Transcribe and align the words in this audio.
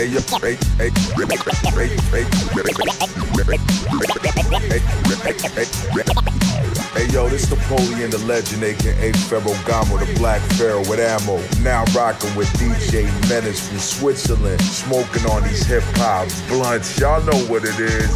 Hey, 0.00 0.08
yo, 7.12 7.28
this 7.28 7.50
Napoleon 7.50 8.10
Da 8.10 8.16
Legend, 8.24 8.64
aka 8.64 9.12
Pharaoh 9.12 9.52
Gamo, 9.68 10.00
the 10.00 10.18
Black 10.18 10.40
Pharaoh 10.52 10.80
with 10.88 11.00
ammo. 11.00 11.38
Now 11.62 11.84
rocking 11.94 12.34
with 12.34 12.48
DJ 12.54 13.04
Menas 13.28 13.60
from 13.68 13.78
Switzerland, 13.78 14.62
smoking 14.62 15.26
on 15.26 15.42
these 15.42 15.66
hip 15.66 15.82
hop 15.96 16.28
blunts. 16.48 16.98
Y'all 16.98 17.22
know 17.22 17.38
what 17.52 17.64
it 17.66 17.78
is. 17.78 18.08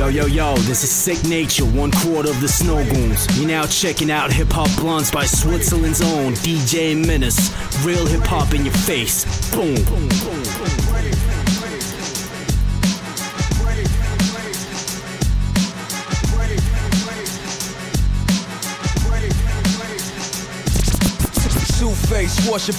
Yo, 0.00 0.08
yo, 0.08 0.24
yo, 0.24 0.56
this 0.60 0.82
is 0.82 0.90
Sicknature, 0.90 1.66
one 1.66 1.90
quarter 1.90 2.30
of 2.30 2.40
the 2.40 2.46
Snowgoons. 2.46 3.36
You're 3.36 3.46
now 3.46 3.66
checking 3.66 4.10
out 4.10 4.32
Hip 4.32 4.50
Hop 4.52 4.74
Bluntz 4.80 5.10
by 5.10 5.26
Switzerland's 5.26 6.00
own 6.00 6.32
DJ 6.36 6.96
Menas. 6.96 7.54
Real 7.84 8.06
hip 8.06 8.22
hop 8.22 8.54
in 8.54 8.64
your 8.64 8.72
face. 8.72 9.26
Boom. 9.50 9.74
boom, 9.74 10.08
boom, 10.08 10.42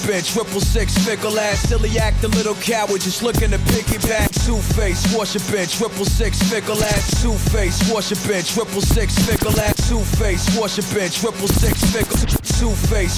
bench, 0.06 0.32
triple 0.32 0.60
six, 0.60 0.96
fickle 1.04 1.38
ass, 1.38 1.60
silly 1.68 1.98
act, 1.98 2.24
a 2.24 2.28
little 2.28 2.54
coward, 2.54 3.00
just 3.00 3.22
looking 3.22 3.50
to 3.50 3.58
piggyback. 3.58 4.28
Two 4.46 4.58
face, 4.74 5.02
bench, 5.50 5.76
triple 5.78 6.04
six, 6.04 6.42
fickle 6.50 6.82
ass, 6.82 7.22
two 7.22 7.34
face, 7.50 7.78
bench, 8.26 8.54
triple 8.54 8.80
six, 8.80 9.14
fickle 9.26 9.58
ass, 9.60 9.88
two 9.88 10.00
face, 10.18 10.44
bench, 10.92 11.20
triple 11.20 11.48
six, 11.48 11.82
fickle, 11.92 12.18
two 12.58 12.74
face, 12.88 13.14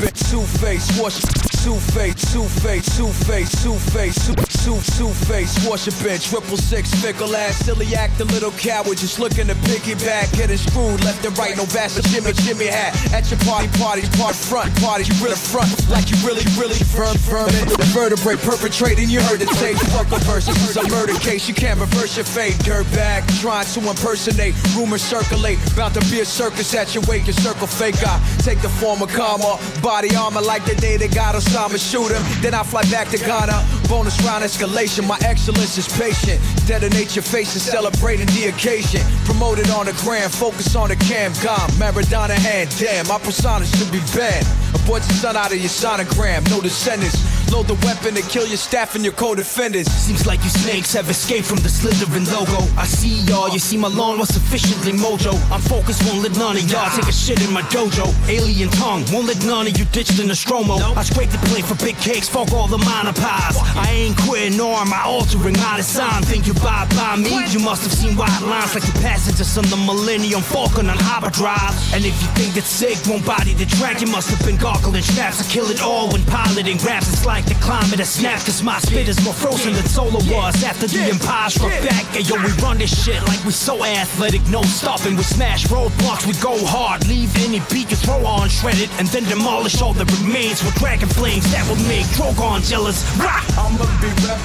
bench, 0.00 0.20
two 0.30 0.42
face, 0.58 1.00
wash, 1.00 1.47
two 1.68 1.74
face, 1.92 2.32
two 2.32 2.44
face, 2.64 2.96
two 2.96 3.08
face, 3.28 3.62
two 3.62 3.74
face, 3.92 4.16
two 4.26 4.34
two 4.64 4.80
two 4.96 5.12
face, 5.28 5.52
wash 5.68 5.86
a 5.86 5.92
bench, 6.02 6.30
triple 6.30 6.56
six, 6.56 6.88
fickle 7.02 7.36
ass, 7.36 7.56
silly 7.56 7.94
act, 7.94 8.18
a 8.20 8.24
little 8.24 8.52
coward, 8.52 8.96
just 8.96 9.20
looking 9.20 9.46
to 9.46 9.54
piggyback, 9.68 10.34
getting 10.34 10.56
screwed 10.56 11.04
left 11.04 11.24
and 11.26 11.36
right, 11.36 11.56
no 11.58 11.64
vast 11.64 12.00
Jimmy 12.08 12.32
Jimmy 12.32 12.66
hat 12.66 12.96
at 13.12 13.30
your 13.30 13.40
party, 13.40 13.68
party, 13.76 14.00
part 14.16 14.34
front, 14.34 14.74
party, 14.80 15.04
you 15.04 15.12
really 15.22 15.36
front 15.36 15.68
like 15.90 16.10
you 16.10 16.16
really, 16.24 16.44
really 16.56 16.78
firm, 16.96 17.48
it. 17.48 17.68
The 17.68 17.84
vertebrae 17.92 18.36
perpetrating, 18.36 19.08
you 19.08 19.20
heard 19.20 19.40
it 19.42 19.48
say. 19.50 19.74
Fuck 19.92 20.12
a 20.12 20.18
this 20.18 20.48
is 20.48 20.76
a 20.76 20.88
murder 20.88 21.14
case. 21.20 21.48
You 21.48 21.54
can't 21.54 21.80
reverse 21.80 22.16
your 22.16 22.24
fate. 22.24 22.54
Dirtbag, 22.64 23.24
trying 23.40 23.66
to 23.66 23.80
impersonate. 23.80 24.54
Rumors 24.76 25.02
circulate, 25.02 25.58
bout 25.76 25.94
to 25.94 26.00
be 26.10 26.20
a 26.20 26.24
circus 26.24 26.74
at 26.74 26.94
your 26.94 27.04
wake. 27.08 27.26
Your 27.26 27.34
circle 27.34 27.66
fake. 27.66 27.96
I 28.06 28.20
take 28.38 28.60
the 28.60 28.68
form 28.68 29.02
of 29.02 29.08
karma, 29.10 29.58
body 29.82 30.14
armor 30.16 30.40
like 30.40 30.64
the 30.64 30.74
day 30.76 30.96
they 30.96 31.08
got 31.08 31.34
Osama. 31.58 31.78
Shoot 31.78 32.12
him, 32.12 32.42
then 32.42 32.54
I 32.54 32.62
fly 32.62 32.82
back 32.90 33.08
to 33.08 33.18
Ghana. 33.18 33.64
Bonus 33.88 34.20
round 34.22 34.44
escalation, 34.44 35.06
my 35.06 35.18
excellence 35.22 35.78
is 35.78 35.88
patient. 35.98 36.40
Detonate 36.66 37.16
your 37.16 37.22
face 37.22 37.54
and 37.54 37.62
celebrating 37.62 38.26
the 38.26 38.48
occasion. 38.48 39.00
Promoted 39.24 39.70
on 39.70 39.86
the 39.86 39.92
gram, 40.04 40.28
focus 40.30 40.76
on 40.76 40.88
the 40.88 40.96
cam. 40.96 41.32
Gone, 41.42 41.70
Maradona 41.80 42.34
hand, 42.34 42.70
damn, 42.78 43.06
my 43.08 43.18
persona 43.18 43.64
should 43.64 43.90
be 43.90 44.00
banned. 44.14 44.46
Abort 44.74 45.02
the 45.02 45.14
sun 45.14 45.36
out 45.36 45.52
of 45.52 45.58
your 45.58 45.70
sonogram, 45.70 46.48
no 46.50 46.60
descendants. 46.60 47.16
Load 47.50 47.66
the 47.66 47.80
weapon 47.86 48.14
to 48.14 48.22
kill 48.28 48.46
your 48.46 48.58
staff 48.58 48.94
and 48.94 49.02
your 49.02 49.14
co-defendants. 49.14 49.90
Seems 49.90 50.26
like 50.26 50.42
you 50.44 50.50
snakes 50.50 50.92
have 50.92 51.08
escaped 51.08 51.46
from 51.46 51.56
the 51.64 51.68
Slytherin 51.68 52.28
logo. 52.28 52.60
I 52.76 52.84
see 52.84 53.24
y'all, 53.24 53.48
you 53.48 53.58
see 53.58 53.78
my 53.78 53.88
lawn 53.88 54.18
was 54.18 54.28
sufficiently 54.28 54.92
mojo. 54.92 55.32
I'm 55.50 55.62
focused, 55.62 56.04
won't 56.04 56.22
let 56.22 56.36
none 56.36 56.56
of 56.56 56.70
y'all 56.70 56.90
take 56.90 57.08
a 57.08 57.12
shit 57.12 57.40
in 57.40 57.52
my 57.52 57.62
dojo. 57.72 58.12
Alien 58.28 58.68
tongue, 58.68 59.02
won't 59.10 59.26
let 59.26 59.42
none 59.46 59.66
of 59.66 59.78
you 59.78 59.86
ditched 59.86 60.20
in 60.20 60.28
the 60.28 60.34
stromo. 60.34 60.76
I 60.94 61.02
scrape 61.02 61.30
the 61.30 61.38
plate 61.48 61.64
for 61.64 61.76
big 61.84 61.96
cakes, 61.98 62.28
fuck 62.28 62.52
all 62.52 62.68
the 62.68 62.78
minor 62.78 63.12
pies. 63.12 63.56
I 63.76 63.88
ain't 63.90 64.16
quitting, 64.16 64.56
nor 64.56 64.76
am 64.76 64.92
I 64.92 65.02
altering 65.04 65.56
my 65.56 65.76
design. 65.76 66.22
Think 66.22 66.46
you 66.46 66.54
buy 66.54 66.86
by 66.94 67.16
me? 67.16 67.32
You 67.48 67.60
must 67.60 67.82
have 67.82 67.92
seen 67.92 68.16
white 68.16 68.40
lines 68.44 68.74
like 68.74 68.84
the 68.84 68.96
passengers 69.00 69.56
on 69.56 69.64
the 69.72 69.76
Millennium 69.76 70.42
Falcon 70.42 70.90
on 70.90 70.98
hyperdrive. 70.98 71.74
And 71.94 72.04
if 72.04 72.14
you 72.22 72.28
think 72.36 72.56
it's 72.56 72.68
sick, 72.68 72.96
won't 73.08 73.24
body 73.24 73.54
the 73.54 73.66
track, 73.66 74.00
you 74.00 74.08
must 74.08 74.30
have 74.30 74.44
been 74.44 74.56
gargling 74.56 75.02
snaps. 75.02 75.40
I 75.40 75.44
kill 75.50 75.70
it 75.70 75.82
all 75.82 76.12
when 76.12 76.22
piloting 76.24 76.78
raps. 76.78 77.08
It's 77.12 77.26
like 77.26 77.44
the 77.46 77.56
climate 77.64 77.98
has 77.98 78.10
snapped, 78.10 78.46
cause 78.46 78.62
my 78.62 78.78
spit 78.80 79.08
is 79.08 79.22
more 79.24 79.34
frozen 79.34 79.72
than 79.72 79.84
solar 79.84 80.22
was 80.28 80.62
after 80.62 80.86
the 80.86 81.00
empire 81.00 81.50
struck 81.50 81.72
back. 81.82 82.04
And 82.14 82.28
yo, 82.28 82.36
we 82.36 82.52
run 82.60 82.78
this 82.78 82.92
shit 82.92 83.22
like 83.24 83.42
we 83.44 83.52
so 83.52 83.82
athletic, 83.84 84.46
no 84.48 84.62
stopping. 84.62 85.16
We 85.16 85.22
smash 85.22 85.66
roadblocks, 85.66 86.26
we 86.26 86.34
go 86.40 86.54
hard, 86.66 87.06
leave 87.08 87.32
any 87.44 87.60
beat 87.72 87.90
you 87.90 87.96
throw 87.96 88.24
on 88.26 88.48
shredded, 88.48 88.90
and 88.98 89.08
then 89.08 89.24
demolish 89.24 89.80
all 89.80 89.94
that 89.94 90.10
remains 90.20 90.62
with 90.64 90.74
dragon 90.76 91.08
flames 91.28 91.50
that 91.52 91.64
will 91.68 91.82
make 91.88 92.06
Drogon 92.16 92.64
jealous. 92.64 93.04
Rah! 93.20 93.44
I'ma 93.60 93.84
be 94.00 94.08
rap. 94.24 94.40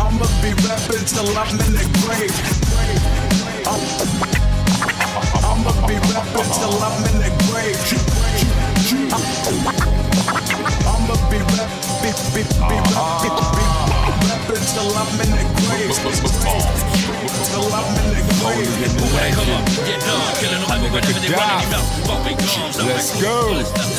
I'ma 0.00 0.26
be 0.40 0.50
rapping 0.64 1.04
till 1.04 1.28
I'm 1.36 1.52
in 1.64 1.72
the 1.76 1.84
grave. 2.00 2.32
I'ma 5.44 5.72
be 5.86 5.96
rapping 6.08 6.50
till 6.56 6.76
I'm 6.86 6.96
in 7.10 7.16
the 7.20 7.30
grave. 7.44 7.80
I'ma 10.92 11.14
be 11.30 11.38
rap, 11.52 11.70
be, 12.02 12.10
be, 12.32 12.42
be, 12.68 12.76
rap, 12.92 13.20
be, 13.22 13.28
be, 13.56 13.64
rapping 14.24 14.64
till 14.72 14.90
I'm 14.96 15.20
in 15.20 15.30
the 15.36 15.44
grave. 15.60 17.05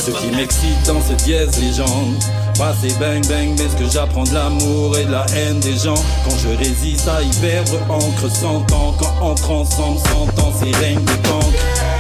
Ce 0.06 0.12
qui 0.12 0.28
m'excite 0.36 0.84
dans 0.86 1.02
cette 1.02 1.24
dièse 1.24 1.60
légende 1.60 2.16
Passer 2.58 2.94
bang 3.00 3.26
bang 3.28 3.56
mais 3.58 3.70
ce 3.70 3.76
que 3.76 3.90
j'apprends 3.90 4.24
de 4.24 4.34
l'amour 4.34 4.98
et 4.98 5.06
de 5.06 5.12
la 5.12 5.26
haine 5.36 5.60
des 5.60 5.78
gens. 5.78 6.02
Quand 6.26 6.36
je 6.38 6.50
résiste 6.58 7.08
à 7.08 7.22
y 7.22 7.30
perdre 7.38 7.78
encre 7.90 8.30
cent 8.30 8.58
ans 8.74 8.94
Quand 9.00 9.16
entre 9.22 9.52
ensemble 9.52 10.00
cent 10.00 10.44
ans 10.44 10.54
c'est 10.60 10.76
règne 10.78 11.04
des 11.04 11.30
cancres 11.30 11.54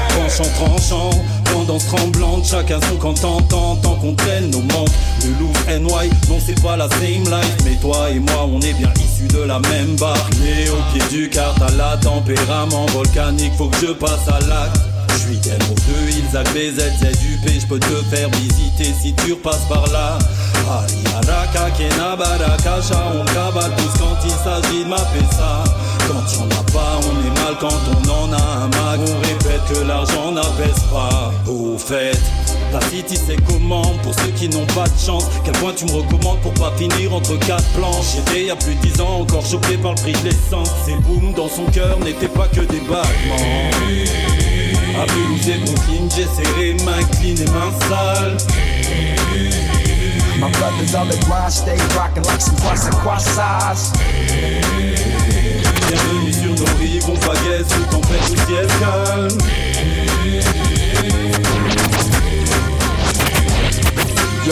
Tranchant 0.10 0.52
tranchant 0.56 1.10
Tendance 1.46 1.86
tremblante, 1.88 2.46
chacun 2.46 2.80
son 2.90 2.98
camp 2.98 3.14
tentant 3.14 3.76
Tant 3.78 3.96
qu'on 3.96 4.14
traîne 4.16 4.50
nos 4.50 4.62
manques. 4.62 4.90
Le 5.24 5.30
loup 5.40 5.54
NY, 5.70 6.10
non 6.30 6.40
c'est 6.46 6.62
pas 6.62 6.76
la 6.76 6.90
same 6.90 7.24
life 7.24 7.58
Mais 7.64 7.76
toi 7.76 8.10
et 8.10 8.20
moi 8.20 8.50
on 8.52 8.60
est 8.62 8.74
bien 8.74 8.92
issus 9.18 9.28
de 9.28 9.44
la 9.44 9.60
même 9.60 9.96
barre 9.98 10.30
Né 10.42 10.70
au 10.70 10.94
pied 10.94 11.08
du 11.10 11.30
la 11.78 11.98
tempérament 11.98 12.86
volcanique 12.88 13.54
Faut 13.58 13.68
que 13.68 13.78
je 13.88 13.94
passe 13.94 14.28
à 14.28 14.40
l'acte 14.48 14.82
je 15.10 15.34
suis 15.34 15.38
MO2, 15.40 16.28
Isaac, 16.30 16.48
BZ, 16.54 16.80
ZUP, 17.02 17.60
je 17.60 17.66
peux 17.66 17.80
te 17.80 18.16
faire 18.16 18.30
visiter 18.30 18.94
si 19.02 19.14
tu 19.16 19.34
repasses 19.34 19.66
par 19.68 19.86
là. 19.88 20.18
Ariaraka, 20.70 21.72
Kenabaraka, 21.72 22.80
on 23.14 23.26
cabale 23.26 23.72
tous 23.78 24.00
quand 24.00 24.16
il 24.24 24.30
s'agit 24.30 24.84
de 24.84 24.90
mapper 24.90 25.26
ça. 25.32 25.64
Quand 26.08 26.24
il 26.32 26.40
en 26.40 26.60
a 26.60 26.64
pas, 26.72 27.00
on 27.04 27.26
est 27.26 27.40
mal 27.42 27.56
quand 27.60 27.68
on 27.68 28.10
en 28.10 28.32
a 28.32 28.42
un 28.42 28.68
mag. 28.68 29.00
On 29.02 29.28
répète 29.28 29.62
que 29.74 29.88
l'argent 29.88 30.32
n'apaise 30.32 30.84
pas. 30.92 31.34
Au 31.48 31.78
fait, 31.78 32.20
ta 32.72 32.82
city 32.90 33.16
c'est 33.16 33.42
comment 33.46 33.84
pour 34.04 34.14
ceux 34.16 34.32
qui 34.36 34.50
n'ont 34.50 34.66
pas 34.68 34.88
de 34.88 34.98
chance 34.98 35.26
Quel 35.44 35.54
point 35.54 35.74
tu 35.74 35.86
me 35.86 35.92
recommandes 35.92 36.40
pour 36.42 36.54
pas 36.54 36.72
finir 36.78 37.14
entre 37.14 37.38
quatre 37.40 37.68
planches 37.70 38.16
J'étais 38.16 38.42
il 38.42 38.48
y 38.48 38.52
a 38.52 38.56
plus 38.56 38.76
de 38.76 38.82
dix 38.82 39.02
ans 39.02 39.22
encore 39.22 39.46
choqué 39.46 39.78
par 39.78 39.94
le 39.94 40.02
prix 40.02 40.14
de 40.14 40.30
l'essence 40.30 40.72
Ces 40.86 40.96
boum 40.96 41.34
dans 41.34 41.50
son 41.50 41.66
cœur 41.66 42.00
n'étaient 42.00 42.28
pas 42.28 42.48
que 42.48 42.62
des 42.62 42.82
battements 42.82 44.18
à 44.98 45.06
Mulhouse 45.14 45.48
et 45.48 45.58
Brooklyn, 45.60 46.10
j'ai 46.10 46.26
serré 46.26 46.74
main 46.84 47.04
clean 47.20 47.36
et 47.36 47.52
main 47.52 47.72
sale. 47.88 48.38
My 50.40 50.50
brothers 50.52 50.96
on 50.96 51.08
the 51.08 51.18
grind, 51.26 51.52
stay 51.52 51.78
rocking 51.96 52.24
like 52.24 52.42
some 52.42 52.56
croissant 52.56 52.90
croissants. 52.98 53.94
Bienvenue 55.88 56.34
sur 56.34 56.54
nos 56.56 56.80
rives, 56.80 57.10
on 57.10 57.16
pagaie 57.16 57.64
sous 57.68 57.86
tempête 57.92 58.30
ou 58.32 58.48
ciel 58.48 58.68
calme. 58.80 59.38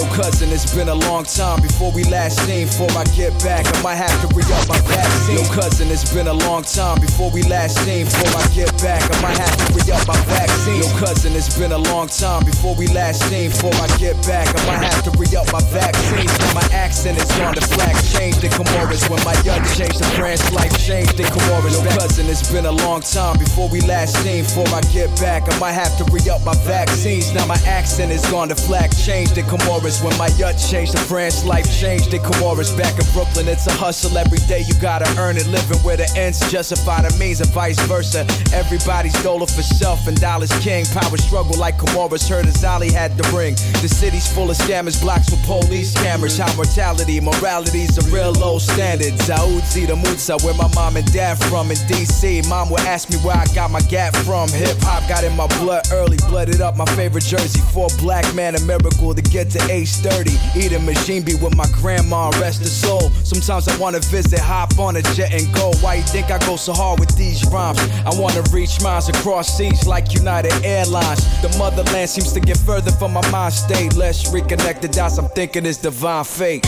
Yo, 0.05 0.13
cousin, 0.13 0.51
it's 0.51 0.73
been 0.73 0.89
a 0.89 0.93
long 0.93 1.23
time 1.23 1.61
before 1.61 1.91
we 1.91 2.03
last 2.03 2.37
seen. 2.45 2.67
Before 2.67 2.91
I 2.91 3.03
get 3.15 3.33
back, 3.43 3.65
I 3.65 3.81
might 3.81 3.95
have 3.95 4.13
to 4.21 4.27
re 4.35 4.43
up 4.53 4.67
my 4.69 4.77
vaccine. 4.85 5.37
Yo, 5.37 5.43
cousin, 5.49 5.89
it's 5.89 6.13
been 6.13 6.27
a 6.27 6.33
long 6.33 6.61
time 6.61 7.01
before 7.01 7.31
we 7.31 7.41
last 7.43 7.77
seen. 7.83 8.05
Before 8.05 8.37
I 8.37 8.45
get 8.53 8.69
back, 8.83 9.01
I 9.01 9.21
might 9.21 9.37
have 9.37 9.55
to 9.57 9.73
re 9.73 9.81
up 9.91 10.05
my 10.07 10.17
vaccine. 10.29 10.77
Yo, 10.77 10.87
cousin, 10.99 11.33
it's 11.33 11.57
been 11.57 11.71
a 11.71 11.77
long 11.77 12.07
time 12.07 12.45
before 12.45 12.75
we 12.75 12.87
last 12.87 13.23
seen. 13.29 13.49
Before 13.49 13.73
I 13.73 13.87
get 13.97 14.15
back, 14.27 14.47
I 14.47 14.61
might 14.67 14.83
have 14.85 15.01
to 15.05 15.11
re 15.17 15.25
up 15.35 15.51
my 15.51 15.61
vaccine. 15.73 16.25
Now 16.25 16.53
my 16.53 16.67
accent 16.71 17.17
is 17.17 17.31
on 17.41 17.55
the 17.55 17.61
flag, 17.61 17.95
changed 18.13 18.43
in 18.43 18.51
Comoros. 18.51 19.09
When 19.09 19.23
my 19.25 19.33
young 19.41 19.63
changed, 19.73 19.97
the 19.97 20.09
French 20.13 20.43
life 20.51 20.75
changed 20.77 21.19
in 21.19 21.25
Comoros. 21.33 21.73
Yo, 21.73 21.81
cousin, 21.97 22.29
it's 22.29 22.45
been 22.51 22.67
a 22.67 22.75
long 22.85 23.01
time 23.01 23.39
before 23.39 23.69
we 23.69 23.81
last 23.81 24.21
seen. 24.21 24.43
Before 24.43 24.69
I 24.69 24.81
get 24.93 25.09
back, 25.19 25.49
I 25.49 25.57
might 25.57 25.73
have 25.73 25.97
to 25.97 26.03
re 26.13 26.21
up 26.29 26.45
my 26.45 26.55
vaccines. 26.61 27.33
Now 27.33 27.47
my 27.47 27.57
accent 27.65 28.11
is 28.11 28.21
on 28.31 28.49
the 28.49 28.55
flag, 28.55 28.95
changed 28.95 29.37
in 29.37 29.45
Comoros. 29.45 29.94
When 30.03 30.17
my 30.17 30.29
yut 30.39 30.57
changed, 30.57 30.93
the 30.93 31.03
branch 31.07 31.43
life 31.45 31.65
changed 31.79 32.13
in 32.13 32.21
Comoros. 32.21 32.75
Back 32.77 32.99
in 32.99 33.05
Brooklyn, 33.13 33.47
it's 33.47 33.67
a 33.67 33.71
hustle 33.71 34.17
every 34.17 34.39
day. 34.47 34.61
You 34.61 34.73
gotta 34.81 35.07
earn 35.19 35.37
it. 35.37 35.47
Living 35.47 35.79
where 35.79 35.97
the 35.97 36.09
ends 36.17 36.39
justify 36.51 37.01
the 37.01 37.15
means 37.17 37.41
and 37.41 37.49
vice 37.51 37.79
versa. 37.87 38.25
Everybody's 38.53 39.15
dollar 39.23 39.47
for 39.47 39.63
self 39.63 40.07
and 40.07 40.19
dollars 40.19 40.51
king. 40.59 40.85
Power 40.85 41.17
struggle 41.17 41.57
like 41.57 41.77
Comoros. 41.77 42.27
Heard 42.27 42.45
Azali 42.45 42.91
had 42.91 43.17
the 43.17 43.23
ring. 43.35 43.55
The 43.81 43.89
city's 43.89 44.31
full 44.31 44.49
of 44.49 44.57
scammers, 44.57 45.01
blocks 45.01 45.31
with 45.31 45.43
police 45.45 45.93
cameras. 45.93 46.37
High 46.37 46.55
mortality, 46.55 47.19
morality's 47.19 47.97
a 47.97 48.03
real 48.11 48.33
low 48.33 48.59
standard. 48.59 49.13
Zaudzi 49.25 49.87
the 49.87 49.95
Mutsa, 49.95 50.43
where 50.43 50.55
my 50.55 50.67
mom 50.75 50.97
and 50.97 51.11
dad 51.13 51.35
from 51.45 51.71
in 51.71 51.77
DC. 51.87 52.47
Mom 52.49 52.69
would 52.69 52.81
ask 52.81 53.09
me 53.09 53.17
where 53.17 53.37
I 53.37 53.45
got 53.53 53.71
my 53.71 53.81
gap 53.81 54.15
from. 54.17 54.49
Hip 54.49 54.77
hop 54.81 55.07
got 55.07 55.23
in 55.23 55.35
my 55.35 55.47
blood 55.59 55.87
early, 55.91 56.17
blooded 56.27 56.61
up 56.61 56.75
my 56.75 56.85
favorite 56.97 57.23
jersey. 57.25 57.61
For 57.73 57.87
a 57.87 57.97
black 58.01 58.25
man, 58.35 58.55
a 58.55 58.61
miracle 58.61 59.13
to 59.13 59.21
get 59.21 59.49
to 59.51 59.59
30. 59.85 60.31
Eat 60.57 60.71
a 60.73 60.79
machine 60.79 61.23
be 61.23 61.35
with 61.35 61.55
my 61.55 61.67
grandma, 61.73 62.29
rest 62.41 62.61
the 62.61 62.69
soul. 62.69 63.11
Sometimes 63.23 63.67
I 63.67 63.77
wanna 63.77 63.99
visit, 63.99 64.39
hop 64.39 64.77
on 64.79 64.95
a 64.95 65.01
jet 65.13 65.33
and 65.33 65.53
go. 65.53 65.71
Why 65.81 65.95
you 65.95 66.03
think 66.03 66.31
I 66.31 66.37
go 66.39 66.55
so 66.55 66.73
hard 66.73 66.99
with 66.99 67.15
these 67.15 67.45
rhymes? 67.47 67.79
I 68.05 68.11
wanna 68.19 68.41
reach 68.51 68.81
miles 68.81 69.09
across 69.09 69.57
seas 69.57 69.85
like 69.85 70.13
United 70.13 70.53
Airlines. 70.63 71.23
The 71.41 71.49
motherland 71.57 72.09
seems 72.09 72.31
to 72.33 72.39
get 72.39 72.57
further 72.57 72.91
from 72.91 73.13
my 73.13 73.27
mind 73.31 73.53
state. 73.53 73.95
Let's 73.95 74.29
reconnect 74.31 74.81
the 74.81 74.87
dots, 74.87 75.17
I'm 75.17 75.29
thinking 75.29 75.65
it's 75.65 75.77
divine 75.77 76.23
fate. 76.23 76.65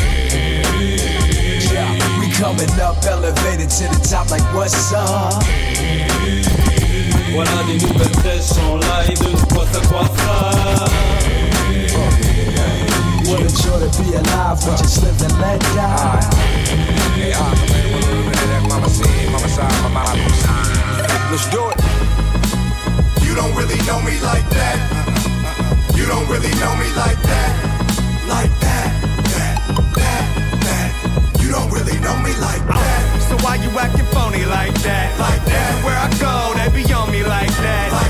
Yeah, 1.72 2.20
we 2.20 2.32
coming 2.32 2.70
up, 2.80 3.04
elevated 3.06 3.70
to 3.70 3.84
the 3.88 4.00
top 4.10 4.30
like 4.30 4.44
what's 4.54 4.94
up? 4.94 5.44
Voilà 7.34 7.64
des 7.68 7.78
nouvelles 7.86 8.14
fraîches 8.20 8.58
en 8.66 8.78
live, 8.78 9.20
de 9.20 9.54
quoi 9.54 9.66
ça 9.72 9.80
croissera. 9.82 10.88
What 10.88 11.07
a 13.44 13.50
joy 13.50 13.80
to 13.80 13.90
be 14.02 14.14
alive, 14.16 14.58
we 14.66 14.72
just 14.78 15.04
live 15.04 15.22
and 15.22 15.36
let 15.40 15.60
die. 15.76 16.22
Hey, 17.18 17.34
man, 17.34 17.94
what 17.94 18.04
little 18.06 18.24
bit 18.24 18.40
of 18.42 18.50
that 18.50 18.64
mama 18.70 18.90
side, 18.90 19.30
mama 19.32 19.50
side, 19.50 19.74
mama 19.84 20.30
side. 20.42 21.32
Let's 21.32 21.48
do 21.50 21.62
it. 21.70 21.80
You 23.26 23.36
don't 23.36 23.54
really 23.54 23.78
know 23.86 24.00
me 24.02 24.16
like 24.22 24.48
that. 24.58 24.78
You 25.96 26.06
don't 26.06 26.28
really 26.30 26.54
know 26.62 26.74
me 26.82 26.90
like 26.96 27.20
that. 27.22 27.52
Like 28.28 28.54
that, 28.64 28.90
that, 29.34 29.56
that, 29.98 30.24
that. 30.66 30.90
You 31.42 31.52
don't 31.52 31.70
really 31.70 32.00
know 32.00 32.18
me 32.24 32.34
like 32.40 32.64
that. 32.66 33.02
So 33.30 33.36
why 33.44 33.56
you 33.60 33.70
acting 33.78 34.06
phony 34.16 34.46
like 34.46 34.74
that? 34.88 35.20
Like 35.20 35.44
that. 35.46 35.74
Everywhere 35.78 36.00
I 36.00 36.10
go, 36.18 36.34
they 36.56 36.70
be 36.72 36.94
on 36.94 37.12
me 37.12 37.24
like 37.24 37.54
that. 37.60 37.92
Like 37.92 38.07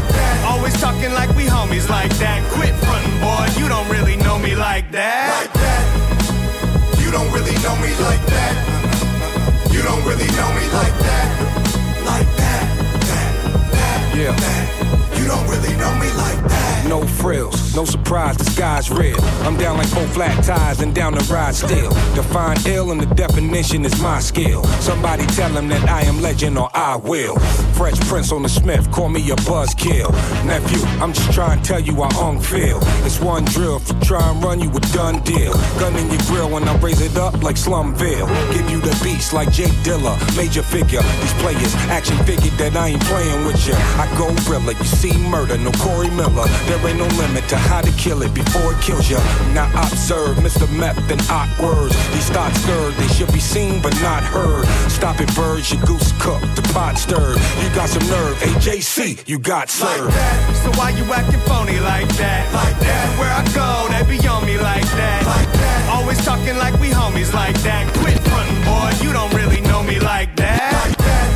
that. 17.27 17.56
No 17.77 17.85
surprise, 17.85 18.35
the 18.37 18.43
sky's 18.43 18.89
red. 18.89 19.19
I'm 19.45 19.55
down 19.55 19.77
like 19.77 19.85
four 19.89 20.07
flat 20.07 20.43
tires 20.43 20.79
and 20.79 20.95
down 20.95 21.13
the 21.13 21.23
ride 21.31 21.53
still. 21.53 21.91
Define 22.15 22.57
ill 22.65 22.89
and 22.89 22.99
the 22.99 23.05
definition 23.13 23.85
is 23.85 24.01
my 24.01 24.19
skill. 24.19 24.63
Somebody 24.81 25.27
tell 25.27 25.51
him 25.51 25.67
that 25.67 25.87
I 25.87 26.01
am 26.01 26.19
legend 26.19 26.57
or 26.57 26.71
I 26.73 26.95
will. 26.95 27.37
Fresh 27.77 27.99
Prince 28.09 28.31
on 28.31 28.41
the 28.41 28.49
Smith, 28.49 28.91
call 28.91 29.09
me 29.09 29.21
a 29.29 29.35
buzzkill. 29.45 30.11
Nephew, 30.43 30.81
I'm 30.99 31.13
just 31.13 31.31
trying 31.31 31.61
to 31.61 31.67
tell 31.67 31.79
you 31.79 31.93
how 32.01 32.29
ung 32.29 32.41
feel. 32.41 32.79
It's 33.05 33.19
one 33.19 33.45
drill, 33.45 33.75
if 33.75 33.87
you 33.89 33.99
try 33.99 34.27
and 34.27 34.43
run, 34.43 34.59
you 34.59 34.71
a 34.71 34.79
done 34.97 35.21
deal. 35.21 35.53
Gun 35.77 35.95
in 35.97 36.09
your 36.09 36.21
grill 36.25 36.49
when 36.49 36.67
I 36.67 36.75
raise 36.77 37.01
it 37.01 37.15
up 37.15 37.43
like 37.43 37.57
Slumville. 37.57 38.27
Give 38.55 38.67
you 38.71 38.81
the 38.81 38.99
beast 39.03 39.33
like 39.33 39.51
J 39.51 39.65
Dilla, 39.85 40.17
major 40.35 40.63
figure. 40.63 41.03
These 41.21 41.33
players, 41.33 41.75
action 41.93 42.17
figure 42.25 42.49
that 42.57 42.75
I 42.75 42.87
ain't 42.87 43.03
playing 43.03 43.45
with 43.45 43.67
ya. 43.67 43.75
I 44.01 44.09
go 44.17 44.33
gorilla, 44.49 44.73
you 44.73 44.83
see 44.83 45.15
murder, 45.29 45.59
no 45.59 45.71
Corey 45.73 46.09
Miller. 46.09 46.47
There 46.65 46.87
ain't 46.87 46.97
no 46.97 47.05
limit 47.21 47.47
to 47.49 47.66
how 47.67 47.81
to 47.81 47.91
kill 47.91 48.21
it 48.23 48.33
before 48.33 48.73
it 48.73 48.81
kills 48.81 49.09
ya. 49.09 49.19
Now 49.53 49.67
observe 49.75 50.37
Mr. 50.37 50.65
Meth 50.71 50.97
and 51.11 51.21
awkward. 51.29 51.91
These 52.15 52.29
thoughts 52.29 52.59
stirred, 52.61 52.93
they 52.95 53.07
should 53.07 53.31
be 53.33 53.39
seen 53.39 53.81
but 53.81 53.93
not 54.01 54.23
heard. 54.23 54.65
Stop 54.89 55.19
it, 55.19 55.29
birds, 55.35 55.71
your 55.71 55.83
goose 55.85 56.11
cooked, 56.19 56.55
the 56.55 56.63
pot 56.73 56.97
stirred. 56.97 57.37
You 57.61 57.67
got 57.75 57.89
some 57.89 58.05
nerve, 58.07 58.35
AJC, 58.39 59.27
you 59.27 59.37
got 59.37 59.67
Like 59.81 60.13
that. 60.13 60.37
So 60.63 60.71
why 60.79 60.89
you 60.91 61.03
acting 61.13 61.41
phony 61.41 61.79
like 61.79 62.07
that? 62.17 62.43
Like 62.53 62.79
that. 62.79 63.07
where 63.19 63.31
I 63.31 63.43
go, 63.53 63.69
they 63.91 64.03
be 64.07 64.17
on 64.27 64.45
me 64.45 64.57
like 64.57 64.87
that. 64.95 65.25
Like 65.25 65.51
that. 65.51 65.89
Always 65.93 66.23
talking 66.23 66.57
like 66.57 66.79
we 66.79 66.89
homies 66.89 67.33
like 67.33 67.57
that. 67.67 67.83
Quit 67.99 68.17
frontin', 68.29 68.63
boy, 68.63 68.89
you 69.03 69.11
don't 69.11 69.33
really 69.33 69.61
know 69.61 69.83
me 69.83 69.99
like 69.99 70.35
that. 70.37 70.73
Like 70.73 70.97
that. 70.97 71.27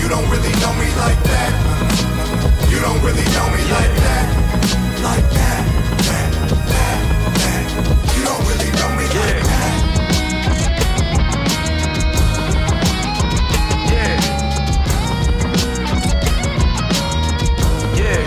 You 0.00 0.08
don't 0.08 0.28
really 0.30 0.54
know 0.62 0.72
me 0.80 0.88
like 0.96 1.20
that. 1.28 1.52
You 2.70 2.80
don't 2.80 3.00
really 3.02 3.28
know 3.36 3.46
me 3.52 3.62
like 3.70 3.94
that. 4.06 4.49
Like 5.02 5.28
that, 5.30 5.64
that, 6.06 6.30
that, 6.68 6.98
that. 7.40 7.66
You 8.16 8.22
don't 8.24 8.42
really 8.48 8.70
know 8.78 8.90
me 8.96 9.06
like 9.16 9.42
that. 9.48 9.72
Yeah. 13.90 14.16
Yeah. 17.96 18.22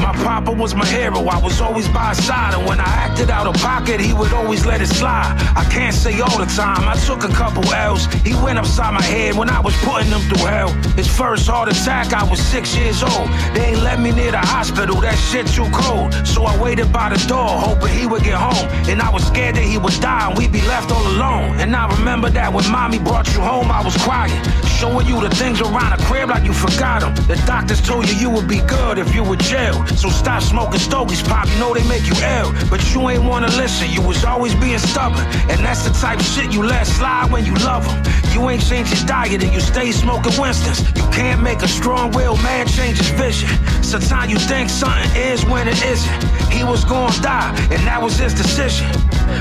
My 0.00 0.12
papa 0.44 0.60
was 0.60 0.74
my 0.74 0.86
hero. 0.86 1.20
I 1.26 1.38
was 1.38 1.60
always 1.60 1.88
by 1.88 2.10
his 2.10 2.24
side. 2.24 2.54
And 2.54 2.66
when 2.66 2.80
I 2.80 2.92
acted 3.06 3.30
out 3.30 3.46
of 3.46 3.54
pocket, 3.54 4.00
he 4.00 4.12
would 4.12 4.32
always 4.32 4.66
let 4.66 4.80
it 4.80 4.88
slide. 4.88 5.34
I 5.56 5.64
can't 5.70 5.94
say 5.94 6.20
all 6.20 6.38
the 6.38 6.46
time. 6.46 6.88
I 6.88 6.94
took 7.06 7.24
a 7.24 7.28
couple 7.28 7.64
L's. 7.72 8.06
He 8.26 8.34
went 8.34 8.58
upside 8.58 8.92
my 8.94 9.02
head 9.02 9.34
when 9.36 9.48
I 9.48 9.60
was 9.60 9.74
putting 9.78 10.10
him 10.10 10.20
through 10.28 10.46
hell. 10.46 10.70
His 10.96 11.08
first 11.08 11.46
heart 11.48 11.68
attack, 11.68 12.12
I 12.12 12.24
was 12.28 12.40
six 12.40 12.76
years 12.76 13.02
old. 13.02 13.28
They 13.54 13.72
ain't 13.72 13.82
let 13.82 13.98
me 14.00 14.10
near 14.12 14.32
the 14.32 14.38
hospital. 14.38 15.00
That 15.00 15.16
shit 15.16 15.46
too 15.46 15.68
cold. 15.72 16.12
So 16.26 16.44
I 16.44 16.60
waited 16.62 16.92
by 16.92 17.08
the 17.08 17.20
door, 17.26 17.48
hoping 17.48 17.92
he 17.92 18.06
would 18.06 18.22
get 18.22 18.34
home. 18.34 18.68
And 18.88 19.00
I 19.00 19.10
was 19.10 19.26
scared 19.26 19.56
that 19.56 19.64
he 19.64 19.78
would 19.78 19.98
die 20.00 20.28
and 20.28 20.38
we'd 20.38 20.52
be 20.52 20.62
left 20.62 20.90
all 20.92 21.06
alone. 21.06 21.60
And 21.60 21.74
I 21.74 21.88
remember 21.96 22.30
that 22.30 22.52
when 22.52 22.64
mommy 22.70 22.98
brought 22.98 23.32
you 23.34 23.40
home, 23.40 23.70
I 23.70 23.82
was 23.82 23.96
crying. 23.98 24.42
Showing 24.78 25.06
you 25.06 25.20
the 25.20 25.30
things 25.30 25.60
around 25.60 25.96
the 25.96 26.04
crib 26.04 26.28
like 26.28 26.44
you 26.44 26.52
forgot 26.52 27.00
them. 27.00 27.14
The 27.26 27.36
doctors 27.46 27.80
told 27.80 28.08
you 28.08 28.16
you 28.16 28.30
would 28.30 28.48
be 28.48 28.60
good 28.66 28.98
if 28.98 29.14
you 29.14 29.22
were 29.22 29.36
jail. 29.36 29.86
So 29.86 30.08
stop 30.10 30.33
smoking 30.42 30.80
stogies, 30.80 31.22
pop. 31.22 31.48
You 31.48 31.58
know 31.58 31.74
they 31.74 31.86
make 31.88 32.06
you 32.06 32.14
ill. 32.38 32.52
But 32.70 32.80
you 32.92 33.08
ain't 33.08 33.24
wanna 33.24 33.48
listen. 33.48 33.90
You 33.90 34.02
was 34.02 34.24
always 34.24 34.54
being 34.54 34.78
stubborn. 34.78 35.24
And 35.50 35.60
that's 35.64 35.82
the 35.86 35.90
type 35.90 36.18
of 36.18 36.26
shit 36.26 36.52
you 36.52 36.62
let 36.62 36.86
slide 36.86 37.30
when 37.30 37.44
you 37.44 37.54
love 37.56 37.84
them. 37.86 38.14
You 38.32 38.48
ain't 38.50 38.62
changed 38.62 38.92
your 38.96 39.06
diet 39.06 39.42
and 39.42 39.52
you 39.52 39.60
stay 39.60 39.92
smoking 39.92 40.32
Winston's. 40.40 40.80
You 40.96 41.06
can't 41.10 41.40
make 41.42 41.62
a 41.62 41.68
strong 41.68 42.10
willed 42.12 42.42
man 42.42 42.66
change 42.66 42.98
his 42.98 43.10
vision. 43.10 43.48
Sometimes 43.82 44.32
you 44.32 44.38
think 44.38 44.68
something 44.70 45.08
is 45.16 45.44
when 45.46 45.68
it 45.68 45.80
isn't. 45.84 46.24
He 46.50 46.64
was 46.64 46.84
gonna 46.84 47.14
die, 47.20 47.54
and 47.70 47.80
that 47.86 48.00
was 48.02 48.16
his 48.16 48.34
decision. 48.34 48.88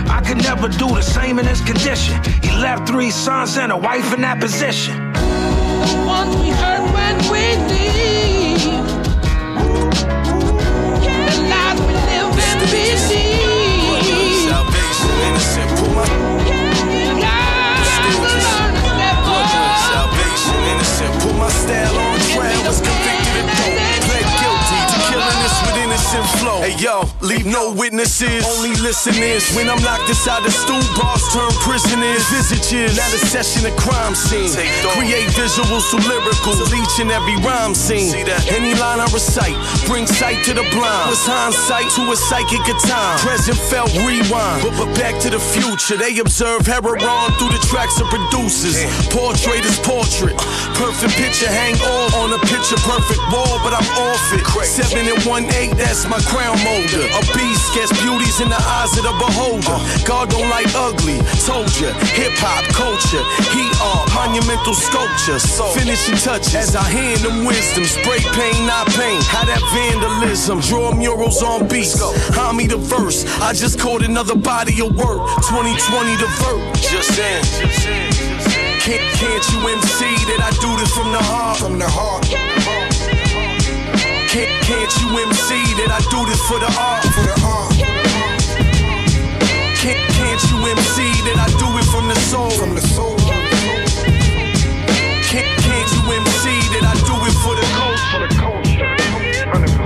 I 0.09 0.21
could 0.25 0.37
never 0.37 0.67
do 0.67 0.87
the 0.87 1.01
same 1.01 1.39
in 1.39 1.45
his 1.45 1.61
condition. 1.61 2.21
He 2.41 2.51
left 2.57 2.87
three 2.87 3.11
sons 3.11 3.57
and 3.57 3.71
a 3.71 3.77
wife 3.77 4.13
in 4.13 4.21
that 4.21 4.39
position. 4.39 4.93
Style 21.63 21.97
on 21.97 22.19
trial. 22.19 22.67
Was 22.67 22.81
convicted 22.81 23.22
innocent 26.13 26.39
flow. 26.39 26.61
Hey 26.61 26.75
yo, 26.77 27.03
leave 27.21 27.45
no 27.45 27.73
witnesses, 27.73 28.45
only 28.45 28.73
listeners. 28.81 29.43
When 29.55 29.69
I'm 29.69 29.81
locked 29.83 30.09
inside 30.09 30.43
the 30.43 30.51
stool, 30.51 30.81
bars 30.97 31.23
turn 31.33 31.51
prisoners. 31.61 32.23
Visages, 32.29 32.97
not 32.97 33.13
a 33.13 33.21
session 33.25 33.65
of 33.65 33.75
crime 33.77 34.15
scene. 34.15 34.49
Create 34.93 35.27
visuals 35.33 35.89
so 35.89 35.97
lyrical, 36.05 36.53
each 36.73 36.99
and 36.99 37.11
every 37.11 37.35
rhyme 37.41 37.75
scene. 37.75 38.13
Any 38.49 38.73
line 38.75 38.99
I 38.99 39.07
recite, 39.13 39.57
bring 39.87 40.05
sight 40.07 40.43
to 40.45 40.53
the 40.53 40.65
blind. 40.73 41.09
Was 41.09 41.25
hindsight 41.25 41.89
to 41.97 42.11
a 42.11 42.15
psychic 42.15 42.63
of 42.69 42.79
time. 42.83 43.17
Present 43.19 43.57
felt 43.69 43.93
rewind, 44.05 44.61
but, 44.63 44.73
but 44.77 44.89
back 44.97 45.19
to 45.21 45.29
the 45.29 45.39
future. 45.39 45.97
They 45.97 46.17
observe 46.19 46.65
heroin 46.65 46.99
through 47.37 47.53
the 47.53 47.63
tracks 47.69 47.99
of 47.99 48.07
producers. 48.07 48.77
Portrait 49.09 49.65
is 49.65 49.77
portrait. 49.79 50.37
Perfect 50.77 51.13
picture 51.15 51.49
hang 51.49 51.75
all 51.81 52.09
on 52.23 52.33
a 52.33 52.39
picture 52.45 52.77
perfect 52.85 53.21
wall, 53.31 53.59
but 53.63 53.73
I'm 53.73 53.87
off 53.97 54.25
it. 54.33 54.43
Seven 54.65 55.07
and 55.07 55.21
one 55.23 55.45
eight, 55.55 55.73
that's 55.77 56.02
my 56.07 56.19
crown 56.27 56.57
molder. 56.63 57.05
A 57.15 57.21
beast 57.35 57.73
gets 57.75 57.91
beauties 58.01 58.41
in 58.41 58.49
the 58.49 58.59
eyes 58.59 58.91
of 58.97 59.03
the 59.03 59.15
beholder. 59.19 59.77
God 60.05 60.29
don't 60.29 60.49
like 60.49 60.67
ugly. 60.75 61.19
Told 61.43 61.69
ya, 61.79 61.91
hip 62.15 62.33
hop 62.39 62.63
culture, 62.73 63.23
he 63.53 63.63
art, 63.83 64.07
monumental 64.15 64.73
sculptures. 64.73 65.43
Finishing 65.75 66.17
touches, 66.17 66.55
as 66.55 66.75
I 66.75 66.83
hand 66.83 67.21
them 67.21 67.45
wisdom. 67.45 67.85
Spray 67.85 68.19
paint, 68.33 68.59
not 68.65 68.87
paint. 68.95 69.23
How 69.27 69.45
that 69.45 69.61
vandalism. 69.71 70.59
Draw 70.61 70.95
murals 70.95 71.43
on 71.43 71.67
beats. 71.67 71.99
Hand 72.35 72.57
me 72.57 72.67
the 72.67 72.77
verse. 72.77 73.25
I 73.39 73.53
just 73.53 73.79
caught 73.79 74.03
another 74.03 74.35
body 74.35 74.79
of 74.81 74.95
work. 74.95 75.21
2020 75.49 76.15
the 76.17 76.29
verse. 76.41 76.83
Just 76.89 77.19
in. 77.19 78.43
Can't, 78.83 78.99
can't 79.15 79.45
you 79.51 79.59
MC 79.69 80.03
that 80.27 80.41
I 80.43 80.51
do 80.59 80.75
this 80.75 80.91
from 80.93 81.11
the 81.11 81.23
heart? 81.23 81.57
From 81.57 81.79
the 81.79 81.87
heart. 81.87 83.02
Can't, 84.33 84.49
can't 84.65 84.89
you 84.97 85.09
MC 85.29 85.61
that 85.77 85.93
I 85.93 86.01
do 86.09 86.25
this 86.25 86.41
for 86.49 86.57
the 86.57 86.65
art? 86.65 87.05
For 87.13 87.21
the 87.21 87.37
uh? 87.37 87.53
art. 87.53 87.69
Can't, 89.77 90.09
can't 90.09 90.41
you 90.49 90.57
MC 90.73 91.05
that 91.29 91.37
I 91.37 91.45
do 91.61 91.69
it 91.77 91.85
from 91.93 92.09
the 92.09 92.17
soul? 92.17 92.49
From 92.49 92.73
the 92.73 92.81
soul. 92.81 93.15
Can't, 95.29 95.45
can't 95.61 95.89
you 95.93 96.01
MC 96.17 96.49
that 96.73 96.81
I 96.81 96.97
do 97.05 97.13
it 97.29 97.35
for 97.45 97.53
the 97.53 97.61
culture? 97.77 98.09
For 98.09 98.25
the 98.25 98.33
culture. 98.41 99.82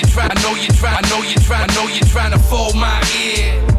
You 0.00 0.06
try, 0.06 0.26
I 0.30 0.42
know 0.42 0.54
you 0.54 0.68
try, 0.68 0.94
I 0.94 1.08
know 1.10 1.22
you're 1.22 1.38
trying, 1.42 1.68
I 1.68 1.74
know 1.74 1.86
you're 1.86 2.08
trying 2.08 2.32
to 2.32 2.38
fold 2.38 2.74
my 2.74 3.02
ear. 3.22 3.69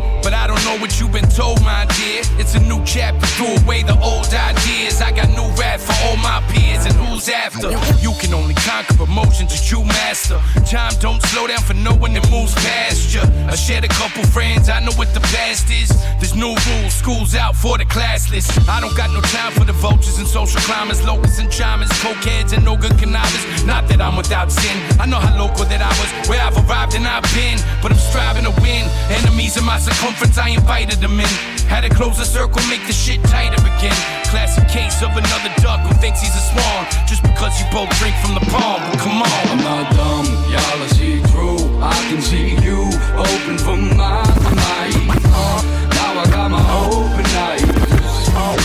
Know 0.72 0.78
what 0.78 1.02
you've 1.02 1.12
been 1.12 1.28
told, 1.28 1.60
my 1.64 1.86
dear. 2.00 2.24
It's 2.40 2.56
a 2.56 2.62
new 2.62 2.82
chapter, 2.86 3.28
throw 3.36 3.52
away 3.60 3.84
the 3.84 4.00
old 4.00 4.32
ideas. 4.32 5.02
I 5.02 5.12
got 5.12 5.28
new 5.28 5.44
rap 5.60 5.82
for 5.82 5.92
all 6.08 6.16
my 6.16 6.40
peers, 6.48 6.86
and 6.86 6.96
who's 6.96 7.28
after? 7.28 7.76
You 8.00 8.14
can 8.22 8.34
only 8.34 8.56
conquer 8.56 9.04
emotions 9.04 9.52
that 9.52 9.70
you 9.70 9.84
master. 9.84 10.40
Time 10.64 10.94
don't 11.02 11.22
slow 11.24 11.48
down 11.48 11.60
for 11.60 11.74
no 11.74 11.92
one 11.94 12.14
that 12.14 12.24
moves 12.32 12.56
past 12.56 13.14
you. 13.14 13.20
I 13.52 13.56
shared 13.56 13.84
a 13.84 13.90
couple 13.90 14.24
friends, 14.24 14.70
I 14.70 14.80
know 14.80 14.94
what 14.96 15.14
the 15.14 15.20
past 15.36 15.70
is. 15.70 15.92
There's 16.24 16.36
new 16.36 16.56
rules, 16.56 16.94
school's 16.94 17.36
out 17.36 17.58
for 17.58 17.78
the 17.78 17.84
classless. 17.84 18.48
I 18.70 18.80
don't 18.80 18.96
got 18.96 19.12
no 19.12 19.20
time 19.28 19.52
for 19.52 19.66
the 19.66 19.74
vultures 19.74 20.20
and 20.20 20.28
social 20.28 20.62
climbers, 20.62 21.04
locusts 21.04 21.40
and 21.40 21.52
chimers, 21.52 21.90
cokeheads 22.00 22.54
and 22.54 22.64
no 22.64 22.78
good 22.78 22.98
connivers. 22.98 23.66
Not 23.66 23.90
that 23.90 24.00
I'm 24.00 24.16
without 24.16 24.50
sin. 24.50 24.78
I 25.02 25.06
know 25.06 25.20
how 25.20 25.36
local 25.36 25.66
that 25.66 25.82
I 25.82 25.92
was, 26.00 26.30
where 26.30 26.40
I've 26.40 26.56
arrived 26.56 26.96
and 26.96 27.06
I've 27.06 27.28
been. 27.36 27.60
But 27.82 27.92
I'm 27.92 28.00
striving 28.00 28.46
to 28.46 28.56
win. 28.62 28.88
Enemies 29.12 29.58
in 29.58 29.66
my 29.66 29.80
circumference, 29.80 30.38
I 30.38 30.61
invited 30.62 31.00
them 31.02 31.20
in. 31.20 31.34
Had 31.66 31.82
to 31.82 31.90
close 31.90 32.18
the 32.18 32.26
circle, 32.26 32.62
make 32.70 32.86
the 32.86 32.94
shit 32.94 33.20
tighter 33.34 33.58
again. 33.58 33.98
Classic 34.30 34.66
case 34.70 35.02
of 35.02 35.12
another 35.18 35.52
duck 35.62 35.82
who 35.82 35.94
thinks 35.98 36.22
he's 36.22 36.36
a 36.38 36.44
swan 36.54 36.86
just 37.10 37.24
because 37.24 37.58
you 37.60 37.66
both 37.74 37.90
drink 37.98 38.16
from 38.22 38.38
the 38.38 38.46
palm. 38.54 38.80
But 38.88 39.00
come 39.02 39.26
on. 39.26 39.42
I'm 39.50 39.62
not 39.66 39.86
dumb, 39.98 40.28
y'all 40.54 40.84
are 40.86 40.94
see 40.94 41.20
through. 41.34 41.60
I 41.82 41.98
can 42.10 42.22
see 42.22 42.54
you 42.62 42.88
open 43.18 43.58
for 43.58 43.76
my 43.76 44.22
demise. 44.46 44.96
Uh, 45.34 45.60
now 45.98 46.22
I 46.22 46.26
got 46.30 46.48
my 46.54 46.64
open 46.86 47.26
eyes, 47.50 47.66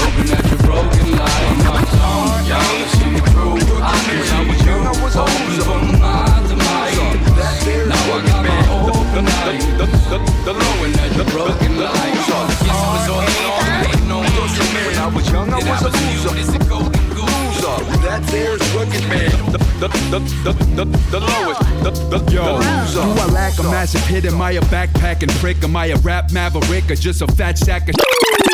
looking 0.00 0.28
at 0.36 0.44
your 0.52 0.60
broken 0.68 1.06
life. 1.16 1.46
I'm 1.48 1.58
not 1.64 1.82
dumb, 1.96 2.28
y'all 2.50 2.76
are 2.84 2.92
see 2.96 3.16
through. 3.32 3.56
I 3.80 3.96
can 4.04 4.20
see 4.28 4.68
you 4.68 4.76
open 5.16 5.56
for 5.64 5.80
my 6.04 6.28
demise. 6.44 6.98
Now 7.88 8.04
I 8.12 8.20
got 8.28 8.42
my 8.44 8.60
open 8.84 9.24
eyes, 9.40 9.64
looking 10.46 10.94
at 11.00 11.16
your 11.16 11.28
broken 11.32 11.65
Loser. 18.16 18.30
That 18.30 18.32
there's 18.32 19.08
man. 19.08 19.52
The, 19.52 19.58
the, 19.78 19.88
the, 20.10 20.18
the, 20.44 20.84
the, 20.84 20.84
the 21.10 21.20
lowest. 21.20 21.60
The, 21.82 22.18
the, 22.18 22.32
Yo, 22.32 22.44
the 22.44 22.52
loser. 22.54 23.02
do 23.02 23.20
I 23.20 23.26
lack 23.26 23.58
a 23.58 23.62
massive 23.64 24.00
hit? 24.06 24.24
Am 24.24 24.40
I 24.40 24.52
a 24.52 24.60
backpacking 24.62 25.28
prick? 25.38 25.62
Am 25.62 25.76
I 25.76 25.86
a 25.86 25.96
rap 25.96 26.32
maverick 26.32 26.90
or 26.90 26.94
just 26.94 27.20
a 27.20 27.26
fat 27.26 27.58
sack 27.58 27.88
of 27.90 27.96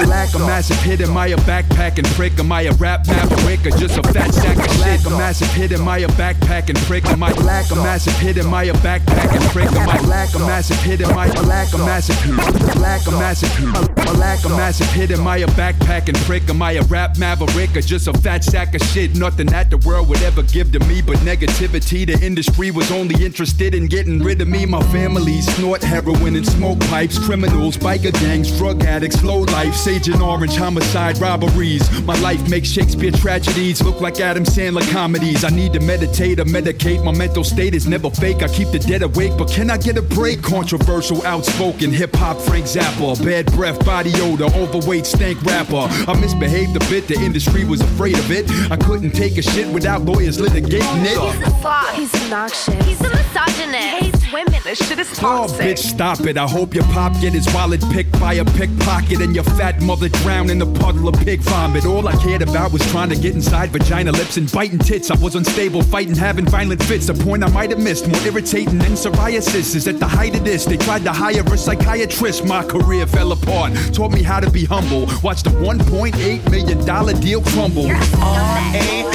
lack 0.07 0.35
a 0.35 0.39
massive 0.39 0.77
hit? 0.83 1.01
Am 1.01 1.17
I 1.17 1.29
a 1.29 1.37
backpacking 1.39 2.07
prick? 2.15 2.39
Am 2.39 2.51
I 2.53 2.63
a 2.63 2.73
rap 2.73 3.07
maverick 3.07 3.67
or 3.67 3.77
just 3.77 3.99
a 3.99 4.03
fat 4.13 4.33
sack 4.33 4.57
of 4.57 4.73
shit? 4.73 5.07
A 5.07 5.11
massive 5.11 5.49
hit? 5.53 5.73
Am 5.73 5.89
I 5.89 5.99
a 5.99 6.09
backpacking 6.09 6.77
prick? 6.87 7.05
Am 7.07 7.23
I 7.23 7.33
lack 7.33 7.71
a 7.71 7.77
massive 7.77 8.15
hit? 8.15 8.39
Am 8.39 8.53
I 8.55 8.65
a 8.65 8.75
backpacking 8.75 9.49
prick? 9.53 9.71
Am 9.73 9.89
I 9.89 10.01
lack 10.07 10.35
a 10.35 10.39
massive 10.39 10.81
hit? 10.83 11.01
Am 11.01 11.17
I 11.19 11.29
lack 11.43 11.73
a 11.75 11.79
massive 11.79 12.21
hit? 12.23 12.77
Lack 12.77 13.07
a 13.07 13.11
massive 13.13 13.51
hit? 13.57 14.09
A 14.09 14.13
lack 14.15 14.45
a 14.45 14.49
massive 14.49 14.91
hit? 14.93 15.11
Am 15.11 15.27
I 15.27 15.39
a 15.39 15.47
backpacking 15.49 16.17
prick? 16.25 16.49
Am 16.49 16.63
I 16.63 16.73
a 16.73 16.83
rap 16.83 17.19
maverick 17.19 17.77
or 17.77 17.81
just 17.81 18.09
a 18.09 18.13
fat 18.13 18.45
sack 18.45 18.75
of 18.75 18.83
shit? 18.83 19.17
Nothing 19.17 19.47
that 19.49 19.71
the 19.71 19.79
world 19.79 20.09
would 20.09 20.23
ever 20.23 20.43
give 20.43 20.73
to 20.73 20.81
me 20.81 21.03
but 21.03 21.17
negativity. 21.19 22.07
The 22.07 22.19
industry 22.25 22.71
was 22.71 22.91
only 22.91 23.25
interested 23.25 23.75
in 23.75 23.87
getting 23.87 24.23
rid 24.23 24.41
of 24.41 24.49
me. 24.49 24.67
My 24.67 24.83
family 24.93 25.41
snort 25.41 25.83
heroin 25.83 26.37
and 26.37 26.47
smoke 26.47 26.81
pipes. 26.81 27.19
Criminals, 27.19 27.77
biker 27.77 28.13
gangs, 28.21 28.57
drug 28.59 28.83
addicts, 28.85 29.23
low 29.23 29.41
life, 29.41 29.75
Agent 29.87 30.21
Orange, 30.21 30.57
homicide, 30.57 31.19
robberies. 31.19 31.83
My 32.03 32.19
life 32.21 32.49
makes 32.49 32.69
Shakespeare 32.69 33.11
tragedies 33.11 33.83
look 33.83 34.01
like 34.01 34.21
Adam 34.21 34.45
Sandler 34.45 34.89
comedies. 34.93 35.45
I 35.45 35.51
need 35.51 35.73
to 35.73 35.81
meditate 35.81 36.39
or 36.39 36.45
medicate. 36.45 37.05
My 37.05 37.13
mental 37.13 37.45
state 37.45 37.75
is 37.75 37.87
never 37.87 38.11
fake. 38.11 38.43
I 38.43 38.49
keep 38.49 38.69
the 38.69 38.79
dead 38.79 39.03
awake, 39.03 39.33
but 39.37 39.51
can 39.51 39.71
I 39.71 39.79
get 39.79 39.97
a 39.99 40.03
break? 40.03 40.43
Controversial, 40.43 41.25
outspoken, 41.27 41.91
hip 41.91 42.15
hop, 42.15 42.39
Frank 42.39 42.67
Zappa. 42.67 43.23
Bad 43.25 43.47
breath, 43.53 43.85
body 43.85 44.13
odor, 44.17 44.47
overweight, 44.57 45.07
stank 45.07 45.43
rapper. 45.43 45.87
I 46.11 46.19
misbehaved 46.21 46.77
a 46.77 46.81
bit, 46.91 47.09
the 47.09 47.15
industry 47.15 47.65
was 47.65 47.81
afraid 47.81 48.19
of 48.19 48.31
it. 48.31 48.51
I 48.71 48.77
couldn't 48.77 49.13
take 49.13 49.37
a 49.39 49.43
shit 49.43 49.69
without 49.73 50.03
lawyers 50.03 50.39
litigating 50.39 51.05
it. 51.05 51.19
He's 51.19 51.47
a 51.47 51.51
thought. 51.61 51.95
He's 51.95 52.15
obnoxious. 52.15 52.87
He's 52.87 53.01
a 53.01 53.11
misogynist. 53.11 54.12
Women. 54.33 54.61
This 54.65 54.79
shit 54.79 54.99
is 54.99 55.11
Oh, 55.23 55.47
bitch, 55.61 55.79
stop 55.79 56.21
it. 56.21 56.39
I 56.39 56.47
hope 56.49 56.75
your 56.75 56.85
pop 56.85 57.13
get 57.21 57.35
his 57.35 57.47
wallet 57.53 57.83
picked 57.91 58.19
by 58.19 58.35
a 58.35 58.45
pickpocket 58.45 59.21
and 59.21 59.35
your 59.35 59.45
fat 59.45 59.83
mother 59.83 60.09
drown 60.09 60.49
in 60.49 60.63
a 60.63 60.67
puddle 60.67 61.07
of 61.09 61.17
pig 61.21 61.41
vomit. 61.41 61.85
All 61.85 62.09
I 62.09 62.17
cared 62.23 62.41
about 62.41 62.73
was 62.73 62.81
trying 62.91 63.11
to 63.11 63.17
get 63.17 63.35
inside 63.35 63.71
vagina 63.71 64.11
lips 64.11 64.39
and 64.39 64.51
biting 64.51 64.79
tits. 64.79 65.11
I 65.11 65.17
was 65.17 65.35
unstable, 65.35 65.83
fighting, 65.83 66.15
having 66.15 66.47
violent 66.47 66.83
fits. 66.83 67.11
A 67.11 67.15
point 67.15 67.45
I 67.45 67.49
might 67.49 67.71
have 67.71 67.81
missed. 67.81 68.09
More 68.09 68.21
irritating 68.23 68.79
than 68.79 68.93
psoriasis 68.93 69.75
is 69.75 69.87
at 69.87 69.99
the 69.99 70.09
height 70.09 70.35
of 70.35 70.45
this. 70.45 70.65
They 70.65 70.79
tried 70.79 71.03
to 71.05 71.13
hire 71.13 71.43
a 71.43 71.59
psychiatrist. 71.59 72.47
My 72.47 72.65
career 72.65 73.07
fell 73.07 73.33
apart. 73.33 73.75
Taught 73.93 74.13
me 74.13 74.23
how 74.23 74.41
to 74.41 74.51
be 74.51 74.65
humble. 74.65 75.09
Watch 75.23 75.43
the 75.43 75.51
1.8 75.51 76.51
million 76.51 76.85
dollar 76.87 77.13
deal 77.13 77.43
crumble. 77.43 77.85
Ain't 77.85 79.13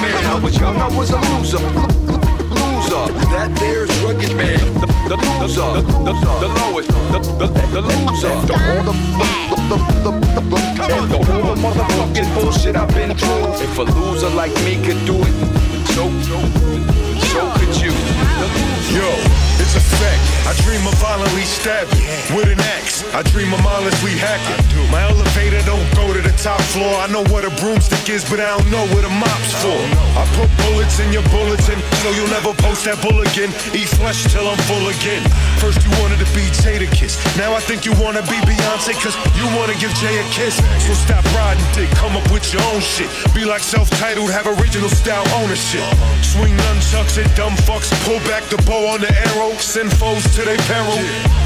man. 0.00 0.24
I 0.24 0.40
was 0.42 0.58
young, 0.58 0.76
I 0.76 0.96
was 0.96 1.10
a 1.10 1.20
loser. 1.20 2.17
Loser. 3.28 3.48
That 3.48 3.54
there's 3.58 3.90
rugged 4.00 4.36
man. 4.36 4.58
The, 4.74 4.86
the 5.08 5.16
loser. 5.16 5.60
The, 5.60 5.82
the, 5.82 6.12
the 6.40 6.48
lowest. 6.48 6.88
The, 6.88 7.18
the, 7.38 7.46
the 7.72 7.80
loser. 7.82 8.28
The, 8.46 8.54
all 8.54 8.82
the, 8.82 8.92
the, 9.58 9.76
the, 10.02 10.12
the, 10.12 10.40
the, 10.40 10.60
the, 10.76 10.96
the 11.06 11.18
whole 11.24 11.56
motherfucking 11.56 12.28
bullshit 12.34 12.76
I've 12.76 12.88
been 12.94 13.14
through. 13.16 13.52
If 13.60 13.78
a 13.78 13.82
loser 13.82 14.30
like 14.30 14.54
me 14.64 14.76
could 14.82 15.04
do 15.04 15.16
it, 15.16 15.34
so, 15.88 16.08
so 16.22 17.40
could 17.58 17.76
you. 17.76 17.92
Yo, 18.96 19.47
I 20.48 20.54
dream 20.64 20.80
of 20.88 20.94
violently 20.96 21.44
stabbing 21.44 22.00
with 22.32 22.48
an 22.48 22.60
axe. 22.80 23.04
I 23.12 23.20
dream 23.20 23.52
of 23.52 23.60
mindlessly 23.62 24.16
hacking. 24.16 24.56
My 24.88 25.04
elevator 25.04 25.60
don't 25.68 25.84
go 25.92 26.08
to 26.08 26.22
the 26.24 26.32
top 26.40 26.60
floor. 26.72 26.88
I 27.04 27.06
know 27.12 27.20
what 27.28 27.44
a 27.44 27.52
broomstick 27.60 28.08
is, 28.08 28.24
but 28.24 28.40
I 28.40 28.56
don't 28.56 28.70
know 28.72 28.86
what 28.96 29.04
a 29.04 29.12
mop's 29.12 29.52
for. 29.60 29.76
I 30.16 30.24
put 30.40 30.48
bullets 30.64 31.00
in 31.00 31.12
your 31.12 31.26
bulletin, 31.28 31.76
so 32.00 32.08
you'll 32.16 32.32
never 32.32 32.56
post 32.64 32.88
that 32.88 32.96
bull 33.04 33.20
again. 33.20 33.52
Eat 33.76 33.92
flesh 33.92 34.24
till 34.32 34.48
I'm 34.48 34.56
full 34.64 34.88
again. 34.88 35.20
First 35.60 35.84
you 35.84 35.92
wanted 36.00 36.24
to 36.24 36.28
be 36.32 36.48
Jadakiss, 36.64 37.20
now 37.36 37.52
I 37.52 37.60
think 37.60 37.84
you 37.84 37.92
wanna 38.00 38.22
be 38.24 38.40
Beyonce, 38.48 38.96
cause 38.96 39.16
you 39.36 39.44
wanna 39.52 39.76
give 39.76 39.92
Jay 40.00 40.16
a 40.16 40.24
kiss. 40.32 40.56
So 40.86 40.96
stop 40.96 41.24
riding 41.36 41.64
dick, 41.76 41.90
come 42.00 42.16
up 42.16 42.24
with 42.32 42.48
your 42.54 42.62
own 42.72 42.80
shit. 42.80 43.10
Be 43.34 43.44
like 43.44 43.60
Celph 43.60 43.90
Titled, 44.00 44.30
have 44.32 44.46
original 44.46 44.88
style 44.88 45.28
ownership. 45.44 45.84
Swing 46.24 46.56
nunchucks 46.56 47.20
at 47.20 47.28
dumb 47.36 47.52
fucks, 47.68 47.92
pull 48.08 48.22
back 48.24 48.48
the 48.48 48.56
bow 48.64 48.88
on 48.88 49.04
the 49.04 49.12
arrow, 49.28 49.52
send 49.60 49.92
foes 49.92 50.22
to 50.36 50.42
their 50.44 50.58
peril. 50.70 50.98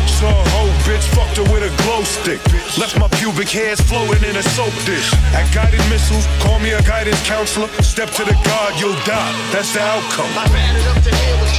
Saw 0.06 0.30
a 0.30 0.48
hoe 0.54 0.72
bitch, 0.86 1.06
fucked 1.14 1.36
her 1.36 1.46
with 1.52 1.62
a 1.62 1.72
glow 1.82 2.02
stick. 2.04 2.40
Left 2.78 2.98
my 2.98 3.08
pubic 3.08 3.48
hairs 3.48 3.80
floating 3.80 4.22
in 4.28 4.36
a 4.36 4.42
soap 4.42 4.74
dish. 4.84 5.12
At 5.34 5.46
guided 5.52 5.84
missiles, 5.88 6.26
call 6.40 6.58
me 6.58 6.72
a 6.72 6.82
guidance 6.82 7.20
counselor. 7.26 7.68
Step 7.82 8.10
to 8.18 8.24
the 8.24 8.34
guard, 8.44 8.78
you'll 8.78 8.98
die. 9.04 9.32
That's 9.52 9.72
the 9.72 9.80
outcome. 9.80 10.30
I 10.36 10.46
ran 10.52 10.76
it 10.76 10.86
up 10.86 11.02
to 11.02 11.10
here 11.14 11.36
with 11.40 11.52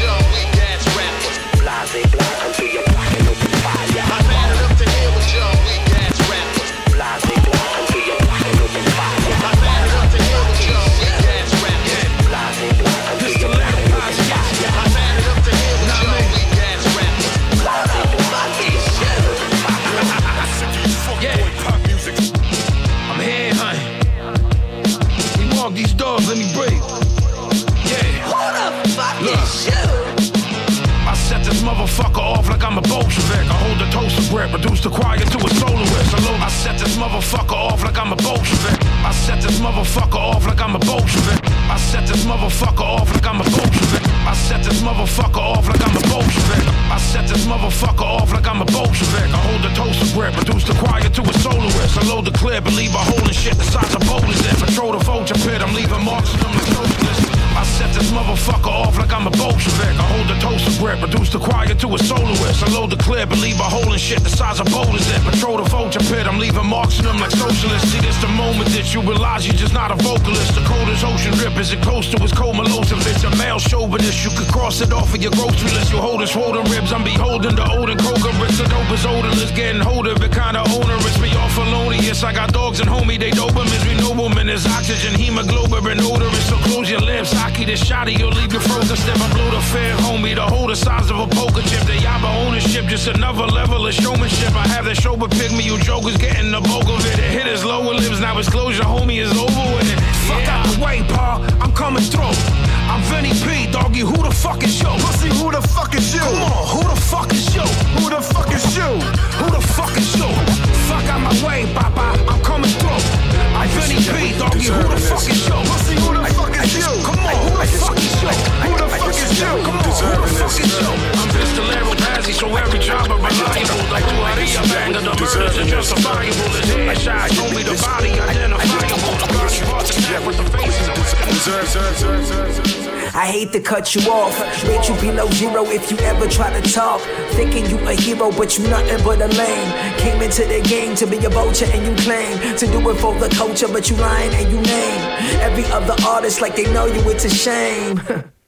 I 133.15 133.27
hate 133.27 133.51
to 133.51 133.59
cut 133.59 133.93
you 133.93 134.01
off, 134.09 134.33
rate 134.67 134.89
you 134.89 134.95
below 134.95 135.29
zero 135.31 135.65
if 135.65 135.91
you 135.91 135.97
ever 135.99 136.27
try 136.27 136.49
to 136.59 136.71
talk. 136.71 137.01
Thinking 137.31 137.65
you 137.69 137.77
a 137.87 137.93
hero, 137.93 138.31
but 138.31 138.57
you 138.57 138.67
nothing 138.67 139.03
but 139.03 139.21
a 139.21 139.27
lame. 139.27 139.97
Came 139.99 140.21
into 140.21 140.45
the 140.45 140.61
game 140.67 140.95
to 140.95 141.05
be 141.05 141.17
a 141.23 141.29
vulture 141.29 141.67
and 141.71 141.85
you 141.85 141.95
claim 142.03 142.57
to 142.57 142.65
do 142.65 142.89
it 142.89 142.95
for 142.95 143.13
the 143.19 143.29
culture, 143.29 143.67
but 143.67 143.89
you 143.89 143.95
lying 143.97 144.33
and 144.33 144.51
you 144.51 144.59
name 144.61 145.01
every 145.41 145.65
other 145.65 145.95
artist 146.05 146.41
like 146.41 146.55
they 146.55 146.71
know 146.73 146.85
you. 146.85 147.01
It's 147.09 147.25
a 147.25 147.29
shame. 147.29 148.01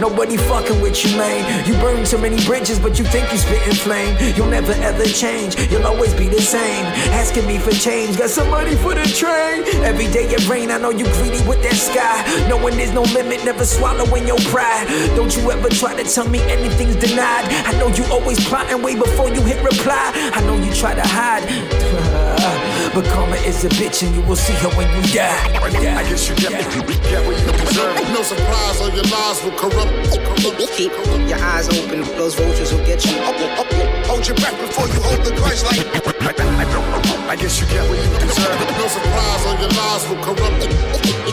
Nobody 0.00 0.38
fucking 0.38 0.80
with 0.80 1.04
you, 1.04 1.16
man. 1.18 1.66
You 1.68 1.74
burn 1.74 2.04
too 2.04 2.16
many 2.16 2.42
bridges, 2.46 2.78
but 2.78 2.98
you 2.98 3.04
think 3.04 3.30
you 3.30 3.36
spitting 3.36 3.74
flame. 3.74 4.16
You'll 4.34 4.46
never 4.46 4.72
ever 4.72 5.04
change. 5.04 5.54
You'll 5.70 5.86
always 5.86 6.14
be 6.14 6.28
the 6.28 6.40
same. 6.40 6.86
Asking 7.12 7.46
me 7.46 7.58
for 7.58 7.70
change, 7.72 8.16
got 8.16 8.30
some 8.30 8.48
money 8.48 8.74
for 8.76 8.94
the 8.94 9.04
train. 9.04 9.64
Every 9.84 10.06
day 10.06 10.24
it 10.24 10.48
rain, 10.48 10.70
I 10.70 10.78
know 10.78 10.90
you 10.90 11.04
greedy 11.20 11.46
with 11.46 11.62
that 11.62 11.74
sky. 11.76 12.24
Knowing 12.48 12.78
there's 12.78 12.92
no 12.92 13.02
limit, 13.02 13.44
never 13.44 13.66
swallowing 13.66 14.26
your 14.26 14.38
pride. 14.48 14.86
Don't 15.14 15.36
you 15.36 15.50
ever 15.50 15.68
try 15.68 15.94
to 15.94 16.04
tell 16.08 16.28
me 16.28 16.40
anything's 16.50 16.96
denied. 16.96 17.44
I 17.66 17.72
know 17.78 17.88
you 17.88 18.04
always 18.06 18.42
plotting 18.48 18.82
way 18.82 18.94
before 18.94 19.28
you 19.28 19.42
hit 19.42 19.62
reply. 19.62 20.12
I 20.32 20.40
know 20.46 20.56
you 20.56 20.72
try 20.72 20.94
to 20.94 21.04
hide. 21.04 21.44
But 22.94 23.04
karma 23.04 23.36
is 23.46 23.64
a 23.64 23.68
bitch 23.68 24.02
and 24.02 24.12
you 24.16 24.22
will 24.22 24.34
see 24.34 24.54
her 24.54 24.68
when 24.70 24.88
you 24.96 25.02
die. 25.14 25.62
I 25.62 26.02
guess 26.08 26.28
you 26.28 26.34
get, 26.34 26.50
get 26.50 27.22
what 27.24 27.38
you 27.38 27.52
deserve. 27.64 27.94
No 28.10 28.22
surprise 28.22 28.80
on 28.80 28.92
your 28.96 29.04
lies 29.04 29.44
will 29.44 29.52
corrupt. 29.60 29.92
Keep 30.76 30.92
your 31.28 31.38
eyes 31.38 31.68
open, 31.68 32.00
those 32.16 32.34
vultures 32.34 32.72
will 32.72 32.84
get 32.86 33.04
you. 33.04 33.12
Hold 34.08 34.26
your 34.26 34.36
breath 34.36 34.58
before 34.58 34.88
you 34.88 35.00
hold 35.04 35.20
the 35.20 35.36
grudge 35.36 35.62
like. 35.64 36.00
I 37.30 37.36
guess 37.36 37.60
you 37.60 37.66
get 37.68 37.84
what 37.88 37.94
you 37.94 38.10
deserve. 38.26 38.58
No 38.74 38.86
surprise 38.88 39.46
on 39.46 39.60
your 39.60 39.70
lies 39.76 40.08
will 40.08 40.18
corrupt. 40.24 40.66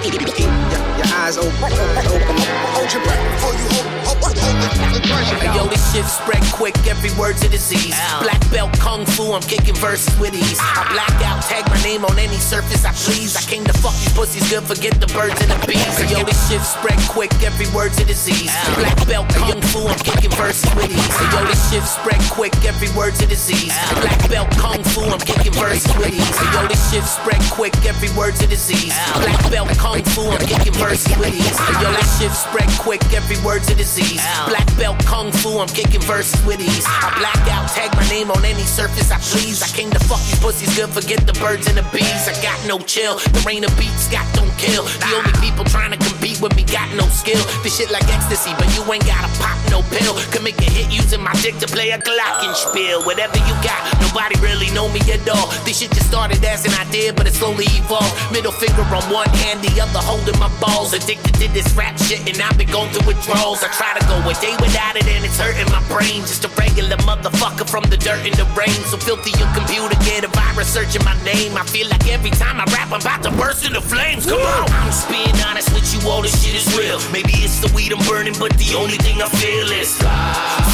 Keep 0.03 0.13
your, 0.13 0.83
your 0.99 1.09
eyes 1.17 1.37
open, 1.37 1.73
open. 2.13 2.35
Hold 2.75 2.89
your 2.93 3.01
breath 3.01 3.23
before 3.33 3.55
you 3.57 3.65
hold, 3.73 3.87
hold, 4.05 4.37
hold 4.37 4.57
the, 4.61 4.99
the 4.99 5.01
grudge. 5.07 5.27
Hey, 5.41 5.51
yo, 5.57 5.65
this 5.65 5.81
shit 5.91 6.05
spread 6.05 6.43
quick, 6.53 6.77
every 6.85 7.09
word's 7.17 7.43
a 7.43 7.49
disease. 7.49 7.97
Black 8.21 8.39
belt 8.51 8.71
kung 8.79 9.05
fu, 9.05 9.33
I'm 9.33 9.41
kicking 9.41 9.75
verses 9.75 10.13
with 10.19 10.35
ease. 10.35 10.59
I 10.59 10.63
ah. 10.63 10.87
black 10.93 11.17
out, 11.25 11.41
tag 11.43 11.65
my 11.67 11.81
name 11.81 12.05
on 12.05 12.17
any 12.19 12.37
surface 12.37 12.85
I 12.85 12.93
please. 12.93 13.35
I 13.35 13.41
came 13.41 13.65
to 13.65 13.73
fuck 13.73 13.97
these 13.97 14.13
pussies 14.13 14.45
good, 14.49 14.63
forget 14.63 14.93
the 15.01 15.07
birds 15.07 15.41
and 15.41 15.49
the 15.49 15.59
bees. 15.65 15.81
Hey, 15.97 16.13
yo, 16.13 16.23
this 16.23 16.37
shit 16.47 16.61
spread 16.61 16.99
quick, 17.09 17.33
every 17.41 17.67
word's 17.73 17.99
a 17.99 18.05
disease. 18.07 18.49
Black 18.79 18.97
belt 19.05 19.27
kung 19.35 19.61
fu, 19.69 19.85
I'm 19.85 19.99
kicking 19.99 20.31
verses 20.31 20.65
with 20.73 20.89
ease. 20.89 21.17
Yo, 21.35 21.43
this 21.45 21.59
shit 21.69 21.83
spread 21.83 22.21
quick, 22.31 22.55
every 22.63 22.89
word's 22.95 23.21
a 23.21 23.27
disease. 23.27 23.75
Black 24.01 24.17
belt 24.29 24.49
kung 24.57 24.81
fu, 24.83 25.03
I'm 25.03 25.19
kicking 25.19 25.53
verses 25.53 25.91
with 25.99 26.15
ease. 26.15 26.39
Yo, 26.55 26.67
this 26.67 26.81
shit 26.89 27.03
spread 27.03 27.41
quick, 27.51 27.75
every 27.85 28.09
word's 28.15 28.41
a 28.41 28.47
disease. 28.47 28.95
Black 29.19 29.37
belt 29.51 29.69
kung 29.77 30.01
fu, 30.15 30.23
I'm 30.31 30.39
kicking 30.47 30.73
verses 30.73 31.11
with 31.19 31.35
ease. 31.35 31.59
Yo, 31.83 31.91
this 31.91 32.09
shit 32.17 32.31
spread 32.31 32.69
quick, 32.79 33.03
every 33.13 33.37
word's 33.43 33.69
a 33.69 33.75
disease. 33.75 34.23
Black 34.47 34.65
belt 34.79 34.97
kung 35.05 35.31
fu, 35.31 35.59
I'm 35.59 35.67
kicking 35.67 36.01
verses 36.01 36.39
with 36.45 36.61
ease. 36.61 36.85
I 36.87 37.11
black 37.19 37.43
out, 37.51 37.67
tag 37.69 37.93
my 37.93 38.07
name 38.09 38.31
on 38.31 38.43
any 38.45 38.63
surface 38.63 39.11
I 39.11 39.19
please. 39.19 39.61
I 39.61 39.67
came 39.67 39.91
to 39.91 39.99
fuck 39.99 40.23
these 40.23 40.39
pussies 40.39 40.73
good, 40.77 40.89
forget 40.89 41.27
the 41.27 41.33
birds 41.33 41.67
and 41.67 41.77
the 41.77 41.85
bees. 41.91 42.23
I 42.27 42.33
got 42.41 42.57
no 42.65 42.79
chill, 42.79 43.19
the 43.19 43.43
rain 43.45 43.63
of 43.63 43.75
beats 43.77 44.07
got 44.07 44.25
don't 44.33 44.55
kill. 44.57 44.83
The 45.03 45.11
only 45.17 45.33
people 45.43 45.65
trying 45.65 45.91
to 45.91 45.97
compete 45.97 46.39
with 46.41 46.55
me 46.55 46.63
got 46.63 46.87
no 46.95 47.05
skill. 47.09 47.43
This 47.63 47.77
shit 47.77 47.91
like 47.91 47.96
ecstasy, 48.12 48.53
but 48.57 48.67
you 48.75 48.81
ain't 48.91 49.05
gotta 49.05 49.29
pop 49.39 49.57
no 49.69 49.81
pill. 49.93 50.15
Can 50.31 50.43
make 50.43 50.57
a 50.60 50.69
hit 50.69 50.91
using 50.91 51.21
my 51.21 51.33
dick 51.41 51.57
to 51.60 51.67
play 51.67 51.91
a 51.91 51.99
glockenspiel. 51.99 53.05
Whatever 53.05 53.38
you 53.47 53.55
got, 53.63 53.81
nobody 54.01 54.36
really 54.39 54.69
know 54.71 54.89
me 54.89 55.01
at 55.12 55.27
all. 55.29 55.47
This 55.65 55.79
shit 55.79 55.91
just 55.91 56.07
started 56.07 56.43
as 56.43 56.65
an 56.65 56.73
idea, 56.79 57.13
but 57.13 57.27
it 57.27 57.33
slowly 57.33 57.65
evolved. 57.77 58.13
Middle 58.31 58.51
finger 58.51 58.83
on 58.83 59.03
one 59.12 59.29
hand, 59.43 59.62
the 59.63 59.73
other 59.81 59.99
holding 59.99 60.38
my 60.39 60.51
balls. 60.60 60.93
Addicted 60.93 61.33
to 61.41 61.47
this 61.53 61.67
rap 61.73 61.97
shit, 61.97 62.21
and 62.27 62.38
I've 62.41 62.57
been 62.57 62.69
going 62.69 62.91
through 62.91 63.07
withdrawals. 63.07 63.63
I 63.63 63.69
try 63.73 63.93
to 63.97 64.03
go 64.07 64.17
a 64.23 64.33
day 64.41 64.55
without 64.60 64.95
it, 64.95 65.07
and 65.07 65.23
it's 65.25 65.39
hurting 65.39 65.69
my 65.71 65.83
brain. 65.88 66.21
Just 66.25 66.45
a 66.45 66.49
regular 66.57 66.97
motherfucker 67.07 67.67
from 67.69 67.83
the 67.89 67.97
dirt 67.97 68.25
and 68.25 68.36
the 68.36 68.47
rain. 68.57 68.79
So 68.89 68.97
filthy 68.97 69.31
your 69.38 69.49
computer, 69.53 69.95
get 70.05 70.23
a 70.23 70.31
virus 70.31 70.67
searching 70.71 71.03
my 71.03 71.15
name. 71.23 71.57
I 71.57 71.63
feel 71.65 71.88
like 71.89 72.07
every 72.07 72.31
time 72.31 72.60
I 72.60 72.65
rap, 72.75 72.91
I'm 72.91 73.01
about 73.01 73.23
to 73.23 73.31
burst 73.31 73.65
into 73.65 73.81
flames. 73.81 74.25
Come 74.25 74.41
on, 74.41 74.69
I'm 74.71 74.88
just 74.88 75.10
being 75.10 75.36
honest 75.45 75.73
with 75.73 75.88
you, 75.93 76.10
all 76.10 76.21
this 76.21 76.36
shit 76.43 76.55
is 76.55 76.67
real. 76.77 76.99
Maybe 77.12 77.33
it's 77.43 77.60
the 77.60 77.71
weed 77.75 77.87
I'm 77.91 78.06
burning, 78.06 78.36
but 78.38 78.52
the 78.58 78.76
only 78.76 78.97
thing 78.97 79.21
I 79.21 79.30
feel 79.30 79.71
is 79.71 79.95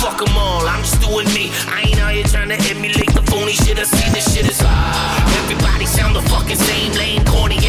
fuck 0.02 0.18
them 0.18 0.36
all. 0.36 0.66
I'm 0.68 0.82
just 0.82 1.00
doing 1.00 1.28
me. 1.34 1.52
I 1.70 1.86
ain't 1.86 2.00
out 2.00 2.14
here 2.14 2.24
trying 2.26 2.50
to 2.50 2.58
emulate 2.74 3.14
the 3.14 3.22
phony 3.30 3.54
shit. 3.54 3.78
I 3.78 3.84
see 3.84 4.10
this 4.10 4.34
shit 4.34 4.50
is 4.50 4.62
everybody 5.44 5.86
sound 5.86 6.16
the 6.16 6.22
fucking 6.24 6.58
same 6.58 6.94
lane, 6.94 7.24
corny 7.26 7.63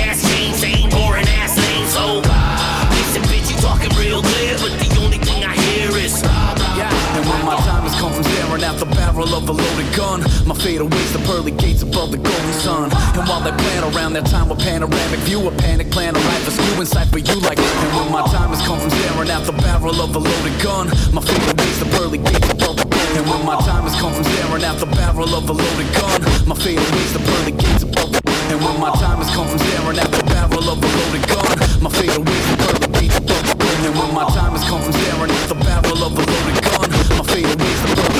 of 9.44 9.50
a 9.50 9.62
loaded 9.62 9.90
gun, 9.94 10.20
my 10.46 10.54
fate 10.54 10.80
awaits 10.80 11.12
the 11.12 11.18
pearly 11.28 11.50
gates 11.50 11.82
above 11.82 12.10
the 12.10 12.16
golden 12.16 12.52
sun. 12.64 12.88
And 13.12 13.28
while 13.28 13.40
they 13.40 13.52
plan 13.52 13.84
around 13.92 14.14
that 14.14 14.26
time 14.26 14.48
with 14.48 14.58
panoramic 14.60 15.20
view, 15.28 15.46
a 15.46 15.52
panic 15.52 15.90
plan, 15.90 16.16
a 16.16 16.18
life 16.18 16.48
askew 16.48 16.80
inside 16.80 17.08
for 17.12 17.18
you 17.18 17.36
like. 17.40 17.58
And 17.58 17.90
when 17.96 18.08
my 18.12 18.24
time 18.32 18.50
has 18.50 18.62
come 18.64 18.80
from 18.80 18.90
staring 18.90 19.30
out 19.30 19.44
the 19.44 19.52
barrel 19.52 20.00
of 20.00 20.16
a 20.16 20.18
loaded 20.18 20.56
gun, 20.62 20.88
my 21.12 21.20
fate 21.20 21.44
awaits 21.52 21.78
the 21.78 21.88
pearly 21.92 22.18
gates 22.18 22.48
above 22.48 22.76
the 22.80 22.88
golden 22.88 23.16
And 23.20 23.24
when 23.28 23.44
my 23.44 23.56
time 23.68 23.84
has 23.84 23.96
come 24.00 24.12
from 24.14 24.24
staring 24.24 24.64
out 24.64 24.78
the 24.80 24.88
barrel 24.96 25.28
of 25.28 25.44
a 25.44 25.52
loaded 25.52 25.90
gun, 25.92 26.20
my 26.48 26.56
fate 26.56 26.80
awaits 26.80 27.12
the 27.12 27.20
pearly 27.20 27.52
gates 27.52 27.82
above 27.84 28.10
the 28.16 28.20
And 28.48 28.58
when 28.64 28.76
my 28.80 28.92
time 28.96 29.18
has 29.20 29.28
come 29.34 29.48
from 29.48 29.60
staring 29.60 29.98
out 30.00 30.12
the 30.12 30.24
barrel 30.24 30.64
of 30.72 30.78
a 30.80 30.88
loaded 30.88 31.24
gun, 31.28 31.52
my 31.84 31.90
fate 31.92 32.16
awaits 32.16 32.48
the 32.48 32.56
pearly 32.64 32.88
gates 32.96 33.18
above 33.20 33.44
the 33.44 33.56
And 33.84 33.92
when 33.92 34.10
my 34.14 34.24
time 34.32 34.56
has 34.56 34.64
come 34.64 34.80
from 34.80 34.94
staring 34.96 35.32
out 35.36 35.48
the 35.52 35.58
barrel 35.60 36.00
of 36.00 36.12
a 36.16 36.22
loaded 36.22 36.58
gun, 36.64 36.88
my 37.18 37.24
fate 37.28 37.44
awaits 37.44 37.82
the 37.84 37.92
pearly 37.92 38.13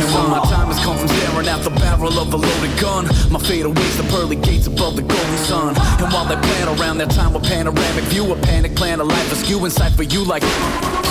And 0.00 0.08
when 0.12 0.30
my 0.30 0.40
time 0.50 0.68
has 0.68 0.80
come 0.84 0.96
from 0.98 1.08
staring 1.08 1.48
out 1.48 1.62
the 1.62 1.70
barrel 1.70 2.18
of 2.18 2.32
a 2.32 2.36
loaded 2.36 2.80
gun, 2.80 3.06
my 3.30 3.38
fate 3.38 3.64
awaits 3.64 3.96
the 3.96 4.04
pearly 4.04 4.36
gates 4.36 4.66
above 4.66 4.96
the 4.96 5.02
golden 5.02 5.38
sun. 5.38 5.76
And 6.00 6.12
while 6.12 6.26
they 6.26 6.36
plan 6.36 6.68
around 6.78 6.98
that 6.98 7.10
time 7.10 7.32
with 7.32 7.44
panoramic 7.44 8.04
view, 8.12 8.32
a 8.32 8.36
panic 8.36 8.74
plan, 8.74 9.00
a 9.00 9.04
life 9.04 9.32
askew 9.32 9.64
inside 9.64 9.94
for 9.94 10.02
you 10.02 10.24
like 10.24 10.42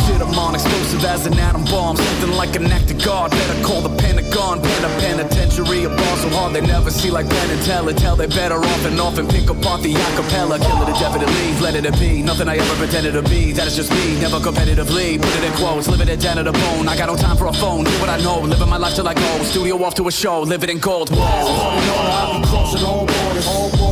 shit. 0.06 0.22
I'm 0.22 0.38
on 0.38 0.56
explosive 0.56 1.04
as 1.06 1.26
an 1.26 1.40
atom 1.40 1.64
bomb, 1.66 1.96
something 1.96 2.32
like 2.36 2.56
an 2.56 2.66
act 2.68 2.92
of 2.92 3.02
God. 3.04 3.32
Better 3.32 3.64
call 3.64 3.82
the 3.82 3.96
Pentagon, 3.98 4.62
pen 4.62 4.84
a 4.84 4.90
penitentiary, 5.00 5.86
a 5.86 5.90
ball 5.90 6.16
so 6.18 6.30
hard 6.30 6.54
they 6.54 6.62
never 6.62 6.92
see 6.92 7.10
like 7.10 7.30
Penn 7.30 7.50
and 7.50 7.62
Teller. 7.64 7.94
Tell 7.94 8.16
they 8.16 8.28
better 8.28 8.56
off 8.56 8.86
and 8.86 9.00
off 9.00 9.18
and 9.18 9.30
pick 9.30 9.50
apart 9.50 9.82
the 9.82 9.94
acapella. 9.94 10.60
Kill 10.60 10.82
it 10.84 10.90
indefinitely, 10.90 11.48
let 11.62 11.76
it 11.76 12.00
be. 12.00 12.22
Nothing 12.22 12.48
I 12.50 12.58
ever 12.58 12.76
pretended 12.76 13.14
to 13.14 13.24
be. 13.24 13.52
That 13.54 13.68
is 13.68 13.76
just 13.76 13.92
me, 13.92 14.20
never 14.20 14.40
competitively. 14.40 15.22
Put 15.22 15.36
it 15.38 15.44
in 15.44 15.54
quotes, 15.54 15.88
live 15.88 16.02
it 16.02 16.20
ten 16.20 16.38
to 16.38 16.44
the 16.44 16.52
bone. 16.52 16.88
I 16.88 16.98
got 16.98 17.08
no 17.08 17.16
time 17.16 17.38
for 17.38 17.48
a 17.48 17.54
phone, 17.54 17.86
do 17.86 17.92
what 18.00 18.10
I 18.10 18.18
know, 18.22 18.40
living 18.40 18.70
my 18.74 18.80
life 18.80 18.96
till 18.96 19.08
I 19.08 19.14
go. 19.14 19.44
Studio 19.44 19.84
off 19.84 19.94
to 19.96 20.08
a 20.08 20.12
show, 20.12 20.42
live 20.42 20.64
it 20.64 20.70
in 20.72 20.80
gold. 20.80 21.12
Whoa. 21.12 21.20
I'll 21.22 22.42
be 22.42 22.48
crossing 22.48 22.84
all 22.84 23.06
borders, 23.06 23.46
all 23.46 23.70
borders. 23.70 23.83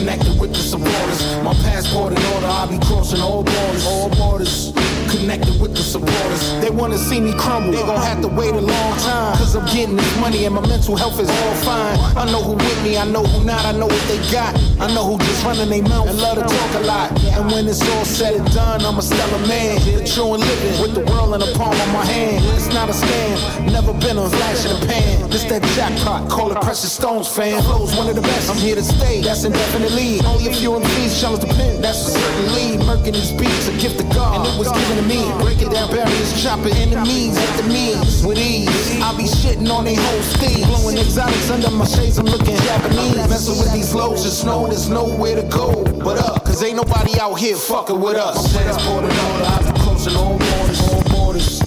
Connected 0.00 0.40
with 0.40 0.54
the 0.54 0.64
supporters. 0.64 1.20
My 1.44 1.52
passport 1.60 2.16
in 2.16 2.24
order, 2.32 2.46
I'll 2.46 2.66
be 2.66 2.78
crossing 2.86 3.20
all 3.20 3.44
borders, 3.44 3.84
all 3.84 4.08
borders. 4.08 4.72
Connected 5.12 5.60
with 5.60 5.76
the 5.76 5.82
supporters. 5.82 6.40
They 6.64 6.70
wanna 6.70 6.96
see 6.96 7.20
me 7.20 7.34
crumble. 7.36 7.72
They 7.72 7.84
gon' 7.84 8.00
have 8.00 8.22
to 8.22 8.28
wait 8.28 8.54
a 8.54 8.64
long 8.64 8.96
time. 9.04 9.36
Cause 9.36 9.54
I'm 9.54 9.66
getting 9.66 9.96
this 9.96 10.18
money 10.18 10.46
and 10.46 10.54
my 10.54 10.66
mental 10.66 10.96
health 10.96 11.20
is 11.20 11.28
all 11.28 11.54
fine. 11.56 11.98
I 12.16 12.24
know 12.32 12.40
who 12.42 12.54
with 12.54 12.82
me, 12.82 12.96
I 12.96 13.04
know 13.04 13.24
who 13.24 13.44
not, 13.44 13.66
I 13.66 13.72
know 13.72 13.88
what 13.88 14.04
they 14.08 14.16
got. 14.32 14.56
I 14.80 14.88
know 14.94 15.04
who 15.04 15.18
just 15.18 15.44
running 15.44 15.68
their 15.68 15.82
mouth 15.82 16.08
and 16.08 16.18
love 16.18 16.38
to 16.38 16.48
talk 16.48 16.74
a 16.80 16.86
lot. 16.86 17.12
And 17.36 17.52
when 17.52 17.68
it's 17.68 17.82
all 17.92 18.06
said 18.06 18.36
and 18.36 18.50
done, 18.54 18.80
I'm 18.80 18.96
a 18.96 19.02
stellar 19.02 19.46
man. 19.46 19.76
The 19.84 20.08
true 20.08 20.32
and 20.32 20.42
living 20.42 20.80
with 20.80 20.94
the 20.94 21.04
world 21.12 21.34
in 21.34 21.40
the 21.40 21.52
palm 21.58 21.76
of 21.76 21.92
my 21.92 22.06
hand. 22.06 22.42
It's 22.56 22.72
not 22.72 22.88
a 22.88 22.92
scam, 22.92 23.70
never 23.70 23.92
been 23.92 24.16
a 24.16 24.30
flash 24.30 24.64
in 24.64 24.80
the 24.80 24.86
pan. 24.86 25.29
That 25.50 25.66
jackpot, 25.74 26.30
call 26.30 26.52
it 26.52 26.62
Precious 26.62 26.92
Stones 26.92 27.26
fan. 27.26 27.60
Flow's 27.64 27.96
one 27.96 28.08
of 28.08 28.14
the 28.14 28.22
best, 28.22 28.48
I'm 28.48 28.56
here 28.56 28.76
to 28.76 28.84
stay, 28.84 29.20
that's 29.20 29.42
indefinitely. 29.42 30.20
Only 30.22 30.46
a 30.46 30.54
few 30.54 30.70
MCs 30.78 31.20
challenge 31.20 31.42
the 31.42 31.50
pen, 31.58 31.82
that's 31.82 32.06
a 32.06 32.10
certain 32.14 32.54
lead. 32.54 32.78
Murking 32.86 33.14
these 33.14 33.32
beats, 33.32 33.66
a 33.66 33.74
gift 33.82 33.98
of 33.98 34.08
God, 34.14 34.46
and 34.46 34.54
it 34.54 34.56
was 34.56 34.70
given 34.70 35.02
to 35.02 35.06
me. 35.10 35.26
Breaking 35.42 35.70
down 35.70 35.90
barriers, 35.90 36.40
chopping 36.40 36.72
enemies 36.78 37.34
at 37.36 37.50
the 37.58 37.66
knees 37.66 38.24
with 38.24 38.38
ease. 38.38 38.70
I 39.02 39.10
be 39.18 39.26
shitting 39.26 39.66
on 39.66 39.86
they 39.86 39.96
whole 39.98 40.22
steeds. 40.22 40.70
Blowing 40.70 40.98
exotics 40.98 41.50
under 41.50 41.70
my 41.70 41.84
shades, 41.84 42.18
I'm 42.18 42.26
looking 42.26 42.54
Japanese. 42.54 43.16
Messing 43.26 43.58
with 43.58 43.72
these 43.72 43.90
flows, 43.90 44.22
just 44.22 44.46
know 44.46 44.68
there's 44.68 44.88
nowhere 44.88 45.34
to 45.34 45.42
go 45.50 45.82
but 45.98 46.22
up. 46.22 46.44
Cause 46.44 46.62
ain't 46.62 46.76
nobody 46.76 47.18
out 47.18 47.34
here 47.34 47.56
fucking 47.56 47.98
with 47.98 48.14
us. 48.14 48.38
My 48.54 48.62
passport 48.62 49.02
in 49.02 49.10
order, 49.10 49.44
I've 49.50 49.66
been 49.66 49.82
crossing 49.82 50.14
all 50.14 50.38
borders, 50.38 50.80
all 50.86 51.02
borders. 51.10 51.59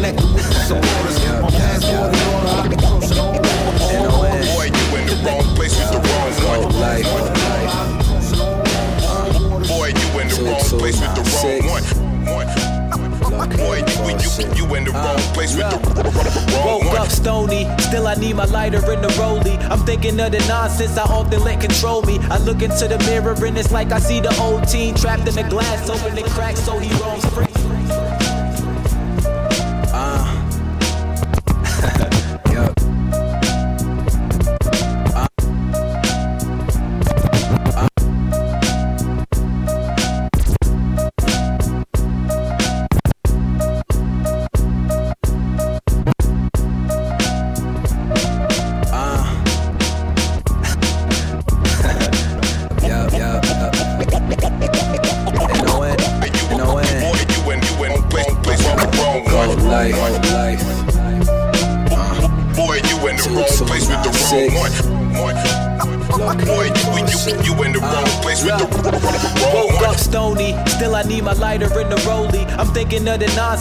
Connected 0.00 0.32
with 0.32 0.48
the 0.48 0.54
supporters. 0.64 1.20
My 1.28 1.52
in 1.76 1.92
order, 2.00 2.16
I've 2.48 2.70
been 2.70 2.78
crossing 2.80 3.20
all 3.20 3.36
borders, 3.36 3.84
borders. 4.08 4.48
Boy, 4.48 4.72
you 4.72 4.86
in 4.96 5.04
the 5.04 5.16
wrong 5.28 5.44
place 5.54 5.76
with 5.76 5.92
the 5.92 6.00
wrong 6.00 6.32
one. 6.40 6.72
Boy, 9.68 9.92
you 9.92 10.08
in 10.16 10.28
the 10.32 10.40
wrong 10.40 10.64
place 10.80 10.96
with 10.96 11.12
the 11.12 11.20
wrong 11.36 11.60
one. 11.68 11.84
Boy, 13.60 13.76
you, 13.76 14.16
you, 14.16 14.48
you 14.56 14.64
in 14.74 14.84
the 14.84 14.92
wrong 14.92 15.20
place 15.34 15.52
with 15.54 15.68
the 15.68 15.76
wrong 16.64 16.80
Woke 16.80 16.98
up 16.98 17.08
stony, 17.10 17.68
still 17.80 18.06
I 18.06 18.14
need 18.14 18.36
my 18.36 18.46
lighter 18.46 18.80
in 18.90 19.02
the 19.02 19.08
rollie. 19.20 19.60
I'm 19.70 19.80
thinking 19.84 20.18
of 20.18 20.32
the 20.32 20.38
nonsense 20.48 20.96
I 20.96 21.02
often 21.02 21.44
let 21.44 21.60
control 21.60 22.00
me. 22.04 22.18
I 22.30 22.38
look 22.38 22.62
into 22.62 22.88
the 22.88 22.96
mirror 23.04 23.34
and 23.44 23.58
it's 23.58 23.70
like 23.70 23.92
I 23.92 23.98
see 23.98 24.20
the 24.20 24.34
old 24.40 24.66
teen 24.66 24.94
trapped 24.94 25.28
in 25.28 25.34
the 25.34 25.42
glass, 25.50 25.90
opening 25.90 26.24
cracks 26.24 26.62
so 26.62 26.78
he 26.78 26.88
roams 27.02 27.26
free. 27.34 27.69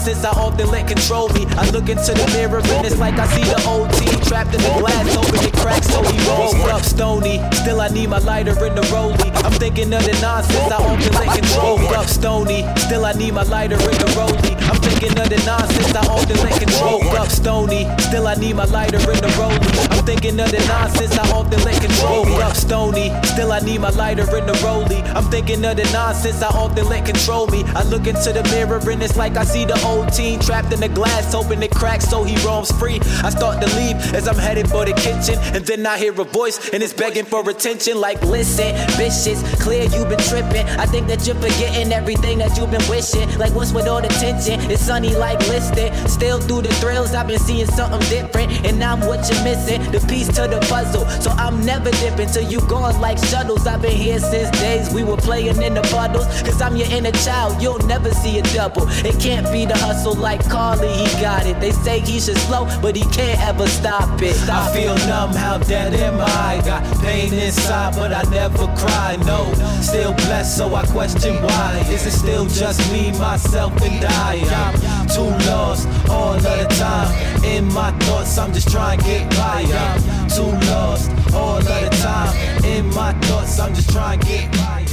The 0.06 0.12
nonsense 0.12 0.26
I 0.26 0.32
often 0.40 0.72
let 0.72 0.88
control 0.88 1.30
me. 1.30 1.46
I 1.58 1.70
look 1.72 1.90
into 1.90 2.14
the 2.14 2.26
mirror 2.34 2.60
and 2.60 2.86
it's 2.86 2.98
like 2.98 3.16
I 3.20 3.28
see 3.28 3.44
the 3.44 3.60
old 3.68 3.92
team 3.94 4.20
trapped 4.22 4.54
in 4.54 4.62
the 4.62 4.72
glass, 4.80 5.16
open 5.16 5.44
it 5.44 5.54
cracks 5.54 5.88
so 5.88 6.02
he 6.04 6.18
rolls 6.28 6.56
up 6.72 6.84
stony. 6.84 7.40
Still 7.52 7.82
I 7.82 7.90
need 7.90 8.10
my 8.10 8.20
lighter 8.20 8.56
in 8.66 8.76
the 8.76 8.82
rollie. 8.94 9.32
I'm 9.44 9.52
thinking 9.54 9.94
of 9.94 10.04
the 10.04 10.16
nonsense 10.22 10.72
I 10.72 10.78
often 10.78 11.14
let 11.14 11.36
control 11.36 11.78
me. 11.80 11.88
Up 11.90 12.06
stony, 12.06 12.66
still 12.78 13.06
I 13.06 13.14
need 13.14 13.34
my 13.34 13.44
lighter 13.44 13.76
in 13.76 13.98
the 14.00 14.10
rollie. 14.16 14.56
I'm 14.70 14.80
thinking 14.82 15.18
of 15.20 15.30
the 15.30 15.42
nonsense 15.46 15.96
I 15.96 16.06
often 16.08 16.38
let 16.38 16.60
control. 16.60 17.04
Up 17.18 17.30
stony, 17.30 17.88
still 18.00 18.28
I 18.28 18.36
need 18.36 18.56
my 18.56 18.66
lighter 18.66 19.00
in 19.00 19.20
the 19.20 19.32
rollie. 19.36 19.92
I'm 19.92 20.06
thinking 20.06 20.40
of 20.40 20.52
the 20.52 20.60
nonsense 20.68 21.18
I 21.18 21.28
often 21.32 21.60
let 21.64 21.82
control. 21.82 22.26
Up 22.50 22.56
stony, 22.56 23.14
still 23.26 23.52
I 23.52 23.60
need 23.60 23.82
my 23.82 23.90
lighter 23.90 24.24
in 24.36 24.48
the 24.48 24.54
rollie. 24.54 25.04
I'm 25.14 25.26
thinking 25.26 25.64
of 25.66 25.78
the 25.78 25.84
nonsense 25.94 26.42
I 26.42 26.48
often 26.48 26.88
let 26.90 27.06
control 27.06 27.46
me. 27.48 27.64
I 27.76 27.84
look 27.84 28.08
into 28.08 28.34
the 28.34 28.42
mirror 28.50 28.80
and 28.90 29.04
it's 29.04 29.16
like 29.16 29.38
I 29.38 29.44
see 29.44 29.66
the 29.66 29.80
old 29.86 30.12
teen 30.12 30.40
trapped 30.40 30.74
in 30.74 30.80
the 30.80 30.90
glass, 30.90 31.32
hoping 31.32 31.62
it 31.62 31.70
cracks 31.70 32.10
so 32.10 32.24
he 32.24 32.36
roams 32.44 32.72
free. 32.72 33.00
I 33.24 33.30
start 33.30 33.62
to 33.62 33.68
leave 33.76 33.98
as 34.16 34.28
I'm 34.28 34.36
headed 34.36 34.68
for 34.68 34.84
the 34.84 34.94
kitchen, 34.94 35.38
and 35.54 35.64
then 35.64 35.86
I 35.86 36.00
hear 36.00 36.12
a 36.20 36.24
voice 36.24 36.70
and 36.74 36.82
it's 36.82 36.92
begging 36.92 37.26
for 37.26 37.48
attention. 37.48 38.02
Like, 38.02 38.20
listen, 38.24 38.74
bitches, 38.98 39.44
clear 39.62 39.84
you've 39.84 40.10
been 40.10 40.18
tripping. 40.18 40.66
I 40.80 40.88
think 40.88 41.08
that 41.08 41.28
you're 41.28 41.36
forgetting 41.36 41.94
everything 41.94 42.40
that 42.40 42.58
you've 42.58 42.72
been 42.72 42.88
wishing. 42.90 43.30
Like, 43.38 43.54
what's 43.54 43.74
with 43.74 43.88
all 43.88 44.02
the 44.02 44.08
tension? 44.08 44.60
It's 44.72 44.82
sunny 44.82 45.16
like 45.16 45.40
listed. 45.50 45.94
Still 46.10 46.40
through 46.40 46.64
the 46.64 46.74
thrills, 46.82 47.14
I've 47.14 47.28
been 47.28 47.38
seeing 47.38 47.68
something 47.68 48.02
different, 48.10 48.66
and 48.66 48.84
I'm 48.84 49.02
what 49.02 49.30
you're 49.30 49.44
missing. 49.44 49.84
The 49.92 50.00
piece 50.08 50.30
to 50.30 50.48
the 50.48 50.60
puzzle, 50.68 51.06
so 51.22 51.30
I'm 51.32 51.64
never 51.64 51.92
dipping 51.92 52.30
till 52.40 52.52
you 52.52 52.60
gone 52.68 53.00
like 53.02 53.18
shuttles. 53.18 53.68
I've 53.68 53.82
been 53.82 53.92
here 53.96 54.20
since 54.20 54.50
days 54.60 54.94
we 54.94 55.04
were 55.04 55.18
playing 55.18 55.62
in 55.62 55.74
the 55.74 55.82
puddles. 55.82 56.26
Cause 56.42 56.62
I'm 56.62 56.76
your 56.76 56.90
inner 56.90 57.12
child, 57.12 57.62
you'll 57.62 57.86
never 57.88 58.12
see 58.12 58.40
a 58.40 58.44
double. 58.54 58.88
It 59.06 59.20
can't 59.20 59.52
be 59.52 59.66
the 59.66 59.78
hustle 59.78 60.16
like 60.16 60.48
Carly, 60.50 60.90
he 60.90 61.22
got 61.22 61.46
it. 61.46 61.60
They 61.60 61.72
say 61.72 62.00
he 62.00 62.20
should 62.20 62.38
slow, 62.38 62.66
but 62.82 62.96
he 62.96 63.04
can't 63.12 63.40
ever 63.42 63.68
stop 63.68 64.22
it. 64.22 64.38
I 64.50 64.74
feel 64.74 64.96
numb, 65.08 65.34
how 65.34 65.58
dead 65.58 65.94
am 65.94 66.20
I? 66.20 66.62
Got 66.66 66.84
pain 67.02 67.34
inside, 67.34 67.96
but 67.96 68.14
I 68.14 68.24
never 68.30 68.68
cry. 68.78 69.18
No, 69.26 69.52
still 69.82 70.14
blessed, 70.14 70.58
so 70.58 70.74
I 70.76 70.86
question 70.88 71.36
why. 71.44 71.84
Is 71.90 72.06
it 72.06 72.12
still 72.12 72.46
just 72.46 72.80
me, 72.92 73.12
myself, 73.20 73.74
and 73.82 74.06
I? 74.06 74.40
I'm 74.56 75.08
too 75.08 75.32
lost 75.50 75.88
all 76.10 76.34
of 76.34 76.44
the 76.44 76.66
time. 76.78 77.44
In 77.44 77.66
my 77.74 77.92
thoughts, 78.00 78.38
I'm 78.38 78.54
just 78.54 78.70
trying 78.70 79.00
to 79.00 79.06
get 79.06 79.30
by. 79.32 79.66
I'm 79.68 80.30
too 80.30 80.52
lost 80.72 81.10
all 81.34 81.58
of 81.58 81.66
the 81.66 81.90
time. 82.02 82.29
In 82.66 82.86
my 82.94 83.14
thoughts, 83.22 83.60
I'm 83.60 83.74
just 83.74 83.90
trying 83.92 84.20
to 84.20 84.26
get 84.28 84.52
by. 84.54 84.86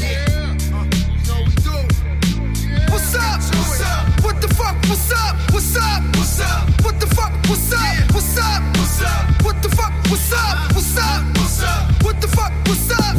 What's 2.90 3.14
up? 3.14 3.40
What's 3.54 3.80
up? 3.82 4.24
What 4.24 4.40
the 4.40 4.48
fuck? 4.54 4.76
What's 4.88 5.12
up? 5.12 5.36
What's 5.52 5.76
up? 5.76 6.02
What's 6.16 6.40
up? 6.40 6.84
What 6.84 7.00
the 7.00 7.06
fuck? 7.06 7.32
What's 7.48 7.72
up? 7.72 8.14
What's 8.14 8.38
up? 8.38 8.62
What's 8.76 9.02
up? 9.02 9.44
What 9.44 9.62
the 9.62 9.68
fuck? 9.68 9.92
What's 10.10 10.32
up? 10.32 10.72
What's 10.74 10.96
up? 10.98 11.24
What's 11.36 11.62
up? 11.62 12.02
What 12.04 12.20
the 12.20 12.28
fuck? 12.28 12.52
What's 12.66 12.90
up? 12.90 13.16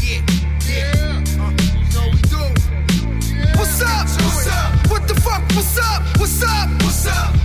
Yeah, 0.00 0.22
yeah. 0.66 1.24
Uh. 1.40 1.52
What's 3.58 3.82
up? 3.82 4.06
What's 4.06 4.46
up? 4.48 4.90
What 4.90 5.08
the 5.08 5.14
fuck? 5.14 5.42
What's 5.54 5.78
up? 5.78 6.02
What's 6.18 6.42
up? 6.42 6.68
What's 6.82 7.06
up? 7.06 7.39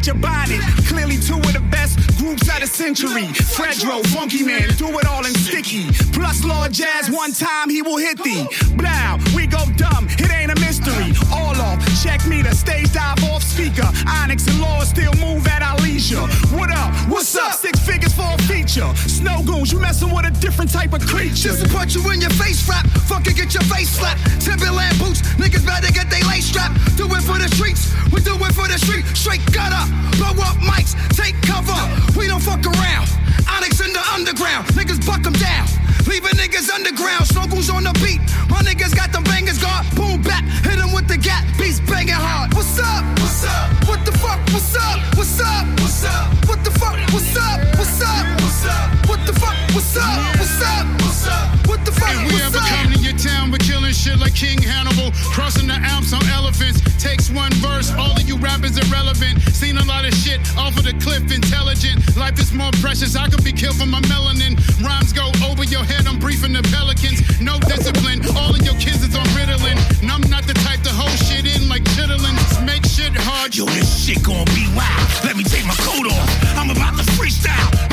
At 0.00 0.06
your 0.06 0.16
bonnet. 0.16 0.60
Clearly 0.88 1.16
two 1.16 1.36
of 1.36 1.52
the 1.52 1.64
best 1.70 1.98
groups 2.16 2.48
of 2.48 2.60
the 2.60 2.66
century. 2.66 3.28
Fredro, 3.52 4.04
Funky 4.08 4.42
Man, 4.42 4.68
do 4.76 4.88
it 4.98 5.06
all 5.06 5.24
in 5.24 5.34
sticky. 5.34 5.84
Plus 6.12 6.44
Lord 6.44 6.72
Jazz, 6.72 7.10
one 7.10 7.32
time 7.32 7.68
he 7.68 7.82
will 7.82 7.98
hit 7.98 8.16
thee. 8.22 8.46
Blow, 8.76 9.18
we 9.34 9.46
go 9.46 9.60
dumb, 9.76 10.08
it 10.18 10.30
ain't 10.32 10.50
a 10.50 10.58
mystery. 10.60 11.12
All 11.32 11.54
off, 11.60 11.80
check 12.00 12.26
me 12.26 12.40
the 12.40 12.54
stage 12.54 12.92
dive 12.92 13.22
off 13.24 13.42
speaker. 13.42 13.84
Onyx 14.08 14.46
and 14.48 14.60
Law 14.60 14.80
still 14.84 15.12
move 15.20 15.46
at 15.46 15.60
our 15.60 15.76
leisure. 15.84 16.24
What 16.56 16.70
up? 16.72 16.94
What's 17.10 17.36
up? 17.36 17.52
Six 17.52 17.78
figures 17.80 18.14
for 18.14 18.24
a 18.24 18.38
feature. 18.48 18.88
Snowgoons, 19.04 19.72
you 19.72 19.78
messing 19.78 20.08
with 20.08 20.24
a 20.24 20.30
different 20.40 20.72
type 20.72 20.94
of 20.94 21.04
creature. 21.06 21.52
Just 21.52 21.64
to 21.64 21.68
punch 21.68 21.94
you 21.94 22.02
in 22.10 22.20
your 22.20 22.32
face 22.40 22.66
rap, 22.68 22.86
fucking 23.04 23.36
get 23.36 23.52
your 23.52 23.64
face 23.64 23.90
slapped. 23.90 24.20
Timberland 24.40 24.98
boots, 24.98 25.20
niggas 25.36 25.64
better 25.66 25.92
get 25.92 26.08
they 26.08 26.22
lace 26.24 26.48
strapped. 26.48 26.74
Do 26.96 27.04
it 27.04 27.22
for 27.22 27.36
the 27.36 27.48
streets, 27.52 27.92
we 28.12 28.20
do 28.24 28.34
it 28.34 28.54
for 28.56 28.66
the 28.66 28.78
street. 28.78 29.04
Straight 29.12 29.44
gutter, 29.52 29.84
blow 30.16 30.32
up 30.40 30.56
mics, 30.64 30.96
take 31.12 31.36
cover. 31.42 31.76
We 32.16 32.28
don't 32.28 32.40
fuck 32.40 32.64
around. 32.64 33.12
Onyx 33.44 33.80
in 33.84 33.92
the 33.92 34.04
underground, 34.16 34.66
niggas 34.72 35.04
buck 35.04 35.22
them 35.22 35.34
down. 35.34 35.68
Leaving 36.08 36.32
niggas 36.40 36.72
underground, 36.72 37.26
snuggles 37.26 37.68
on 37.68 37.84
the 37.84 37.92
beat. 38.00 38.20
My 38.48 38.62
niggas 38.64 38.96
got 38.96 39.12
them 39.12 39.22
bangers 39.24 39.58
guard, 39.60 39.84
boom 39.94 40.22
back, 40.22 40.44
hit 40.64 40.78
them 40.78 40.92
with 40.92 41.06
the 41.06 41.18
gap, 41.18 41.44
banging 41.90 42.14
hard. 42.14 42.54
What's 42.54 42.78
up? 42.78 43.02
What's 43.18 43.44
up? 43.44 43.88
What 43.88 44.06
the 44.06 44.12
fuck? 44.12 44.40
What's 44.54 44.76
up? 44.76 44.98
What's 45.18 45.40
up? 45.40 45.66
What's 45.80 46.04
up? 46.04 46.48
What 46.48 46.64
the 46.64 46.70
fuck? 46.70 46.96
What's 47.12 47.36
up? 47.36 47.58
What's 47.78 48.02
up? 48.02 48.24
What's 48.40 48.64
up? 48.64 49.08
What 49.08 49.26
the 49.26 49.34
fuck? 49.34 49.56
What's 49.74 49.96
up? 49.96 50.36
What's 50.38 50.62
up? 50.62 50.86
What's 51.02 51.26
up? 51.26 51.66
What 51.68 51.84
the 51.84 51.92
fuck? 51.92 52.14
What's 52.32 52.56
up? 52.56 52.89
Town, 53.20 53.50
we're 53.52 53.60
killing 53.60 53.92
shit 53.92 54.18
like 54.18 54.34
King 54.34 54.60
Hannibal. 54.62 55.12
Crossing 55.36 55.68
the 55.68 55.76
Alps 55.76 56.12
on 56.12 56.24
elephants. 56.32 56.80
Takes 56.96 57.30
one 57.30 57.52
verse, 57.60 57.92
all 57.92 58.16
of 58.16 58.24
you 58.28 58.36
rappers 58.36 58.76
irrelevant. 58.76 59.40
Seen 59.52 59.76
a 59.76 59.84
lot 59.84 60.04
of 60.04 60.14
shit 60.14 60.40
off 60.56 60.76
of 60.76 60.84
the 60.84 60.96
cliff, 61.04 61.28
intelligent. 61.32 62.00
Life 62.16 62.38
is 62.38 62.52
more 62.52 62.72
precious, 62.80 63.16
I 63.16 63.28
could 63.28 63.44
be 63.44 63.52
killed 63.52 63.76
for 63.76 63.86
my 63.86 64.00
melanin. 64.08 64.56
Rhymes 64.80 65.12
go 65.12 65.32
over 65.44 65.64
your 65.64 65.84
head, 65.84 66.06
I'm 66.06 66.18
briefing 66.18 66.52
the 66.52 66.62
pelicans. 66.72 67.20
No 67.40 67.58
discipline, 67.60 68.24
all 68.36 68.54
of 68.54 68.62
your 68.64 68.76
kids 68.80 69.04
is 69.04 69.14
on 69.14 69.26
Ritalin. 69.36 69.76
And 70.02 70.10
I'm 70.10 70.24
not 70.30 70.44
the 70.44 70.54
type 70.64 70.80
to 70.82 70.90
hold 70.90 71.16
shit 71.28 71.44
in 71.44 71.68
like 71.68 71.84
chitlins. 71.96 72.64
Make 72.64 72.84
shit 72.86 73.12
hard. 73.12 73.54
Yo, 73.54 73.66
this 73.66 73.88
shit 74.04 74.22
gon' 74.22 74.44
be 74.56 74.64
wild. 74.72 75.04
Let 75.24 75.36
me 75.36 75.44
take 75.44 75.66
my 75.66 75.76
coat 75.84 76.08
off. 76.08 76.28
I'm 76.56 76.70
about 76.70 76.96
to 76.96 77.04
freestyle. 77.12 77.89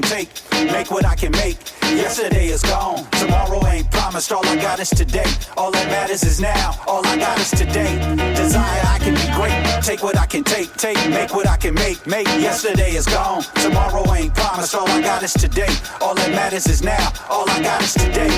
Can 0.00 0.10
take, 0.10 0.28
make 0.72 0.90
what 0.90 1.06
I 1.06 1.14
can 1.14 1.32
make. 1.32 1.56
Yesterday 1.82 2.48
is 2.48 2.62
gone, 2.62 3.08
tomorrow 3.12 3.64
ain't 3.66 3.90
promised. 3.90 4.30
All 4.30 4.44
I 4.46 4.56
got 4.56 4.78
is 4.78 4.90
today. 4.90 5.24
All 5.56 5.70
that 5.70 5.86
matters 5.86 6.22
is 6.22 6.38
now. 6.38 6.78
All 6.86 7.06
I 7.06 7.16
got 7.16 7.38
is 7.38 7.50
today. 7.50 7.96
Desire 8.34 8.82
I 8.84 8.98
can 8.98 9.14
be 9.14 9.26
great, 9.32 9.82
take 9.82 10.02
what 10.02 10.18
I 10.18 10.26
can 10.26 10.44
take, 10.44 10.72
take, 10.74 10.98
make 11.08 11.34
what 11.34 11.48
I 11.48 11.56
can 11.56 11.72
make, 11.74 12.06
make. 12.06 12.26
Yesterday 12.26 12.90
is 12.90 13.06
gone, 13.06 13.42
tomorrow 13.54 14.04
ain't 14.12 14.34
promised. 14.34 14.74
All 14.74 14.88
I 14.88 15.00
got 15.00 15.22
is 15.22 15.32
today. 15.32 15.72
All 16.02 16.14
that 16.14 16.30
matters 16.30 16.66
is 16.66 16.82
now. 16.82 17.12
All 17.30 17.48
I 17.48 17.62
got 17.62 17.82
is 17.82 17.94
today. 17.94 18.32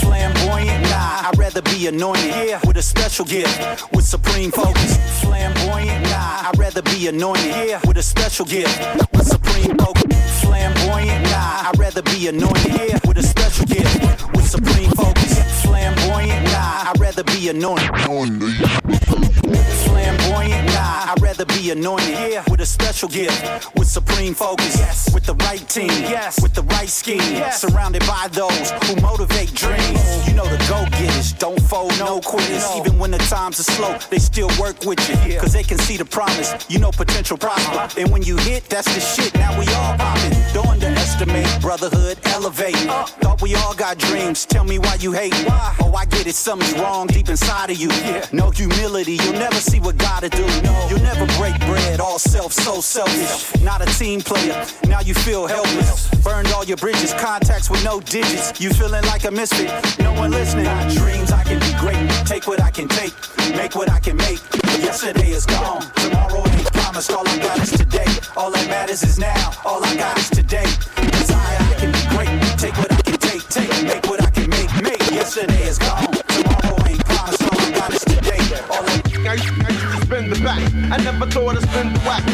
Flamboyant, 0.00 0.82
nah, 0.84 1.26
I'd 1.26 1.38
rather 1.38 1.62
be 1.62 1.88
anointed 1.88 2.48
yeah, 2.48 2.60
with 2.64 2.76
a 2.76 2.82
special 2.82 3.24
gift, 3.24 3.58
with 3.92 4.04
supreme 4.04 4.52
focus. 4.52 4.98
Flamboyant, 5.20 6.04
nah, 6.04 6.48
I'd 6.48 6.58
rather 6.58 6.82
be 6.82 7.08
anointed 7.08 7.68
yeah, 7.68 7.80
with 7.86 7.96
a 7.96 8.02
special 8.02 8.44
gift, 8.44 8.78
with 9.12 9.26
supreme 9.26 9.76
focus. 9.76 10.42
Flamboyant, 10.42 10.59
nah, 10.68 11.68
I'd 11.68 11.78
rather 11.78 12.02
be 12.02 12.28
anointed 12.28 12.74
yeah, 12.74 12.98
with 13.06 13.18
a 13.18 13.22
special 13.22 13.66
gift, 13.66 14.32
with 14.32 14.46
supreme 14.46 14.90
focus. 14.90 15.62
Flamboyant, 15.62 16.44
nah, 16.52 16.90
I'd 16.90 17.00
rather 17.00 17.24
be 17.24 17.48
anointed. 17.48 19.29
Flamboyant, 19.54 20.66
nah, 20.66 21.12
I'd 21.12 21.20
rather 21.20 21.44
be 21.44 21.70
anointed 21.70 22.10
yeah, 22.10 22.44
with 22.50 22.60
a 22.60 22.66
special 22.66 23.08
gift, 23.08 23.74
with 23.76 23.88
supreme 23.88 24.34
focus, 24.34 24.78
yes, 24.78 25.12
with 25.12 25.24
the 25.24 25.34
right 25.34 25.66
team, 25.68 25.88
yes, 25.88 26.40
with 26.42 26.54
the 26.54 26.62
right 26.62 26.88
scheme, 26.88 27.18
yes, 27.18 27.60
surrounded 27.60 28.02
by 28.06 28.28
those 28.32 28.70
who 28.84 28.96
motivate 29.00 29.52
dreams. 29.54 30.00
Oh. 30.02 30.24
You 30.28 30.34
know 30.34 30.44
the 30.44 30.58
go-getters, 30.68 31.32
don't 31.32 31.60
fold, 31.62 31.98
no 31.98 32.20
quitters. 32.20 32.64
Even 32.76 32.98
when 32.98 33.10
the 33.10 33.18
times 33.18 33.58
are 33.60 33.64
slow, 33.64 33.98
they 34.10 34.18
still 34.18 34.50
work 34.60 34.84
with 34.84 35.00
you, 35.08 35.38
cause 35.40 35.52
they 35.52 35.62
can 35.62 35.78
see 35.78 35.96
the 35.96 36.04
promise. 36.04 36.54
You 36.68 36.78
know 36.78 36.90
potential 36.90 37.36
prosper, 37.36 37.76
uh-huh. 37.76 38.00
and 38.00 38.10
when 38.10 38.22
you 38.22 38.36
hit, 38.36 38.64
that's 38.64 38.92
the 38.94 39.00
shit. 39.00 39.34
Now 39.34 39.58
we 39.58 39.66
all 39.74 39.96
popping. 39.96 40.36
Don't 40.52 40.68
underestimate 40.68 41.48
brotherhood, 41.60 42.18
elevate. 42.26 42.76
Uh. 42.88 43.06
Thought 43.06 43.42
we 43.42 43.54
all 43.56 43.74
got 43.74 43.98
dreams. 43.98 44.46
Tell 44.46 44.64
me 44.64 44.78
why 44.78 44.96
you 45.00 45.12
hate. 45.12 45.34
Why? 45.46 45.76
Oh, 45.80 45.92
I 45.94 46.04
get 46.04 46.26
it. 46.26 46.34
Something's 46.34 46.74
wrong 46.74 47.06
deep 47.06 47.28
inside 47.28 47.70
of 47.70 47.76
you. 47.76 47.88
Yeah. 47.88 48.26
No 48.32 48.50
humility. 48.50 49.18
You'll 49.22 49.39
never 49.40 49.56
see 49.56 49.80
what 49.80 49.96
God'll 49.96 50.28
do. 50.28 50.44
You'll 50.88 51.02
never 51.02 51.26
break 51.40 51.58
bread. 51.60 51.98
All 51.98 52.18
self, 52.18 52.52
so 52.52 52.80
selfish. 52.80 53.60
Not 53.62 53.80
a 53.80 53.86
team 53.98 54.20
player. 54.20 54.54
Now 54.86 55.00
you 55.00 55.14
feel 55.14 55.46
helpless. 55.46 56.08
Burned 56.22 56.48
all 56.48 56.64
your 56.64 56.76
bridges. 56.76 57.14
Contacts 57.14 57.70
with 57.70 57.82
no 57.82 58.00
digits. 58.00 58.60
You 58.60 58.68
feeling 58.70 59.04
like 59.06 59.24
a 59.24 59.30
misfit. 59.30 59.72
No 59.98 60.12
one 60.12 60.30
listening. 60.30 60.66
Got 60.66 60.92
dreams. 60.92 61.32
I 61.32 61.42
can 61.44 61.58
be 61.58 61.72
great. 61.80 61.98
Take 62.26 62.46
what 62.46 62.60
I 62.60 62.70
can 62.70 62.86
take. 62.88 63.14
Make 63.56 63.74
what 63.74 63.90
I 63.90 63.98
can 63.98 64.16
make. 64.16 64.40
Yesterday 64.78 65.30
is 65.30 65.46
gone. 65.46 65.82
Tomorrow 65.96 66.46
ain't 66.46 66.72
promised. 66.74 67.10
All 67.10 67.26
I 67.26 67.38
got 67.38 67.58
is 67.60 67.70
today. 67.70 68.10
All 68.36 68.50
that 68.50 68.68
matters 68.68 69.02
is 69.02 69.18
now. 69.18 69.52
All 69.64 69.82
I 69.82 69.96
got 69.96 70.18
is 70.18 70.28
today. 70.28 70.68
Desire, 71.16 71.58
I 71.70 71.74
can 71.80 71.90
be 71.92 72.02
great. 72.14 72.58
Take 72.58 72.76
what 72.76 72.92
I 72.92 73.00
can 73.02 73.18
take, 73.18 73.48
take, 73.48 73.72
make 73.84 74.04
what 74.06 74.22
I 74.22 74.30
can 74.30 74.50
make, 74.50 74.70
make. 74.82 75.00
Yesterday 75.10 75.62
is 75.62 75.78
gone. 75.78 76.12
Tomorrow 76.28 76.76
ain't 76.88 77.04
promised. 77.06 77.42
All 77.42 77.58
I 77.58 77.70
got 77.72 77.94
is 77.94 78.04
today. 78.04 78.40
All 78.70 78.84
I 78.84 79.09
I 79.26 79.34
used, 79.34 79.64
I 79.64 79.70
used 79.70 80.00
to 80.00 80.06
spin 80.06 80.30
the 80.30 80.40
back. 80.40 80.62
I 80.90 80.96
never 81.02 81.26
thought 81.26 81.56
I'd 81.56 81.62
spin 81.62 81.92
the 81.92 82.00
whack. 82.00 82.24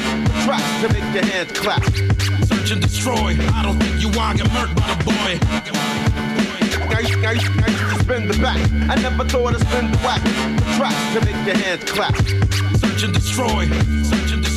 Tracks 0.44 0.82
to 0.82 0.88
make 0.92 1.14
your 1.14 1.24
hands 1.24 1.52
clap. 1.52 1.82
Search 2.46 2.70
and 2.70 2.80
destroy. 2.80 3.36
I 3.54 3.62
don't 3.62 3.78
think 3.78 4.00
you 4.00 4.08
are 4.20 4.34
get 4.34 4.46
murked 4.54 4.76
by 4.76 4.94
the 4.94 5.04
boy. 5.04 5.32
I 6.94 7.00
used, 7.00 7.24
I, 7.24 7.32
used, 7.32 7.50
I 7.60 7.68
used 7.68 7.96
to 7.96 8.04
spin 8.04 8.28
the 8.28 8.38
back. 8.38 8.58
I 8.88 8.94
never 9.02 9.24
thought 9.24 9.54
I'd 9.54 9.66
spin 9.66 9.90
the 9.90 9.98
whack. 9.98 10.22
Tracks 10.76 11.14
to 11.14 11.24
make 11.24 11.46
your 11.46 11.56
hands 11.56 11.84
clap. 11.90 12.14
Search 12.78 13.02
and 13.02 13.12
destroy. 13.12 13.66
Search 14.04 14.32
and 14.32 14.44
destroy. 14.44 14.56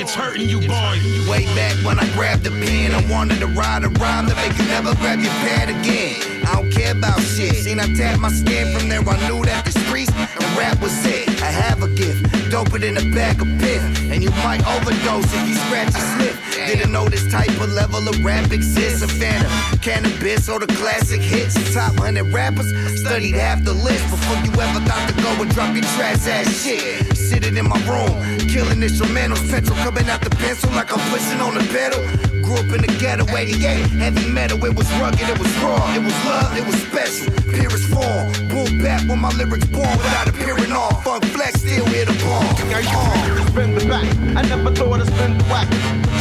It's 0.00 0.14
hurting 0.14 0.48
you, 0.48 0.60
boy. 0.60 0.98
Way 1.28 1.44
back 1.54 1.76
when 1.84 1.98
I 1.98 2.08
grabbed 2.14 2.44
the 2.44 2.50
pen, 2.50 2.94
I 2.94 3.12
wanted 3.12 3.40
to 3.40 3.46
write 3.46 3.84
a 3.84 3.88
rhyme 3.88 4.26
that 4.26 4.36
make 4.36 4.56
you 4.58 4.64
never 4.66 4.94
grab 4.96 5.20
your 5.20 5.32
pad 5.44 5.68
again. 5.68 6.37
I 6.48 6.54
don't 6.54 6.72
care 6.72 6.92
about 6.92 7.20
shit. 7.20 7.54
Seen 7.56 7.78
I 7.78 7.86
tap 7.94 8.18
my 8.20 8.30
skin 8.30 8.72
from 8.72 8.88
there, 8.88 9.00
I 9.00 9.28
knew 9.28 9.44
that 9.44 9.66
the 9.66 9.72
streets 9.84 10.10
and 10.16 10.56
rap 10.56 10.80
was 10.80 10.96
it. 11.04 11.28
I 11.42 11.50
have 11.50 11.82
a 11.82 11.88
gift, 11.88 12.24
doper 12.50 12.80
than 12.80 12.96
a 12.96 13.04
bag 13.14 13.42
of 13.42 13.48
piff. 13.60 13.82
And 14.10 14.22
you 14.22 14.30
might 14.42 14.64
overdose 14.66 15.28
if 15.28 15.48
you 15.48 15.54
scratch 15.68 15.88
a 15.88 16.00
sniff. 16.16 16.36
Didn't 16.66 16.90
know 16.90 17.06
this 17.08 17.30
type 17.30 17.50
of 17.60 17.70
level 17.72 18.08
of 18.08 18.24
rap 18.24 18.50
exists. 18.50 19.02
A 19.02 19.08
fan 19.08 19.44
of 19.44 19.80
cannabis 19.82 20.48
or 20.48 20.58
the 20.58 20.66
classic 20.80 21.20
hits. 21.20 21.54
Top 21.74 21.92
100 21.98 22.32
rappers 22.32 22.72
studied 22.98 23.34
half 23.34 23.62
the 23.64 23.74
list 23.74 24.08
before 24.10 24.36
you 24.40 24.52
ever 24.60 24.80
thought 24.88 25.04
to 25.08 25.14
go 25.22 25.30
and 25.42 25.50
drop 25.52 25.74
your 25.74 25.84
trash 25.96 26.26
ass 26.26 26.48
shit. 26.64 27.14
Sitting 27.16 27.56
in 27.56 27.68
my 27.68 27.78
room, 27.84 28.16
killing 28.48 28.80
instrumentals, 28.80 29.44
petrol 29.50 29.76
coming 29.84 30.08
out 30.08 30.22
the 30.22 30.30
pencil 30.30 30.70
like 30.72 30.90
I'm 30.96 31.04
pushing 31.12 31.40
on 31.40 31.54
the 31.54 31.64
pedal. 31.68 32.37
Grew 32.48 32.56
up 32.56 32.72
in 32.72 32.80
the 32.80 32.96
ghetto, 32.98 33.28
88, 33.28 33.60
heavy 34.00 34.32
metal, 34.32 34.64
it 34.64 34.74
was 34.74 34.90
rugged, 34.96 35.20
it 35.20 35.38
was 35.38 35.52
raw, 35.60 35.76
it 35.92 36.00
was 36.00 36.16
love, 36.24 36.56
it 36.56 36.64
was 36.64 36.80
special, 36.80 37.28
purest 37.44 37.92
form. 37.92 38.32
Boom 38.48 38.80
back 38.80 39.06
when 39.06 39.18
my 39.18 39.28
lyrics 39.36 39.66
born 39.66 39.92
without 40.00 40.30
appearing 40.30 40.72
on. 40.72 40.88
Funk 41.04 41.26
flex, 41.26 41.60
still 41.60 41.84
hit 41.84 42.08
a 42.08 42.16
bomb. 42.24 42.48
I 42.72 42.80
used 42.80 43.36
to 43.36 43.52
spin 43.52 43.74
the 43.74 43.84
back. 43.84 44.08
I 44.32 44.40
never 44.48 44.74
thought 44.74 44.98
I'd 44.98 45.12
spin 45.12 45.36
the 45.36 45.44
whack. 45.44 45.68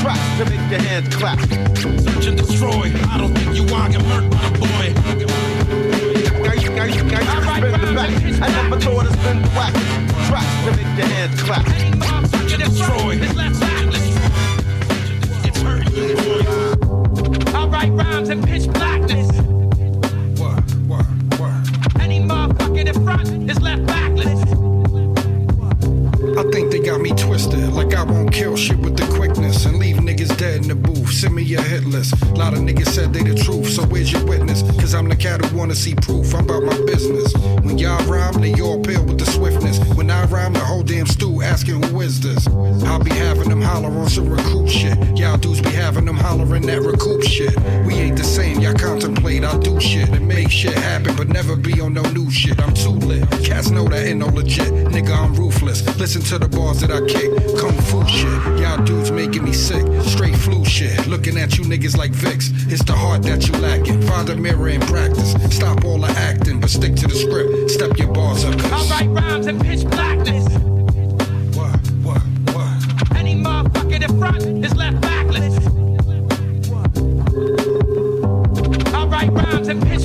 Tracks 0.04 0.28
to 0.40 0.44
make 0.52 0.70
your 0.70 0.82
hands 0.84 1.16
clap. 1.16 1.40
Search 1.80 2.28
and 2.28 2.38
destroy. 2.38 2.92
I 3.08 3.18
don't 3.18 3.34
think 3.34 3.56
you 3.56 3.64
are 3.74 3.88
get 3.88 4.02
murked 4.12 4.30
by 4.30 4.50
the 4.52 4.60
boy. 4.60 4.92
To 4.92 5.24
spin 7.56 7.72
the 7.72 7.94
back. 7.96 8.12
I 8.44 8.48
never 8.52 8.78
thought 8.82 9.08
I'd 9.08 9.16
spin 9.16 9.42
the 9.44 9.50
whack. 9.56 9.74
Tracks 10.28 10.56
to 10.68 10.76
make 10.76 10.92
your 11.00 11.08
hands 11.08 11.42
clap. 11.42 11.64
Search 12.28 12.52
and 12.52 12.64
destroy. 12.68 13.16
It's 13.16 13.77
write 17.78 17.92
rhymes 17.92 18.30
in 18.30 18.42
pitch 18.42 18.68
blackness. 18.74 19.30
Any 22.00 22.20
motherfucker 22.20 22.88
in 22.88 23.04
front 23.04 23.52
is 23.52 23.62
left 23.62 23.86
backless. 23.86 24.42
I 26.38 26.44
think 26.52 26.72
they 26.72 26.80
got 26.80 27.02
me 27.02 27.12
twisted. 27.12 27.74
Like 27.74 27.94
I 27.94 28.04
won't 28.04 28.34
kill 28.34 28.56
shit 28.56 28.80
with 28.80 28.98
the 28.98 29.06
quickness 29.16 29.47
Send 31.18 31.34
me 31.34 31.42
your 31.42 31.64
hit 31.64 31.84
list. 31.86 32.14
A 32.22 32.36
lot 32.36 32.54
of 32.54 32.60
niggas 32.60 32.90
said 32.90 33.12
they 33.12 33.24
the 33.24 33.34
truth, 33.34 33.70
so 33.70 33.84
where's 33.88 34.12
your 34.12 34.24
witness? 34.26 34.62
Cause 34.80 34.94
I'm 34.94 35.10
the 35.10 35.16
cat 35.16 35.44
who 35.44 35.58
wanna 35.58 35.74
see 35.74 35.96
proof. 35.96 36.32
I'm 36.36 36.46
about 36.46 36.62
my 36.62 36.80
business. 36.86 37.34
When 37.64 37.80
y'all 37.80 38.06
rhyme, 38.06 38.40
they 38.40 38.54
all 38.62 38.80
pale 38.80 39.04
with 39.04 39.18
the 39.18 39.26
swiftness. 39.26 39.80
When 39.96 40.12
I 40.12 40.26
rhyme, 40.26 40.54
the 40.54 40.60
whole 40.60 40.84
damn 40.84 41.08
stew 41.08 41.42
asking 41.42 41.82
who 41.82 42.02
is 42.02 42.20
this? 42.20 42.46
I'll 42.86 43.04
be 43.04 43.10
having 43.10 43.50
them 43.50 43.64
holler 43.64 43.90
on 43.90 44.08
some 44.10 44.30
recruit 44.30 44.70
shit. 44.70 44.96
Y'all 45.18 45.38
dudes 45.38 45.60
be 45.60 45.72
having 45.72 46.06
them 46.06 46.18
hollering 46.18 46.68
that 46.68 46.84
recoup 46.84 47.24
shit. 47.24 47.56
We 47.88 47.96
ain't 47.96 48.18
the 48.18 48.24
same, 48.24 48.60
y'all 48.60 48.76
contemplate, 48.76 49.44
I 49.44 49.58
do 49.58 49.82
shit 49.82 50.10
and 50.10 50.28
make 50.28 50.52
shit 50.52 50.76
happen, 50.76 51.16
but 51.16 51.30
never 51.30 51.56
be 51.56 51.82
on 51.82 51.96
no 51.96 52.04
new 52.12 52.30
shit. 52.30 52.62
I'm 52.62 52.76
too 52.76 52.92
lit. 52.92 53.28
Cats 53.44 53.72
know 53.72 53.88
that 53.88 54.06
ain't 54.06 54.20
no 54.20 54.28
legit. 54.28 54.72
Nigga, 54.94 55.18
I'm 55.18 55.34
ruthless. 55.34 55.82
Listen 55.98 56.22
to 56.22 56.38
the 56.38 56.48
bars 56.48 56.82
that 56.82 56.92
I 56.92 57.02
kick. 57.08 57.32
Kung 57.58 57.74
fu 57.90 58.06
shit. 58.08 58.62
Y'all 58.62 58.86
dudes 58.86 59.10
making 59.10 59.44
me 59.44 59.54
sick. 59.54 59.84
Straight 60.08 60.36
flu 60.36 60.64
shit. 60.66 61.06
Looking 61.08 61.38
at 61.38 61.58
you 61.58 61.64
niggas 61.66 61.98
like 61.98 62.12
Vicks. 62.12 62.50
It's 62.72 62.84
the 62.84 62.94
heart 62.94 63.24
that 63.24 63.48
you 63.48 63.54
lacking. 63.58 64.02
Find 64.04 64.30
a 64.30 64.36
mirror 64.36 64.70
and 64.70 64.84
practice. 64.84 65.34
Stop 65.56 65.84
all 65.86 66.00
the 66.00 66.08
acting, 66.08 66.60
but 66.60 66.70
stick 66.70 66.96
to 66.96 67.08
the 67.08 67.16
script. 67.16 67.72
Step 67.72 67.98
your 67.98 68.12
bars 68.14 68.44
up. 68.46 68.56
I 68.72 68.88
write 68.90 69.10
rhymes 69.10 69.48
in 69.48 69.60
pitch 69.60 69.84
blackness. 69.90 70.46
What, 71.56 71.78
what, 72.04 72.22
what? 72.56 73.18
Any 73.18 73.36
motherfucker 73.36 74.02
in 74.10 74.20
front 74.20 74.66
is 74.66 74.76
left 74.76 75.02
backless. 75.02 75.58
I 78.94 79.06
write 79.06 79.32
rhymes 79.32 79.68
in 79.68 79.82
pitch 79.82 79.97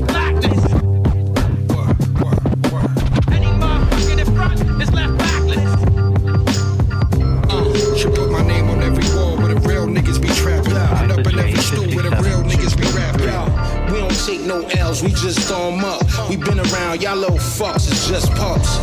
take 14.43 14.49
no 14.49 14.67
L's, 14.79 15.03
we 15.03 15.11
just 15.11 15.51
'em 15.51 15.85
up. 15.85 16.03
We 16.29 16.37
been 16.37 16.61
around, 16.61 17.03
y'all 17.03 17.17
little 17.17 17.39
fucks 17.39 17.91
is 17.91 18.09
just 18.09 18.31
pups. 18.35 18.79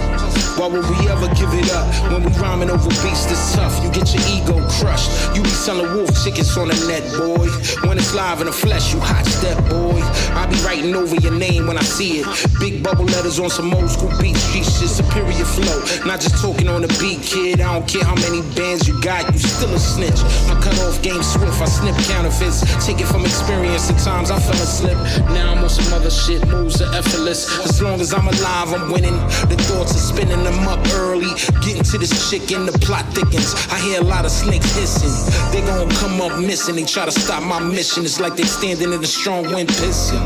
Why 0.58 0.67
would 0.67 0.88
we 0.89 1.08
ever 1.08 1.28
give 1.36 1.54
it 1.54 1.72
up 1.72 1.88
when 2.12 2.24
we 2.24 2.32
rhyming 2.39 2.69
over 2.69 2.89
beats 3.02 3.26
that's 3.26 3.56
tough? 3.56 3.82
You 3.84 3.89
get 3.91 4.13
your 4.13 4.24
ego 4.28 4.56
crushed. 4.80 5.10
You 5.36 5.41
be 5.41 5.50
selling 5.50 5.93
wolf 5.95 6.12
tickets 6.24 6.58
on 6.58 6.67
the 6.67 6.76
net, 6.88 7.04
boy. 7.17 7.48
When 7.88 7.98
it's 7.98 8.13
live 8.13 8.41
in 8.41 8.48
the 8.48 8.52
flesh, 8.52 8.93
you 8.93 9.00
hot 9.00 9.26
step, 9.26 9.58
boy. 9.69 10.02
I 10.36 10.48
be 10.48 10.58
writing 10.65 10.95
over 10.95 11.15
your 11.15 11.32
name 11.32 11.67
when 11.67 11.78
I 11.78 11.84
see 11.84 12.19
it. 12.19 12.28
Big 12.60 12.84
bubble 12.84 13.06
letters 13.06 13.39
on 13.39 13.50
some 13.50 13.74
old 13.74 13.89
school 13.89 14.12
beat 14.19 14.36
streets, 14.36 14.80
just 14.82 14.98
superior 14.98 15.45
flow. 15.45 15.80
Not 16.06 16.19
just 16.19 16.41
talking 16.41 16.67
on 16.67 16.82
the 16.82 16.91
beat, 17.00 17.22
kid. 17.22 17.62
I 17.62 17.74
don't 17.74 17.88
care 17.88 18.04
how 18.04 18.15
many 18.15 18.41
bands 18.56 18.88
you 18.88 19.00
got, 19.02 19.32
you 19.32 19.39
still 19.39 19.74
a 19.74 19.80
snitch. 19.80 20.19
My 20.48 20.60
cutoff 20.60 21.02
game 21.02 21.24
swift, 21.24 21.62
I 21.62 21.65
snip 21.65 21.95
counterfeits. 22.12 22.60
Take 22.86 23.00
it 23.00 23.08
from 23.08 23.26
experience, 23.26 23.84
sometimes 23.84 24.30
I 24.30 24.39
fell 24.39 24.62
asleep. 24.62 24.98
Now 25.32 25.49
I'm 25.50 25.64
on 25.64 25.70
some 25.70 25.92
other 25.94 26.12
shit, 26.12 26.46
moves 26.48 26.82
are 26.82 26.94
effortless. 26.94 27.50
As 27.66 27.82
long 27.82 28.00
as 28.00 28.14
I'm 28.14 28.28
alive, 28.28 28.72
I'm 28.72 28.92
winning. 28.92 29.17
The 29.50 29.58
thoughts 29.67 29.96
are 29.96 30.06
spinning 30.13 30.44
them 30.44 30.67
up 30.67 30.80
early. 30.94 31.34
Getting 31.65 31.84
to 31.84 31.98
this 31.98 32.30
chick 32.30 32.52
and 32.52 32.67
the 32.67 32.78
plot 32.80 33.06
thickens. 33.13 33.56
I 33.71 33.80
hear 33.80 34.00
a 34.02 34.04
lot 34.04 34.26
of 34.26 34.32
snakes 34.32 34.71
hissing. 34.76 35.13
They 35.52 35.65
gon' 35.65 35.90
come 36.02 36.21
up 36.21 36.40
missing. 36.40 36.76
They 36.76 36.86
try 36.86 37.06
to 37.06 37.12
stop 37.12 37.42
my 37.44 37.60
mission. 37.60 38.06
It's 38.06 38.19
like 38.19 38.36
they 38.36 38.44
standing 38.44 38.94
in 38.94 39.04
a 39.04 39.08
strong 39.08 39.44
wind 39.52 39.69
pissing. 39.69 40.21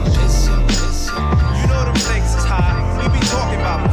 You 1.62 1.68
know 1.68 1.86
them 1.86 1.96
stakes 1.96 2.36
is 2.36 2.44
high. 2.44 2.76
We 3.00 3.20
be 3.20 3.26
talking 3.26 3.60
about 3.60 3.90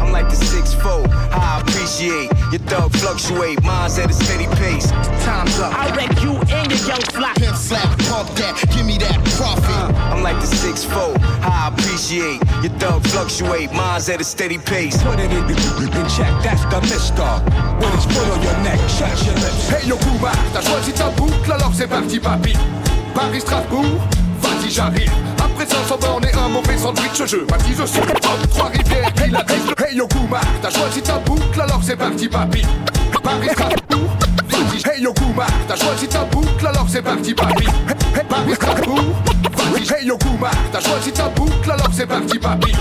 I'm 0.00 0.12
like 0.12 0.28
the 0.28 0.36
six 0.36 0.72
four. 0.74 1.02
I 1.32 1.60
appreciate 1.60 2.30
your 2.52 2.60
thug 2.66 2.92
fluctuate. 2.92 3.62
Mine's 3.62 3.98
at 3.98 4.10
a 4.10 4.12
steady 4.12 4.46
pace. 4.56 4.90
Time's 5.24 5.58
up. 5.60 5.72
I 5.74 5.94
wreck 5.94 6.10
you 6.22 6.32
and 6.50 6.70
your 6.70 6.82
young 6.86 7.04
fly. 7.14 7.32
Pimp 7.36 7.56
slap, 7.56 7.88
pump 8.10 8.28
that. 8.36 8.58
Give 8.74 8.86
me 8.86 8.98
that 8.98 9.18
profit. 9.36 9.64
Uh. 9.70 10.12
I'm 10.12 10.22
like 10.22 10.38
the 10.40 10.46
six 10.46 10.84
four. 10.84 11.14
I 11.42 11.70
appreciate 11.72 12.40
your 12.62 12.72
thug 12.78 13.02
fluctuate. 13.06 13.72
Mine's 13.72 14.08
at 14.08 14.20
a 14.20 14.24
steady 14.24 14.58
pace. 14.58 15.00
Put 15.02 15.18
it 15.18 15.30
in, 15.30 15.44
in 15.48 16.06
check. 16.08 16.32
That's 16.42 16.64
the 16.66 16.80
mister. 16.82 17.30
When 17.80 17.92
it's 17.94 18.06
put 18.06 18.26
on 18.28 18.42
your 18.42 18.56
neck, 18.62 18.80
shut 18.88 19.14
your 19.24 19.34
lips. 19.36 19.68
Hey 19.68 19.86
yo 19.88 19.96
Kuba, 19.96 20.32
t'as 20.52 20.62
choisi 20.62 20.92
ta 20.92 21.10
boucle 21.10 21.52
alors 21.52 21.72
c'est 21.74 21.88
parti 21.88 22.18
papi. 22.18 22.54
Paris 23.14 23.40
Strasbourg, 23.40 23.98
vas-y 24.40 24.70
j'arrive. 24.70 25.39
Après 25.60 25.76
500 25.76 25.98
bornes 25.98 26.24
et 26.24 26.34
un 26.34 26.48
mauvais 26.48 26.78
sandwich, 26.78 27.22
je 27.26 27.36
baptise 27.44 27.84
ce 27.84 27.98
Hop, 27.98 28.48
Trois-Rivières, 28.48 29.12
il 29.26 29.36
a 29.36 29.42
dit 29.42 29.84
Hey 29.86 29.94
yo 29.94 30.06
Kuma, 30.06 30.40
t'as 30.62 30.70
choisi 30.70 31.02
ta 31.02 31.18
boucle 31.18 31.60
alors 31.60 31.82
c'est 31.84 31.96
parti 31.96 32.28
papi. 32.28 32.62
Paris 33.22 33.48
Strasbourg. 33.52 34.10
Hey 34.90 35.02
yo 35.02 35.12
Kuma, 35.12 35.46
t'as 35.68 35.76
choisi 35.76 36.08
ta 36.08 36.20
boucle 36.24 36.66
alors 36.66 36.86
c'est 36.88 37.02
parti 37.02 37.34
papi. 37.34 37.66
Hey, 37.66 38.24
Paris 38.26 38.54
Strasbourg. 38.54 39.04
Hey 39.76 40.06
yo 40.06 40.16
Kuma, 40.16 40.50
t'as 40.72 40.80
choisi 40.80 41.12
ta 41.12 41.28
boucle 41.28 41.70
alors 41.70 41.90
c'est 41.92 42.06
parti 42.06 42.38
papi. 42.38 42.72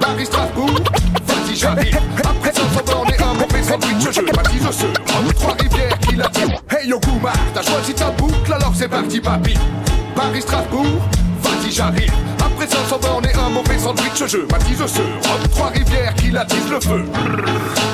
Paris 0.00 0.26
Strasbourg, 0.26 0.80
vas-y 1.28 1.54
j'arrive. 1.54 2.00
Après 2.24 2.52
500 2.52 2.80
bornes 2.86 3.14
et 3.16 3.22
un 3.22 3.34
mauvais 3.34 3.62
sandwich, 3.62 4.10
je 4.10 4.32
baptise 4.34 4.68
ce 4.72 4.86
Hop, 4.86 5.34
Trois-Rivières, 5.36 5.98
il 6.12 6.20
a 6.20 6.28
dit 6.30 6.52
Hey 6.76 6.88
yo 6.88 6.98
Kuma, 6.98 7.32
t'as 7.54 7.62
choisi 7.62 7.94
ta 7.94 8.10
boucle 8.10 8.52
alors 8.52 8.72
c'est 8.74 8.88
parti 8.88 9.20
papi. 9.20 9.54
Paris 10.16 10.42
Strasbourg, 10.42 10.86
j'arrive. 11.70 12.12
Après 12.38 12.66
500 12.66 12.98
bornes 13.00 13.26
et 13.26 13.34
un 13.34 13.50
mauvais 13.50 13.78
sandwich, 13.78 14.22
je 14.26 14.38
baptise 14.46 14.78
ce 14.78 15.00
Hop, 15.00 15.50
Trois-Rivières 15.50 16.14
qui 16.14 16.36
attise 16.36 16.70
le 16.70 16.80
feu. 16.80 17.04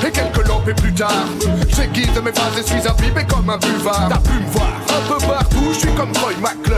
Et 0.05 0.11
quelques 0.11 0.47
lampes 0.47 0.73
plus 0.81 0.93
tard, 0.93 1.25
j'aiguise 1.75 2.09
mes 2.23 2.31
phases 2.31 2.59
et 2.59 2.63
suis 2.63 2.87
imbibé 2.87 3.25
comme 3.27 3.49
un 3.49 3.57
buvard. 3.57 4.09
T'as 4.09 4.17
pu 4.17 4.39
me 4.39 4.49
voir 4.51 4.67
un 4.89 5.13
peu 5.13 5.25
partout, 5.25 5.69
je 5.73 5.79
suis 5.79 5.93
comme 5.95 6.11
Troy 6.11 6.31
McClure. 6.41 6.77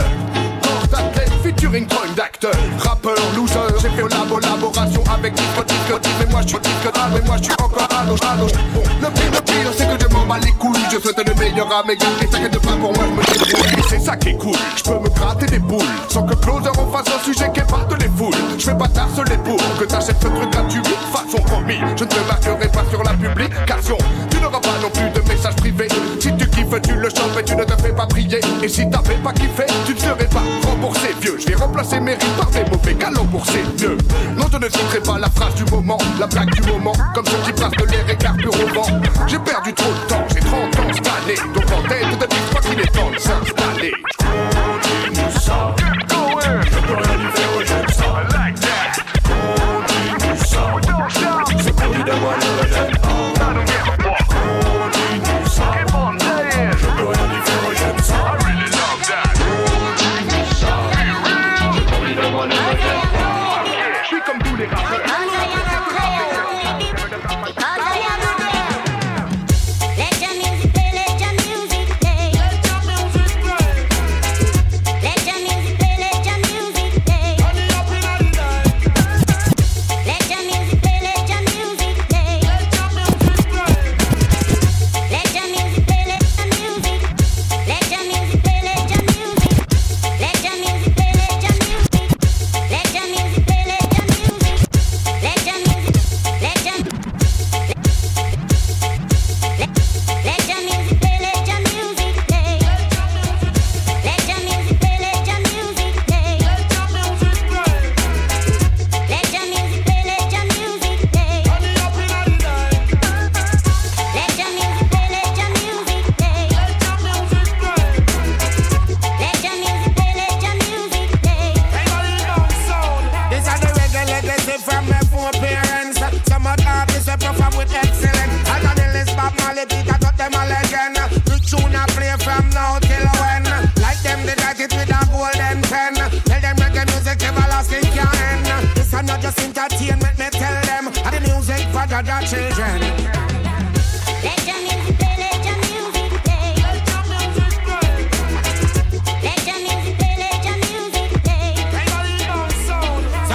Porte-athlète 0.62 1.35
featuring 1.46 1.86
point 1.86 2.12
d'acteur. 2.16 2.54
Rappeur, 2.78 3.14
loser, 3.36 3.54
j'ai 3.80 3.88
fait 3.90 4.02
la 4.02 4.24
collaboration 4.28 5.02
avec 5.12 5.34
Disco 5.34 5.62
Disco 5.62 5.98
Disco. 5.98 6.18
Mais 6.18 6.26
moi 6.30 6.40
je 6.42 6.48
suis 6.48 6.58
Ah, 6.94 7.08
mais 7.12 7.20
moi 7.26 7.36
je 7.38 7.44
suis 7.44 7.52
encore 7.52 7.88
à 7.90 8.04
l'eau, 8.04 8.16
à. 8.22 8.34
Bon, 8.74 8.82
le 9.00 9.08
pire, 9.10 9.30
le 9.32 9.40
pire, 9.40 9.72
c'est 9.76 9.86
que 9.86 10.02
je 10.02 10.08
m'en 10.14 10.26
bats 10.26 10.38
les 10.38 10.52
couilles. 10.52 10.82
Je 10.90 10.98
souhaite 10.98 11.22
le 11.26 11.34
meilleur 11.34 11.66
à 11.72 11.86
mes 11.86 11.96
gars. 11.96 12.06
Et 12.22 12.26
t'inquiète 12.26 12.58
pas 12.58 12.76
pour 12.80 12.92
moi, 12.92 13.04
je 13.04 13.14
me 13.14 13.44
débrouille. 13.44 13.84
C'est 13.88 14.00
ça 14.00 14.16
qui 14.16 14.30
est 14.30 14.36
cool. 14.36 14.56
Je 14.76 14.82
peux 14.82 14.98
me 14.98 15.08
gratter 15.08 15.46
des 15.46 15.58
boules 15.58 15.84
sans 16.08 16.22
que 16.24 16.34
Closer 16.34 16.70
en 16.70 16.86
fasse 16.90 17.14
un 17.14 17.24
sujet 17.24 17.50
qui 17.52 17.60
parte 17.60 17.92
les 18.00 18.08
foules. 18.08 18.34
Je 18.58 18.64
fais 18.64 18.76
pas 18.76 18.88
tarceler 18.88 19.38
pour 19.44 19.58
que 19.78 19.84
t'achètes 19.84 20.16
ce 20.20 20.28
truc 20.28 20.50
gratuit. 20.50 20.82
Façon 21.12 21.42
promis, 21.44 21.78
je 21.96 22.04
ne 22.04 22.08
te 22.08 22.18
marquerai 22.26 22.68
pas 22.68 22.84
sur 22.90 23.02
la 23.02 23.12
publication. 23.12 23.98
Tu 24.30 24.40
n'auras 24.40 24.60
pas 24.60 24.76
non 24.82 24.90
plus 24.90 25.10
de 25.10 25.28
messages 25.28 25.56
privés. 25.56 25.88
Si 26.20 26.36
tu 26.36 26.45
kiffes, 26.66 26.82
tu 26.82 26.94
le 26.94 27.08
chopes 27.08 27.38
et 27.40 27.44
tu 27.44 27.56
ne 27.56 27.64
te 27.64 27.82
fais 27.82 27.92
pas 27.92 28.06
prier. 28.06 28.40
Et 28.62 28.68
si 28.68 28.88
t'avais 28.88 29.16
pas 29.16 29.32
kiffé, 29.32 29.64
tu 29.84 29.94
ne 29.94 29.98
serais 29.98 30.26
pas 30.26 30.42
remboursé, 30.66 31.08
vieux. 31.20 31.36
Je 31.38 31.46
vais 31.46 31.54
remplacer 31.54 32.00
mes 32.00 32.14
rimes 32.14 32.36
par 32.38 32.50
des 32.50 32.64
mauvais 32.70 32.94
galons 32.94 33.26
pour 33.26 33.46
ces 33.46 33.62
vieux. 33.76 33.98
Non, 34.36 34.46
je 34.50 34.58
ne 34.58 34.68
citerai 34.68 35.00
pas 35.00 35.18
la 35.18 35.30
phrase 35.30 35.54
du 35.54 35.64
moment, 35.70 35.98
la 36.18 36.26
blague 36.26 36.50
du 36.50 36.62
moment, 36.62 36.92
comme 37.14 37.26
ceux 37.26 37.38
qui 37.44 37.52
brassent 37.52 37.72
de 37.72 37.84
l'air 37.84 38.10
et 38.10 38.16
carburent 38.16 38.64
au 38.64 38.74
vent. 38.74 39.00
J'ai 39.26 39.38
perdu 39.38 39.72
trop 39.74 39.92
de 39.92 40.08
temps, 40.08 40.24
j'ai 40.32 40.40
30 40.40 40.76
ans 40.76 40.92
cette 40.92 41.06
année. 41.06 41.52
Donc 41.54 41.64
en 41.72 41.88
tête 41.88 42.18
de 42.20 42.26
dis 42.26 42.36
toi 42.50 42.60
qu'il 42.60 42.80
est 42.80 42.92
temps 42.92 43.10
de 43.10 43.18
s'installer. 43.18 43.92
Continue. 44.18 45.85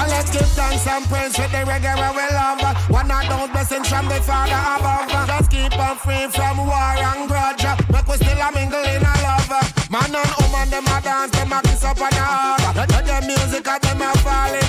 Let's 0.08 0.30
give 0.30 0.48
thanks 0.54 0.86
and 0.86 1.06
praise 1.06 1.36
for 1.36 1.48
the 1.50 1.66
reggae 1.66 1.96
where 1.98 2.14
we 2.14 2.22
love. 2.36 2.62
One 2.90 3.10
of 3.10 3.26
those 3.30 3.50
blessings 3.50 3.88
from 3.90 4.08
the 4.08 4.22
Father 4.22 4.54
above. 4.54 5.10
Just 5.10 5.50
keep 5.50 5.74
us 5.74 5.98
free 6.06 6.28
from 6.28 6.58
war 6.58 6.94
and 7.10 7.28
grudge. 7.28 7.66
Make 7.90 8.08
we 8.08 8.16
still 8.18 8.42
a 8.42 8.52
mingle 8.54 8.84
in 8.84 9.02
a 9.02 9.14
love. 9.26 9.50
Man 9.90 10.14
and 10.14 10.34
woman, 10.38 10.70
them 10.70 10.86
a 10.86 11.02
dance, 11.02 11.32
them 11.32 11.52
a 11.52 11.62
kiss 11.64 11.84
up 11.84 12.00
on 12.00 12.12
the 12.12 12.22
heart. 12.22 12.76
Let 12.78 13.06
the 13.10 13.26
music 13.26 13.68
and 13.68 13.82
them 13.82 14.02
a 14.02 14.14
fall 14.20 14.61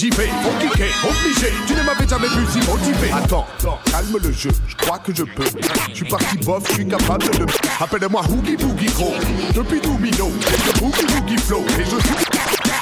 j'y 0.00 0.08
vais, 0.10 0.30
compliqué, 0.42 0.86
obligé. 1.04 1.52
Tu 1.66 1.74
ne 1.74 1.82
m'avais 1.82 2.08
jamais 2.08 2.28
vu 2.28 2.46
si 2.50 2.58
motivé. 2.66 3.12
Attends, 3.12 3.46
calme 3.84 4.16
le 4.22 4.32
jeu, 4.32 4.50
je 4.66 4.74
crois 4.76 4.98
que 4.98 5.14
je 5.14 5.24
peux. 5.24 5.44
Je 5.90 5.94
suis 5.94 6.08
parti 6.08 6.38
bof, 6.38 6.64
je 6.68 6.72
suis 6.74 6.88
capable 6.88 7.24
de. 7.24 7.44
Appelle-moi 7.78 8.22
Hoogie 8.30 8.56
Boogie 8.56 8.86
Gros. 8.86 9.14
Depuis 9.54 9.80
Domino, 9.80 10.30
j'ai 10.40 10.56
ce 10.56 10.78
Boogie 10.78 11.04
Woogie 11.14 11.36
Flow. 11.36 11.64
Et 11.78 11.84
je 11.84 11.90
suis. 11.90 12.24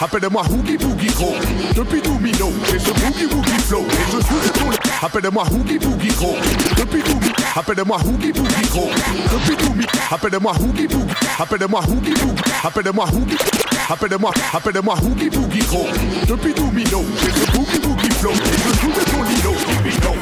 Appelle-moi 0.00 0.42
Hoogie 0.48 0.78
Boogie 0.78 1.12
Gros. 1.14 1.34
Depuis 1.74 2.00
Domino, 2.02 2.52
j'ai 2.70 2.78
ce 2.78 2.90
Boogie 2.90 3.26
Woogie 3.26 3.62
Flow. 3.66 3.84
Et 3.90 4.12
je 4.12 4.18
suis. 4.22 4.78
Appelle-moi 5.02 5.44
Hoogie 5.50 5.78
Boogie 5.78 6.14
Gros. 6.14 6.36
Depuis 6.76 7.02
Domino. 7.02 7.32
Appelle-moi 7.56 7.98
Hoogie 8.04 8.32
Boogie 8.32 8.68
Gros. 8.70 8.90
Depuis 9.32 9.56
Domino. 9.66 9.88
Appelle-moi 10.12 10.52
Hoogie 10.60 10.86
Boogie. 10.86 11.14
Appelle-moi 11.40 11.80
Hoogie 11.80 12.14
Boogie. 12.14 12.42
Appelle-moi 12.62 13.06
Hoogie. 13.12 13.67
Appelle-moi, 13.90 14.30
appelle-moi 14.52 14.94
Hoogie 15.02 15.30
Boogie 15.30 15.60
Gros. 15.60 15.86
Depuis 16.26 16.52
Domino, 16.52 17.04
j'ai 17.22 17.30
ce 17.30 17.50
Boogie 17.52 17.78
Boogie 17.78 18.10
Flow. 18.10 18.32
Et 18.32 18.34
je 18.34 18.80
joue 18.80 18.92
de 18.92 19.04
ton 19.10 19.22
lino. 19.22 19.54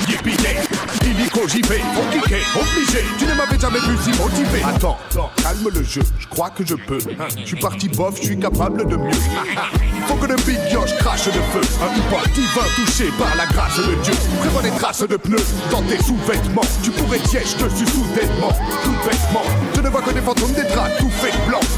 Yippee 0.08 0.40
yeah. 0.40 0.62
Illico, 1.04 1.48
j'y 1.48 1.62
vais, 1.62 1.80
compliqué, 1.94 2.42
obligé. 2.54 3.04
Tu 3.18 3.26
ne 3.26 3.34
m'avais 3.34 3.58
jamais 3.58 3.80
vu 3.80 3.96
si 4.02 4.10
motivé. 4.10 4.62
Attends, 4.64 4.98
calme 5.42 5.68
le 5.74 5.82
jeu, 5.82 6.02
je 6.18 6.26
crois 6.28 6.50
que 6.50 6.64
je 6.64 6.74
peux. 6.74 6.98
Je 7.38 7.44
suis 7.44 7.56
parti 7.56 7.88
bof, 7.88 8.16
je 8.20 8.26
suis 8.26 8.38
capable 8.38 8.86
de 8.88 8.96
mieux. 8.96 9.10
Faut 10.06 10.14
que 10.14 10.26
le 10.26 10.36
big 10.36 10.58
yosh 10.72 10.94
crache 10.98 11.26
de 11.26 11.32
feu. 11.32 11.60
Un 11.82 11.92
hip-hop 11.96 12.28
divin 12.34 12.66
touché 12.76 13.10
par 13.18 13.34
la 13.36 13.46
grâce 13.46 13.78
de 13.78 13.94
Dieu. 14.02 14.14
Prévois 14.40 14.62
des 14.62 14.70
traces 14.70 15.02
de 15.02 15.16
pneus 15.16 15.44
dans 15.72 15.82
tes 15.82 15.98
sous-vêtements. 16.02 16.62
Tu 16.84 16.90
pourrais 16.92 17.18
tiège 17.18 17.56
dessus 17.56 17.86
soudainement, 17.86 18.52
tout 18.84 18.94
bêtement. 19.04 19.42
Je 19.74 19.80
ne 19.80 19.88
vois 19.88 20.02
que 20.02 20.12
des 20.12 20.20
fantômes, 20.20 20.52
des 20.52 20.62
draps 20.62 20.98
tout. 20.98 21.10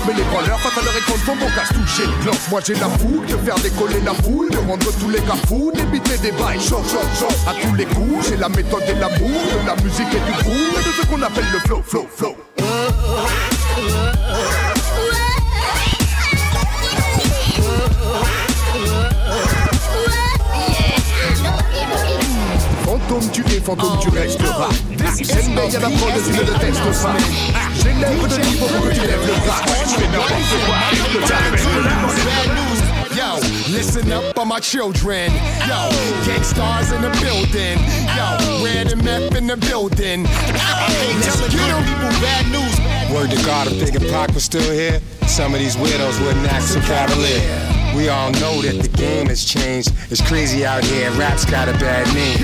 Mais 0.08 0.14
les 0.14 0.22
branleurs, 0.22 0.58
face 0.60 0.78
à 0.78 0.82
leur 0.82 0.96
écran, 0.96 1.12
font 1.18 1.36
bon 1.36 1.48
casse 1.54 1.68
toucher 1.68 2.06
le 2.06 2.22
gland. 2.22 2.38
Moi 2.48 2.60
j'ai 2.66 2.72
la 2.76 2.88
foule 2.88 3.26
de 3.26 3.36
faire 3.44 3.56
décoller 3.56 4.00
la 4.00 4.14
foule, 4.14 4.48
de 4.48 4.56
rendre 4.56 4.90
tous 4.98 5.10
les 5.10 5.20
gars 5.20 5.36
fous, 5.46 5.70
d'éviter 5.74 6.16
des 6.16 6.32
bails. 6.32 6.58
Chaud, 6.58 6.82
chaud, 6.90 7.04
chaud. 7.14 7.28
À 7.46 7.52
tous 7.52 7.74
les 7.74 7.84
coups, 7.84 8.26
j'ai 8.26 8.38
la 8.38 8.48
méthode 8.48 8.84
et 8.88 8.94
l'amour 8.94 9.18
de 9.28 9.66
la 9.66 9.76
musique 9.82 10.08
et 10.08 10.20
du 10.20 10.32
groove 10.42 10.80
et 10.80 10.88
de 10.88 10.92
ce 10.98 11.06
qu'on 11.06 11.20
appelle 11.20 11.44
le 11.52 11.58
flow, 11.58 11.82
flow, 11.86 12.06
flow. 12.16 12.36
Fantôme 22.86 23.30
tu 23.30 23.42
es, 23.42 23.60
fantôme 23.60 23.98
tu 24.00 24.08
resteras. 24.08 24.68
C'est 25.22 25.42
le 25.42 25.48
meilleur 25.50 25.82
d'apprendre, 25.82 26.14
tu 26.24 26.32
ne 26.32 26.40
le 26.40 26.58
testes 26.58 27.02
pas. 27.02 27.67
J'élève 27.82 28.20
le 28.20 28.44
niveau 28.44 28.66
pour 28.66 28.88
que 28.88 28.94
tu 28.94 29.00
lèves 29.00 29.26
le 29.26 29.34
listen 33.78 34.12
up, 34.12 34.38
all 34.38 34.44
my 34.44 34.60
children. 34.60 35.30
Yo, 35.66 35.90
gangstars 36.26 36.92
in 36.92 37.02
the 37.02 37.10
building. 37.20 37.78
Yo, 38.16 38.64
red 38.64 38.92
and 38.92 39.04
meth 39.04 39.34
in 39.36 39.46
the 39.46 39.56
building. 39.56 40.24
Get 40.24 41.70
'em. 41.70 41.84
people 41.84 42.12
bad 42.20 42.44
news. 42.50 42.74
Word 43.14 43.30
to 43.30 43.36
God, 43.44 43.68
if 43.68 43.78
Big 43.78 43.96
and 43.96 44.10
Pac 44.10 44.34
was 44.34 44.44
still 44.44 44.72
here, 44.72 45.00
some 45.26 45.54
of 45.54 45.60
these 45.60 45.76
widows 45.76 46.18
wouldn't 46.20 46.50
act 46.52 46.64
so 46.64 46.80
cavalier. 46.80 47.40
We 47.96 48.08
all 48.08 48.30
know 48.32 48.60
that 48.62 48.82
the 48.82 48.88
game 48.88 49.28
has 49.28 49.44
changed. 49.44 49.92
It's 50.10 50.20
crazy 50.20 50.66
out 50.66 50.84
here, 50.84 51.10
rap's 51.12 51.44
got 51.44 51.68
a 51.68 51.72
bad 51.72 52.06
name. 52.14 52.38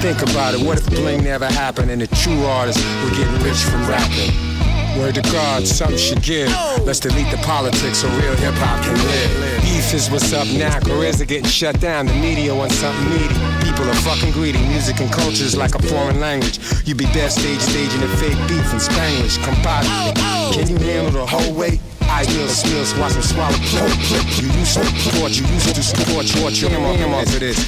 Think 0.00 0.22
about 0.22 0.54
it, 0.54 0.60
what 0.60 0.78
if 0.78 0.86
bling 0.90 1.24
never 1.24 1.46
happened 1.46 1.90
and 1.90 2.00
the 2.00 2.08
true 2.08 2.44
artists 2.44 2.82
were 3.02 3.10
getting 3.10 3.42
rich 3.42 3.62
from 3.70 3.86
rapping? 3.88 4.53
Word 4.96 5.16
to 5.16 5.22
God, 5.22 5.66
some 5.66 5.96
should 5.98 6.22
give. 6.22 6.48
Let's 6.86 7.00
delete 7.00 7.30
the 7.30 7.36
politics 7.38 7.98
so 7.98 8.08
real 8.08 8.36
hip 8.36 8.54
hop 8.54 8.82
can 8.84 8.94
live. 8.94 9.62
Beef 9.62 9.92
is 9.92 10.08
what's 10.08 10.32
up 10.32 10.46
now, 10.48 10.78
careers 10.80 11.20
are 11.20 11.24
getting 11.24 11.50
shut 11.50 11.80
down. 11.80 12.06
The 12.06 12.14
media 12.14 12.54
wants 12.54 12.76
something 12.76 13.10
meaty. 13.10 13.34
People 13.64 13.90
are 13.90 14.00
fucking 14.06 14.32
greedy. 14.32 14.62
Music 14.68 15.00
and 15.00 15.10
culture 15.10 15.44
is 15.44 15.56
like 15.56 15.74
a 15.74 15.82
foreign 15.82 16.20
language. 16.20 16.60
You 16.86 16.94
be 16.94 17.06
best 17.06 17.40
stage 17.40 17.60
staging 17.60 18.02
a 18.02 18.08
fake 18.16 18.38
beef 18.46 18.72
in 18.72 18.78
Spanish. 18.78 19.36
Compadre, 19.38 20.14
can 20.54 20.68
you 20.68 20.78
handle 20.78 21.12
the 21.12 21.26
whole 21.26 21.52
weight? 21.54 21.80
Ideals, 22.08 22.60
skills, 22.60 22.94
watch 22.94 23.14
them 23.14 23.22
swallow. 23.22 23.56
You 24.38 24.48
used 24.54 24.78
to 24.78 24.84
support, 25.02 25.32
you 25.34 25.44
used 25.46 25.74
to 25.74 25.82
support, 25.82 26.26
support 26.26 26.54
your 26.60 26.70
ham 26.70 27.12
off 27.14 27.26
of 27.26 27.40
this. 27.40 27.58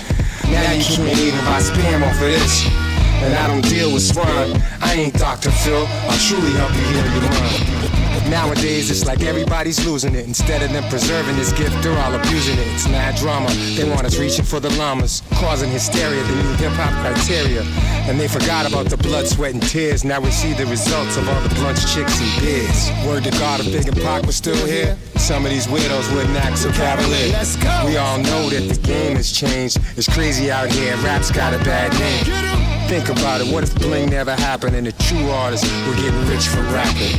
Now 0.44 0.70
you 0.72 0.84
can't 0.84 1.18
even 1.18 1.40
buy 1.44 1.58
spam 1.58 2.06
off 2.06 2.14
of 2.14 2.20
this. 2.20 2.85
And 3.24 3.34
I 3.34 3.46
don't 3.46 3.64
deal 3.68 3.92
with 3.92 4.02
swine. 4.02 4.60
I 4.80 4.94
ain't 4.94 5.14
Dr. 5.14 5.50
Phil. 5.50 5.86
I'll 5.86 6.18
truly 6.18 6.52
help 6.52 6.72
you 6.74 6.82
heal 6.82 7.22
your 7.22 7.30
mind. 7.30 7.96
Nowadays, 8.30 8.90
it's 8.90 9.06
like 9.06 9.22
everybody's 9.22 9.86
losing 9.86 10.16
it. 10.16 10.26
Instead 10.26 10.60
of 10.60 10.72
them 10.72 10.82
preserving 10.90 11.36
this 11.36 11.52
gift, 11.52 11.80
they're 11.82 11.96
all 11.96 12.12
abusing 12.12 12.58
it. 12.58 12.66
It's 12.74 12.88
mad 12.88 13.14
drama. 13.16 13.48
They 13.76 13.88
want 13.88 14.04
us 14.04 14.18
reaching 14.18 14.44
for 14.44 14.58
the 14.58 14.68
llamas, 14.70 15.22
causing 15.34 15.70
hysteria, 15.70 16.22
the 16.24 16.34
new 16.34 16.54
hip 16.54 16.72
hop 16.72 16.90
criteria. 17.02 17.62
And 18.10 18.18
they 18.18 18.26
forgot 18.26 18.68
about 18.68 18.86
the 18.86 18.96
blood, 18.96 19.28
sweat, 19.28 19.54
and 19.54 19.62
tears. 19.62 20.04
Now 20.04 20.20
we 20.20 20.32
see 20.32 20.54
the 20.54 20.66
results 20.66 21.16
of 21.16 21.28
all 21.28 21.40
the 21.42 21.54
blunts, 21.54 21.94
chicks, 21.94 22.20
and 22.20 22.42
beers. 22.42 22.90
Word 23.06 23.24
to 23.24 23.30
God, 23.30 23.60
if 23.60 23.66
Big 23.66 23.86
and 23.86 23.96
Pac 24.02 24.26
was 24.26 24.34
still 24.34 24.66
here, 24.66 24.98
some 25.16 25.44
of 25.44 25.52
these 25.52 25.68
widows 25.68 26.10
wouldn't 26.10 26.36
act 26.36 26.58
so 26.58 26.72
cavalier. 26.72 27.32
Let's 27.32 27.54
go. 27.56 27.82
We 27.86 27.96
all 27.96 28.18
know 28.18 28.50
that 28.50 28.74
the 28.74 28.80
game 28.82 29.16
has 29.16 29.30
changed. 29.30 29.78
It's 29.96 30.12
crazy 30.12 30.50
out 30.50 30.68
here, 30.68 30.96
rap's 30.96 31.30
got 31.30 31.54
a 31.54 31.58
bad 31.58 31.92
name. 32.00 32.65
Think 32.88 33.08
about 33.08 33.40
it, 33.40 33.52
what 33.52 33.64
if 33.64 33.74
bling 33.74 34.10
never 34.10 34.32
happened 34.32 34.76
and 34.76 34.86
the 34.86 34.92
true 34.92 35.28
artists 35.30 35.68
were 35.86 35.96
getting 35.96 36.24
rich 36.28 36.46
from 36.46 36.72
rapping? 36.72 37.18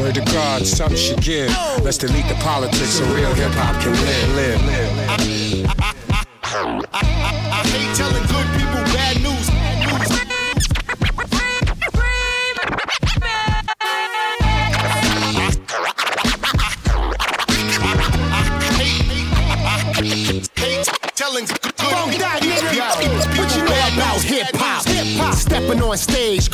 Word 0.00 0.14
to 0.14 0.22
God, 0.32 0.66
something 0.66 0.96
should 0.96 1.20
give. 1.20 1.50
Let's 1.84 1.98
delete 1.98 2.26
the 2.26 2.34
politics 2.36 2.98
so 2.98 3.04
real 3.14 3.32
hip 3.34 3.52
hop 3.52 3.80
can 3.82 3.92
live. 3.92 4.43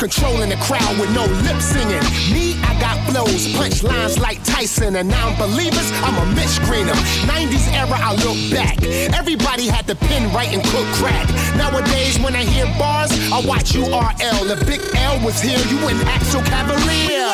Controlling 0.01 0.49
the 0.49 0.55
crowd 0.55 0.99
with 0.99 1.13
no 1.13 1.25
lip 1.45 1.61
singing. 1.61 2.01
Me, 2.33 2.57
I 2.65 2.73
got 2.81 2.97
flows, 3.05 3.53
punch 3.53 3.83
lines 3.83 4.17
like 4.17 4.43
Tyson, 4.43 4.95
and 4.95 5.07
non-believers, 5.07 5.91
I'm 6.01 6.17
a 6.17 6.25
Mitch 6.33 6.57
Greener. 6.65 6.97
90s 7.29 7.71
era, 7.71 7.93
I 7.93 8.17
look 8.25 8.39
back. 8.49 8.81
Everybody 9.13 9.67
had 9.67 9.85
the 9.85 9.93
pen 9.93 10.33
right 10.33 10.49
and 10.49 10.63
cook 10.73 10.87
crack. 10.97 11.29
Nowadays, 11.55 12.17
when 12.17 12.35
I 12.35 12.43
hear 12.43 12.65
bars, 12.79 13.11
I 13.31 13.45
watch 13.45 13.73
URL. 13.73 14.41
The 14.49 14.57
big 14.65 14.81
L 14.95 15.23
was 15.23 15.39
here, 15.39 15.61
you 15.69 15.77
act 16.09 16.25
so 16.25 16.41
cavalier. 16.41 17.29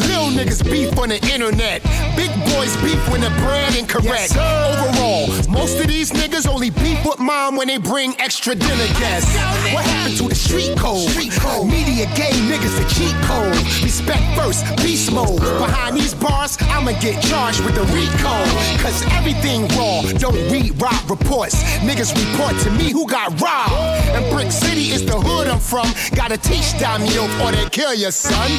Little 0.00 0.32
niggas 0.32 0.64
beef 0.64 0.96
on 0.98 1.10
the 1.10 1.20
internet. 1.28 1.82
Big 2.20 2.34
boys 2.52 2.76
beef 2.82 3.00
when 3.08 3.22
the 3.22 3.30
brand 3.40 3.74
incorrect. 3.74 4.36
Overall, 4.36 5.26
most 5.48 5.80
of 5.80 5.86
these 5.86 6.12
niggas 6.12 6.46
only 6.46 6.68
beef 6.68 7.02
with 7.02 7.18
mom 7.18 7.56
when 7.56 7.66
they 7.66 7.78
bring 7.78 8.14
extra 8.20 8.54
dinner 8.54 8.88
guests. 9.00 9.34
What 9.72 9.86
happened 9.86 10.18
to 10.18 10.28
the 10.28 10.34
street 10.34 10.76
code? 10.76 11.08
Street 11.08 11.32
code. 11.32 11.66
Media 11.68 12.04
gay 12.14 12.36
niggas 12.44 12.76
the 12.76 12.84
cheat 12.92 13.16
code. 13.24 13.56
Respect 13.82 14.20
first, 14.36 14.66
beast 14.84 15.10
mode. 15.10 15.40
Behind 15.40 15.96
these 15.96 16.12
bars, 16.12 16.58
I'ma 16.60 16.92
get 17.00 17.22
charged 17.24 17.64
with 17.64 17.74
the 17.74 17.86
RICO. 17.88 18.36
Cause 18.84 19.02
everything 19.12 19.66
raw, 19.78 20.02
don't 20.18 20.36
read 20.52 20.76
rob 20.76 21.00
reports. 21.08 21.62
Niggas 21.80 22.12
report 22.20 22.54
to 22.64 22.70
me 22.72 22.90
who 22.90 23.08
got 23.08 23.28
robbed. 23.40 23.72
And 24.12 24.30
Brick 24.30 24.52
City 24.52 24.90
is 24.90 25.06
the 25.06 25.18
hood 25.18 25.48
I'm 25.48 25.58
from. 25.58 25.88
Gotta 26.14 26.36
teach 26.36 26.72
them 26.74 27.00
yo 27.06 27.24
or 27.42 27.52
they 27.52 27.66
kill 27.70 27.94
your 27.94 28.10
son. 28.10 28.50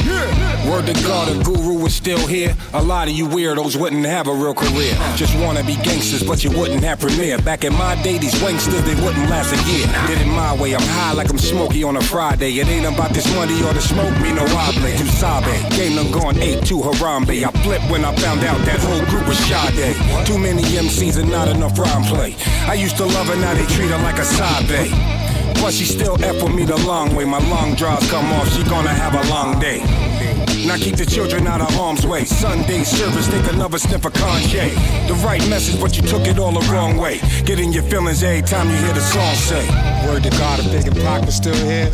Word 0.67 0.87
to 0.87 0.93
God, 1.03 1.29
a 1.29 1.43
guru 1.43 1.85
is 1.85 1.93
still 1.93 2.25
here. 2.25 2.55
A 2.73 2.81
lot 2.81 3.07
of 3.07 3.13
you 3.13 3.27
weirdos 3.51 3.75
wouldn't 3.75 4.05
have 4.05 4.27
a 4.27 4.33
real 4.33 4.53
career. 4.53 4.93
Just 5.15 5.37
wanna 5.39 5.63
be 5.63 5.75
gangsters, 5.75 6.23
but 6.23 6.43
you 6.43 6.51
wouldn't 6.51 6.83
have 6.83 6.99
premiere. 6.99 7.37
Back 7.39 7.63
in 7.63 7.73
my 7.73 8.01
day, 8.01 8.17
these 8.17 8.35
wanksters, 8.35 8.83
they 8.85 8.95
wouldn't 9.03 9.29
last 9.29 9.51
a 9.53 9.59
year. 9.71 9.87
Did 10.07 10.21
it 10.21 10.27
my 10.27 10.55
way, 10.55 10.73
I'm 10.73 10.81
high 10.81 11.13
like 11.13 11.29
I'm 11.29 11.37
smoky 11.37 11.83
on 11.83 11.97
a 11.97 12.01
Friday. 12.01 12.51
It 12.59 12.67
ain't 12.67 12.85
about 12.85 13.11
this 13.11 13.27
money 13.35 13.55
or 13.63 13.73
the 13.73 13.81
smoke, 13.81 14.13
me 14.21 14.31
no 14.31 14.45
oblate. 14.45 14.99
You 14.99 15.05
sabe, 15.05 15.53
game 15.71 15.95
done 15.95 16.11
gone 16.11 16.37
8 16.39 16.65
to 16.67 16.75
Harambe. 16.81 17.43
I 17.43 17.51
flipped 17.63 17.89
when 17.89 18.05
I 18.05 18.15
found 18.15 18.43
out 18.43 18.59
that 18.65 18.79
whole 18.79 19.05
group 19.09 19.27
was 19.27 19.39
Sade. 19.39 19.95
Too 20.25 20.37
many 20.37 20.63
MCs 20.63 21.17
and 21.17 21.29
not 21.29 21.47
enough 21.47 21.77
rhyme 21.77 22.03
play. 22.03 22.35
I 22.67 22.75
used 22.75 22.97
to 22.97 23.05
love 23.05 23.27
her, 23.27 23.35
now 23.35 23.53
they 23.53 23.65
treat 23.65 23.89
her 23.89 23.97
like 23.99 24.19
a 24.19 24.25
sabe. 24.25 24.87
But 25.61 25.73
she 25.73 25.85
still 25.85 26.15
with 26.15 26.55
me 26.55 26.63
the 26.63 26.77
long 26.87 27.13
way. 27.15 27.25
My 27.25 27.39
long 27.49 27.75
draws 27.75 28.09
come 28.09 28.31
off, 28.33 28.49
she 28.53 28.63
gonna 28.63 28.93
have 28.93 29.13
a 29.13 29.29
long 29.29 29.59
day. 29.59 30.10
Now 30.65 30.77
keep 30.77 30.95
the 30.95 31.05
children 31.05 31.47
out 31.47 31.61
of 31.61 31.69
harm's 31.75 32.05
way. 32.05 32.23
Sunday 32.25 32.83
service, 32.83 33.27
take 33.27 33.51
another 33.53 33.77
sniff 33.77 34.05
of 34.05 34.13
Kanye. 34.13 34.73
The 35.07 35.13
right 35.25 35.41
message, 35.49 35.79
but 35.81 35.95
you 35.97 36.03
took 36.03 36.27
it 36.27 36.39
all 36.39 36.51
the 36.51 36.65
wrong 36.71 36.97
way. 36.97 37.19
Get 37.45 37.59
in 37.59 37.73
your 37.73 37.83
feelings 37.83 38.23
every 38.23 38.41
time 38.41 38.69
you 38.69 38.75
hear 38.75 38.93
the 38.93 39.01
song 39.01 39.35
say. 39.35 39.67
Word 40.07 40.23
to 40.23 40.29
God, 40.31 40.59
if 40.59 40.71
Big 40.71 40.87
and 40.87 40.95
Pac 40.97 41.25
was 41.25 41.35
still 41.35 41.55
here. 41.55 41.89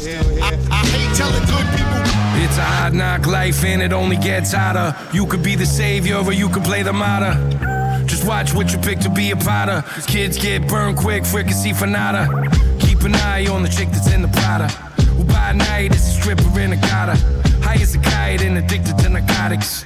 I 0.72 0.86
hate 0.86 1.16
telling 1.16 1.46
good 1.46 1.68
people. 1.76 1.98
It's 2.44 2.58
a 2.58 2.62
hard 2.62 2.94
knock 2.94 3.26
life 3.26 3.64
and 3.64 3.82
it 3.82 3.92
only 3.92 4.16
gets 4.18 4.54
harder. 4.54 4.96
You 5.12 5.26
could 5.26 5.42
be 5.42 5.56
the 5.56 5.66
savior 5.66 6.18
or 6.18 6.34
you 6.34 6.50
could 6.50 6.64
play 6.64 6.84
the 6.84 6.94
martyr. 6.94 7.34
Just 8.06 8.26
watch 8.26 8.54
what 8.54 8.72
you 8.72 8.78
pick 8.78 9.00
to 9.00 9.10
be 9.10 9.32
a 9.32 9.36
potter. 9.36 9.84
Kids 10.08 10.38
get 10.38 10.68
burned 10.68 10.98
quick, 10.98 11.26
fricassee 11.26 11.74
for 11.74 11.88
nada. 11.88 12.28
Keep 12.80 13.02
an 13.02 13.16
eye 13.16 13.48
on 13.48 13.64
the 13.64 13.70
chick 13.70 13.90
that's 13.90 14.12
in 14.14 14.22
the 14.22 14.28
Prada. 14.30 14.68
Who 15.18 15.24
by 15.26 15.52
night 15.54 15.96
is 15.96 16.08
a 16.08 16.12
stripper 16.12 16.60
in 16.60 16.74
a 16.74 16.78
gutter. 16.78 17.18
Addicted 18.58 18.98
to 18.98 19.10
narcotics. 19.10 19.86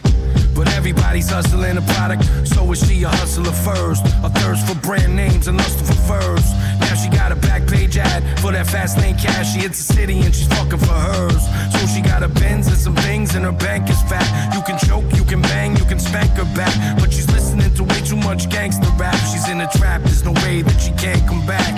But 0.55 0.71
everybody's 0.75 1.29
hustling 1.29 1.75
a 1.75 1.81
product, 1.93 2.23
so 2.47 2.71
is 2.71 2.79
she 2.87 3.03
a 3.03 3.09
hustler 3.09 3.51
first? 3.51 4.05
A 4.23 4.29
thirst 4.29 4.65
for 4.65 4.75
brand 4.79 5.13
names 5.13 5.49
and 5.49 5.57
lust 5.57 5.79
for 5.79 5.93
furs. 6.07 6.53
Now 6.79 6.95
she 6.95 7.09
got 7.09 7.33
a 7.33 7.35
back 7.35 7.67
page 7.67 7.97
ad 7.97 8.39
for 8.39 8.53
that 8.53 8.67
fast 8.67 8.97
lane 8.97 9.17
cash. 9.17 9.53
She 9.53 9.59
hits 9.59 9.85
the 9.85 9.93
city 9.93 10.21
and 10.21 10.33
she's 10.33 10.47
fucking 10.47 10.79
for 10.79 10.93
hers. 10.93 11.43
So 11.73 11.85
she 11.87 12.01
got 12.01 12.23
a 12.23 12.29
Benz 12.29 12.67
and 12.67 12.77
some 12.77 12.95
things, 12.95 13.35
and 13.35 13.43
her 13.43 13.51
bank 13.51 13.89
is 13.89 14.01
fat. 14.03 14.55
You 14.55 14.61
can 14.61 14.79
choke, 14.79 15.11
you 15.17 15.25
can 15.25 15.41
bang, 15.41 15.75
you 15.75 15.83
can 15.83 15.99
spank 15.99 16.31
her 16.31 16.47
back. 16.55 16.73
But 16.97 17.11
she's 17.11 17.29
listening 17.29 17.73
to 17.75 17.83
way 17.83 17.99
too 18.01 18.15
much 18.15 18.49
gangster 18.49 18.87
rap. 18.97 19.19
She's 19.31 19.49
in 19.49 19.59
a 19.59 19.67
trap, 19.67 20.01
there's 20.03 20.23
no 20.23 20.31
way 20.43 20.61
that 20.61 20.79
she 20.79 20.91
can't 20.91 21.27
come 21.27 21.45
back. 21.45 21.75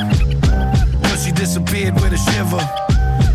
Cause 1.09 1.25
she 1.25 1.31
disappeared 1.31 1.95
with 1.95 2.13
a 2.13 2.17
shiver. 2.17 2.82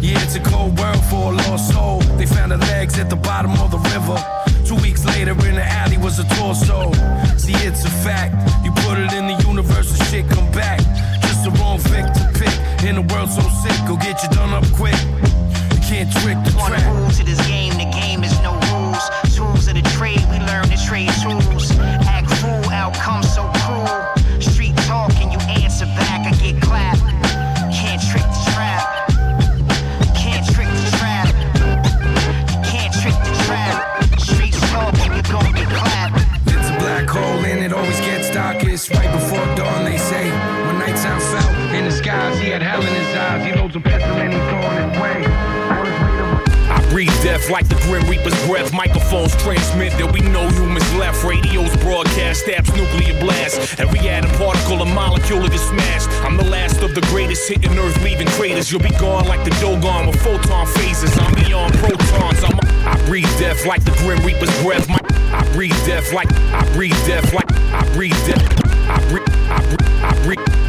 Yeah, 0.00 0.22
it's 0.22 0.36
a 0.36 0.40
cold 0.40 0.78
world 0.78 1.04
for 1.06 1.32
a 1.32 1.36
lost 1.36 1.72
soul. 1.72 1.98
They 2.18 2.26
found 2.26 2.52
her 2.52 2.58
legs 2.58 2.98
at 2.98 3.10
the 3.10 3.16
bottom 3.16 3.52
of 3.58 3.72
the 3.72 3.78
river. 3.90 4.16
Two 4.64 4.76
weeks 4.76 5.04
later, 5.04 5.32
in 5.32 5.56
the 5.56 5.64
alley 5.64 5.98
was 5.98 6.20
a 6.20 6.24
torso. 6.36 6.92
See, 7.36 7.54
it's 7.66 7.84
a 7.84 7.90
fact. 7.90 8.34
You 8.64 8.70
put 8.86 8.98
it 8.98 9.12
in 9.12 9.26
the 9.26 9.42
universe, 9.48 9.90
and 9.98 10.08
shit 10.08 10.28
come 10.28 10.50
back. 10.52 10.78
Just 11.22 11.42
the 11.42 11.50
wrong 11.58 11.78
victim 11.78 12.14
to 12.14 12.38
pick. 12.38 12.86
In 12.86 12.96
a 12.96 13.02
world 13.12 13.28
so 13.30 13.42
sick, 13.62 13.76
go 13.88 13.96
get 13.96 14.22
you 14.22 14.28
done 14.30 14.54
up 14.54 14.64
quick. 14.72 14.98
You 15.74 15.80
can't 15.82 16.10
trick 16.22 16.38
the 16.46 16.54
On 16.62 16.70
the 16.70 17.00
rules 17.00 17.18
of 17.18 17.26
this 17.26 17.44
game, 17.48 17.74
the 17.74 17.90
game 17.90 18.22
is 18.22 18.38
no 18.40 18.54
rules. 18.70 19.02
Tools 19.34 19.66
of 19.66 19.74
the 19.74 19.82
trade, 19.98 20.22
we 20.30 20.38
learn 20.46 20.68
to 20.68 20.78
trade 20.86 21.10
tools. 21.22 21.72
Act 22.06 22.30
fool, 22.38 22.70
outcome 22.70 23.24
so 23.24 23.50
cruel. 23.66 24.07
Death 47.28 47.50
like 47.50 47.68
the 47.68 47.74
Grim 47.84 48.08
Reaper's 48.08 48.38
breath. 48.46 48.72
Microphones 48.72 49.36
transmit 49.36 49.92
that 50.00 50.10
we 50.14 50.20
know 50.20 50.48
humans 50.48 50.88
left. 50.94 51.22
Radios 51.22 51.76
broadcast, 51.84 52.40
stabs 52.40 52.72
nuclear 52.72 53.12
blast. 53.20 53.78
Every 53.78 54.00
atom 54.08 54.30
particle, 54.40 54.80
a 54.80 54.86
molecule 54.86 55.46
get 55.46 55.60
smashed. 55.60 56.08
I'm 56.24 56.38
the 56.38 56.48
last 56.48 56.80
of 56.80 56.94
the 56.94 57.02
greatest, 57.12 57.46
hitting 57.46 57.76
Earth, 57.76 58.02
leaving 58.02 58.28
craters. 58.38 58.72
You'll 58.72 58.80
be 58.80 58.96
gone 58.96 59.26
like 59.28 59.44
the 59.44 59.50
Dogon 59.60 60.06
with 60.06 60.18
photon 60.22 60.66
phases. 60.78 61.12
I'm 61.18 61.34
beyond 61.34 61.74
protons. 61.74 62.40
I'm 62.44 62.56
I 62.88 62.96
breathe 63.04 63.32
death 63.38 63.66
like 63.66 63.84
the 63.84 63.92
Grim 64.00 64.24
Reaper's 64.24 64.54
breath. 64.62 64.88
My, 64.88 65.00
I 65.36 65.44
breathe 65.52 65.78
death 65.84 66.14
like 66.14 66.32
I 66.32 66.64
breathe 66.72 66.96
death 67.04 67.34
like 67.34 67.52
I 67.52 67.84
breathe 67.92 68.20
death. 68.24 68.44
I 68.88 68.96
breathe. 69.10 69.28
I 69.52 69.60
breathe. 69.68 69.88
I 70.00 70.12
breathe. 70.24 70.67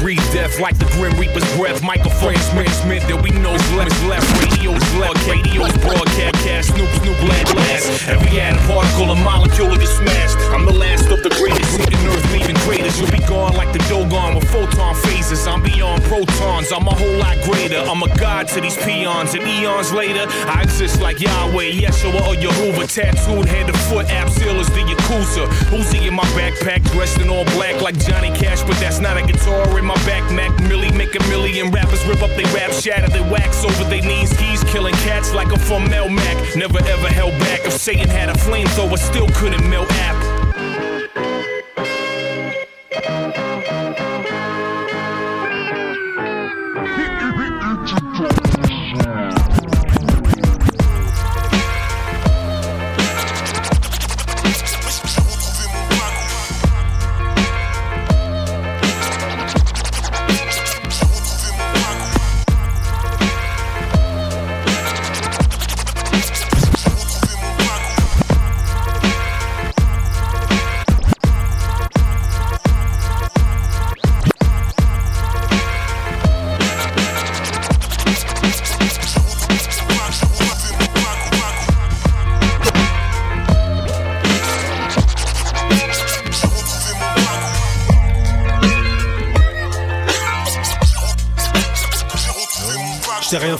Breathe. 0.00 0.18
Death 0.32 0.58
like 0.60 0.78
the 0.78 0.86
Grim 0.96 1.12
Reaper's 1.20 1.44
breath. 1.56 1.82
Microphones 1.82 2.40
Smith, 2.80 3.04
that 3.06 3.20
we 3.22 3.30
know 3.36 3.52
is 3.52 3.72
left, 3.76 3.92
is 3.92 4.04
left. 4.08 4.24
Radios 4.40 4.80
left, 4.96 5.20
radios 5.28 5.72
broadcast, 5.84 6.34
cast, 6.40 6.72
snoop, 6.72 6.88
snoop, 7.04 7.18
blast. 7.20 8.08
Every 8.08 8.40
atom 8.40 8.58
particle, 8.64 9.12
a 9.12 9.16
molecule 9.20 9.76
get 9.76 9.88
smashed. 9.88 10.38
I'm 10.50 10.64
the 10.64 10.72
last 10.72 11.10
of 11.12 11.22
the 11.22 11.28
greatest, 11.36 11.76
hitting 11.76 12.00
Earth, 12.08 12.24
leaving 12.32 12.56
craters. 12.64 12.98
You'll 12.98 13.12
be 13.12 13.20
gone 13.28 13.52
like 13.54 13.72
the 13.72 13.82
Dogon 13.92 14.34
with 14.34 14.48
photon 14.48 14.94
phases. 15.04 15.46
I'm 15.46 15.62
beyond 15.62 16.02
protons, 16.04 16.72
I'm 16.72 16.88
a 16.88 16.94
whole 16.94 17.18
lot 17.20 17.36
greater. 17.44 17.84
I'm 17.84 18.02
a 18.02 18.10
god 18.16 18.48
to 18.56 18.60
these 18.60 18.76
peons, 18.80 19.34
and 19.34 19.44
eons 19.44 19.92
later, 19.92 20.24
I 20.48 20.62
exist 20.62 21.00
like 21.00 21.20
Yahweh, 21.20 21.76
Yeshua, 21.76 22.24
or 22.24 22.34
Yehovah. 22.34 22.88
Tattooed 22.88 23.46
head 23.46 23.66
to 23.68 23.76
foot, 23.90 24.06
Abseal 24.06 24.58
is 24.58 24.68
the 24.72 24.82
Yakuza. 25.10 25.46
Uzi 25.70 26.06
in 26.06 26.14
my 26.14 26.24
backpack, 26.36 26.82
dressed 26.92 27.18
in 27.18 27.28
all 27.28 27.44
black 27.56 27.80
like 27.80 27.98
Johnny 27.98 28.30
Cash, 28.30 28.62
but 28.62 28.76
that's 28.78 29.00
not 29.00 29.16
a 29.16 29.22
guitar 29.26 29.78
in 29.78 29.84
my 29.84 29.94
back. 30.06 30.30
Mac 30.32 30.58
Millie 30.68 30.92
make 30.92 31.14
a 31.14 31.22
million 31.28 31.70
rappers 31.70 32.04
rip 32.06 32.22
up 32.22 32.30
they 32.36 32.44
rap, 32.54 32.70
shatter 32.72 33.08
they 33.10 33.20
wax 33.30 33.64
over 33.64 33.84
their 33.84 34.02
knees. 34.02 34.30
He's 34.38 34.62
killing 34.64 34.94
cats 35.06 35.34
like 35.34 35.48
I'm 35.48 35.58
from 35.58 35.86
Melmac. 35.86 36.56
Never 36.56 36.78
ever 36.78 37.08
held 37.08 37.32
back. 37.40 37.60
If 37.64 37.72
Satan 37.72 38.08
had 38.08 38.28
a 38.28 38.34
flamethrower, 38.34 38.98
still 38.98 39.28
couldn't 39.34 39.68
melt 39.68 39.90
app. 39.92 40.29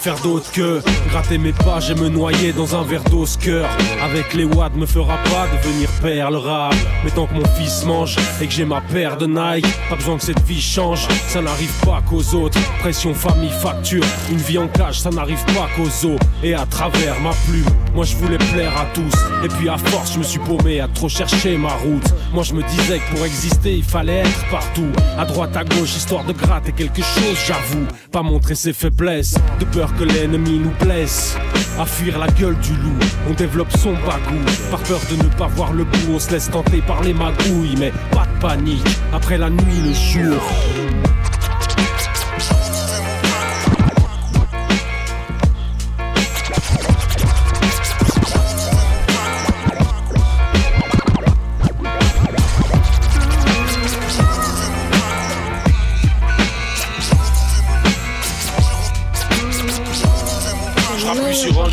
Faire 0.01 0.19
d'autre 0.21 0.51
que 0.51 0.81
gratter 1.11 1.37
mes 1.37 1.53
pages 1.53 1.91
et 1.91 1.95
me 1.95 2.09
noyer 2.09 2.53
dans 2.53 2.75
un 2.75 2.83
verre 2.85 3.05
d'eau 3.05 3.27
cœur. 3.39 3.69
Avec 4.03 4.33
les 4.33 4.45
watts 4.45 4.75
me 4.75 4.87
fera 4.87 5.19
pas 5.25 5.47
devenir 5.53 5.91
père 6.01 6.31
le 6.31 6.39
rap. 6.39 6.75
Mais 7.05 7.11
tant 7.11 7.27
que 7.27 7.35
mon 7.35 7.45
fils 7.59 7.85
mange 7.85 8.17
et 8.41 8.47
que 8.47 8.53
j'ai 8.53 8.65
ma 8.65 8.81
paire 8.81 9.19
de 9.19 9.27
Nike, 9.27 9.67
pas 9.91 9.97
besoin 9.97 10.17
que 10.17 10.25
cette 10.25 10.41
vie 10.45 10.61
change. 10.61 11.07
Ça 11.29 11.43
n'arrive 11.43 11.73
pas 11.85 12.01
qu'aux 12.09 12.35
autres. 12.35 12.59
Pression, 12.81 13.13
famille, 13.13 13.51
facture. 13.51 14.05
Une 14.31 14.39
vie 14.39 14.57
en 14.57 14.69
cage, 14.69 15.01
ça 15.01 15.11
n'arrive 15.11 15.45
pas 15.47 15.69
qu'aux 15.77 16.07
os. 16.07 16.19
Et 16.43 16.55
à 16.55 16.65
travers 16.65 17.21
ma 17.21 17.33
plume, 17.47 17.67
moi 17.95 18.05
je 18.05 18.17
voulais 18.17 18.39
plaire 18.39 18.77
à 18.77 18.87
tous. 18.95 19.13
Et 19.45 19.49
puis 19.49 19.69
à 19.69 19.79
force, 19.79 20.15
je 20.15 20.19
me 20.19 20.25
suis 20.25 20.39
paumé 20.41 20.81
à 20.81 20.89
trop 20.89 21.09
chercher 21.09 21.57
ma 21.57 21.73
route. 21.75 22.07
Moi 22.33 22.43
je 22.43 22.55
me 22.55 22.63
disais 22.63 22.99
que 22.99 23.17
pour 23.17 23.25
exister, 23.25 23.77
il 23.77 23.85
fallait 23.85 24.19
être 24.19 24.51
partout. 24.51 24.89
À 25.19 25.25
droite, 25.25 25.57
à 25.57 25.65
gauche, 25.65 25.97
histoire 25.97 26.25
de 26.25 26.33
gratter 26.33 26.73
quelque 26.73 27.03
chose, 27.03 27.39
j'avoue. 27.47 27.87
Pas 28.13 28.23
montrer 28.23 28.55
ses 28.55 28.73
faiblesses, 28.73 29.37
de 29.59 29.65
peur 29.65 29.95
que 29.97 30.05
l'ennemi 30.05 30.59
nous 30.59 30.85
blesse. 30.85 31.37
À 31.79 31.87
fuir 31.87 32.19
la 32.19 32.27
gueule 32.29 32.59
du 32.59 32.73
loup, 32.75 32.99
on 33.29 33.35
développe 33.35 33.73
son 33.77 33.93
bagou. 33.93 34.41
Par 34.71 34.81
peur 34.81 35.01
de 35.11 35.17
ne 35.17 35.29
pas 35.35 35.47
voir 35.47 35.73
le 35.73 35.85
bout, 35.85 36.15
on 36.15 36.19
se 36.19 36.31
laisse 36.31 36.51
tenter 36.51 36.83
par 36.83 37.03
les 37.03 37.15
magouilles. 37.15 37.77
Mais 37.79 37.93
pas 38.11 38.27
de 38.27 38.41
panique, 38.41 38.87
après 39.13 39.39
la 39.39 39.51
nuit, 39.51 39.81
le 39.85 39.93
jour. 39.93 40.43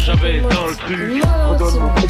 J'avais 0.06 0.42
dans 0.42 0.68
le. 0.68 0.78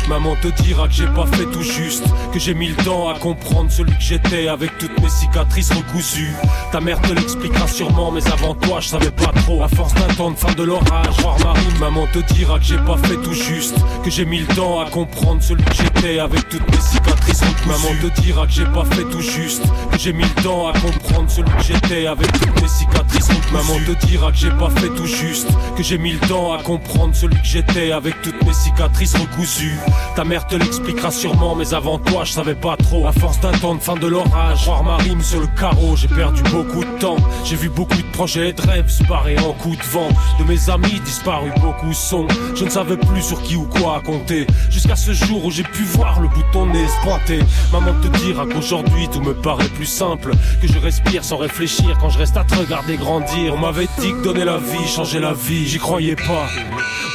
Maman 0.07 0.35
te 0.41 0.47
dira 0.61 0.87
que 0.87 0.93
j'ai 0.93 1.07
pas 1.07 1.25
fait 1.25 1.45
tout 1.51 1.61
juste, 1.61 2.03
que 2.31 2.39
j'ai 2.39 2.53
mis 2.53 2.67
le 2.67 2.75
temps 2.75 3.09
à 3.09 3.19
comprendre 3.19 3.69
celui 3.69 3.93
que 3.93 4.01
j'étais 4.01 4.47
avec 4.47 4.77
toutes 4.77 4.97
mes 5.01 5.09
cicatrices 5.09 5.71
recousues. 5.71 6.33
Ta 6.71 6.79
mère 6.79 7.01
te 7.01 7.13
l'expliquera 7.13 7.67
sûrement, 7.67 8.11
mais 8.11 8.25
avant 8.27 8.55
toi 8.55 8.79
je 8.79 8.87
savais 8.89 9.11
pas 9.11 9.31
trop. 9.43 9.63
À 9.63 9.67
force 9.67 9.93
d'attendre 9.95 10.37
fin 10.37 10.53
de 10.53 10.63
l'orage, 10.63 11.19
voir 11.21 11.37
maman 11.79 12.07
te 12.13 12.19
dira 12.33 12.57
que 12.59 12.65
j'ai 12.65 12.77
pas 12.77 12.97
fait 12.97 13.17
tout 13.17 13.33
juste, 13.33 13.75
que 14.03 14.09
j'ai 14.09 14.25
mis 14.25 14.39
le 14.39 14.47
temps 14.47 14.79
à 14.79 14.89
comprendre 14.89 15.41
celui 15.41 15.63
que 15.65 15.75
j'étais 15.75 16.19
avec 16.19 16.47
toutes 16.49 16.69
mes 16.71 16.81
cicatrices. 16.81 17.41
Maman 17.65 17.89
te 18.01 18.21
dira 18.21 18.45
que 18.45 18.53
j'ai 18.53 18.65
pas 18.65 18.85
fait 18.85 19.03
tout 19.03 19.21
juste, 19.21 19.63
que 19.91 19.97
j'ai 19.97 20.13
mis 20.13 20.23
le 20.23 20.43
temps 20.43 20.67
à 20.67 20.73
comprendre 20.73 21.29
celui 21.29 21.51
que 21.51 21.63
j'étais 21.63 22.07
avec 22.07 22.31
toutes 22.31 22.61
mes 22.61 22.67
cicatrices. 22.67 23.27
Maman 23.51 23.77
te 23.85 24.05
dira 24.05 24.31
que 24.31 24.37
j'ai 24.37 24.51
pas 24.51 24.69
fait 24.69 24.89
tout 24.89 25.05
juste, 25.05 25.49
que 25.75 25.83
j'ai 25.83 25.97
mis 25.97 26.13
le 26.13 26.19
temps 26.19 26.53
à 26.53 26.63
comprendre 26.63 27.13
celui 27.13 27.37
que 27.41 27.46
j'étais 27.47 27.91
avec 27.91 28.21
toutes 28.21 28.45
mes 28.45 28.53
cicatrices 28.53 29.15
recousues. 29.15 29.79
Ta 30.15 30.25
mère 30.25 30.45
te 30.47 30.55
l'expliquera 30.55 31.11
sûrement, 31.11 31.55
mais 31.55 31.73
avant 31.73 31.97
toi 31.97 32.25
je 32.25 32.33
savais 32.33 32.55
pas 32.55 32.75
trop. 32.75 33.07
À 33.07 33.13
force 33.13 33.39
d'attendre 33.39 33.81
fin 33.81 33.95
de 33.95 34.05
l'orage, 34.05 34.65
voir 34.65 34.83
ma 34.83 34.97
rime 34.97 35.21
sur 35.21 35.39
le 35.39 35.47
carreau, 35.47 35.95
j'ai 35.95 36.09
perdu 36.09 36.43
beaucoup 36.51 36.83
de 36.83 36.99
temps. 36.99 37.15
J'ai 37.45 37.55
vu 37.55 37.69
beaucoup 37.69 37.95
de 37.95 38.11
projets 38.11 38.49
et 38.49 38.53
de 38.53 38.61
rêves 38.61 38.89
se 38.89 39.03
barrer 39.03 39.39
en 39.39 39.53
coup 39.53 39.75
de 39.75 39.83
vent. 39.83 40.09
De 40.39 40.43
mes 40.43 40.69
amis 40.69 40.99
disparus, 41.05 41.53
beaucoup 41.61 41.93
sont. 41.93 42.27
Je 42.53 42.65
ne 42.65 42.69
savais 42.69 42.97
plus 42.97 43.21
sur 43.21 43.41
qui 43.41 43.55
ou 43.55 43.63
quoi 43.63 44.01
compter. 44.05 44.45
Jusqu'à 44.69 44.97
ce 44.97 45.13
jour 45.13 45.45
où 45.45 45.51
j'ai 45.51 45.63
pu 45.63 45.83
voir 45.83 46.19
le 46.19 46.27
bout 46.27 46.43
de 46.53 46.71
nez 46.73 46.87
se 46.87 47.05
pointer. 47.05 47.39
Maman 47.71 47.93
te 48.01 48.07
dira 48.17 48.45
qu'aujourd'hui 48.45 49.07
tout 49.07 49.21
me 49.21 49.33
paraît 49.33 49.69
plus 49.69 49.85
simple. 49.85 50.31
Que 50.61 50.67
je 50.67 50.79
respire 50.79 51.23
sans 51.23 51.37
réfléchir 51.37 51.97
quand 52.01 52.09
je 52.09 52.17
reste 52.17 52.35
à 52.35 52.43
te 52.43 52.55
regarder 52.55 52.97
grandir. 52.97 53.53
On 53.53 53.57
m'avait 53.57 53.87
dit 53.99 54.11
que 54.11 54.23
donner 54.23 54.43
la 54.43 54.57
vie, 54.57 54.87
changer 54.87 55.19
la 55.19 55.33
vie, 55.33 55.65
j'y 55.65 55.77
croyais 55.77 56.15
pas. 56.15 56.47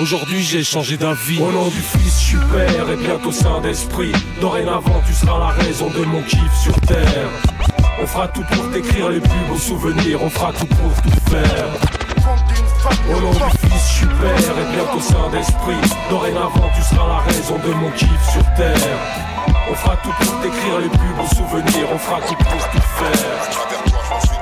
Aujourd'hui 0.01 0.22
j'ai 0.29 0.63
changé 0.63 0.97
d'avis. 0.97 1.41
Au 1.41 1.51
nom 1.51 1.69
du 1.69 1.81
Fils, 1.81 2.21
je 2.21 2.25
suis 2.27 2.39
père 2.53 2.91
et 2.91 2.97
bientôt 2.97 3.33
saint 3.33 3.61
d'esprit. 3.61 4.13
Dorénavant 4.41 5.03
tu 5.07 5.13
seras 5.13 5.39
la 5.39 5.65
raison 5.65 5.89
de 5.91 6.05
mon 6.05 6.23
kiff 6.23 6.55
sur 6.63 6.79
terre. 6.83 7.29
On 8.01 8.07
fera 8.07 8.29
tout 8.29 8.43
pour 8.53 8.71
t'écrire 8.71 9.09
les 9.11 9.21
plus 9.21 9.41
beaux 9.49 9.59
souvenirs, 9.59 10.23
on 10.23 10.31
fera 10.31 10.53
tout 10.53 10.67
pour 10.67 11.03
tout 11.03 11.31
faire. 11.31 11.69
Au 13.11 13.21
nom 13.21 13.31
du 13.31 13.39
Fils, 13.39 13.89
je 13.89 13.95
suis 13.95 14.07
père 14.07 14.59
et 14.59 14.77
bientôt 14.77 15.01
saint 15.01 15.31
d'esprit. 15.31 15.97
Dorénavant 16.11 16.71
tu 16.75 16.83
seras 16.83 17.09
la 17.09 17.19
raison 17.19 17.57
de 17.59 17.73
mon 17.75 17.91
kiff 17.91 18.31
sur 18.33 18.45
terre. 18.55 18.99
On 19.71 19.75
fera 19.75 19.97
tout 19.97 20.13
pour 20.21 20.41
t'écrire 20.41 20.79
les 20.81 20.89
plus 20.89 21.15
beaux 21.17 21.35
souvenirs, 21.35 21.89
on 21.93 21.99
fera 21.99 22.21
tout 22.21 22.35
pour 22.35 22.71
tout 22.71 22.87
faire. 22.99 24.42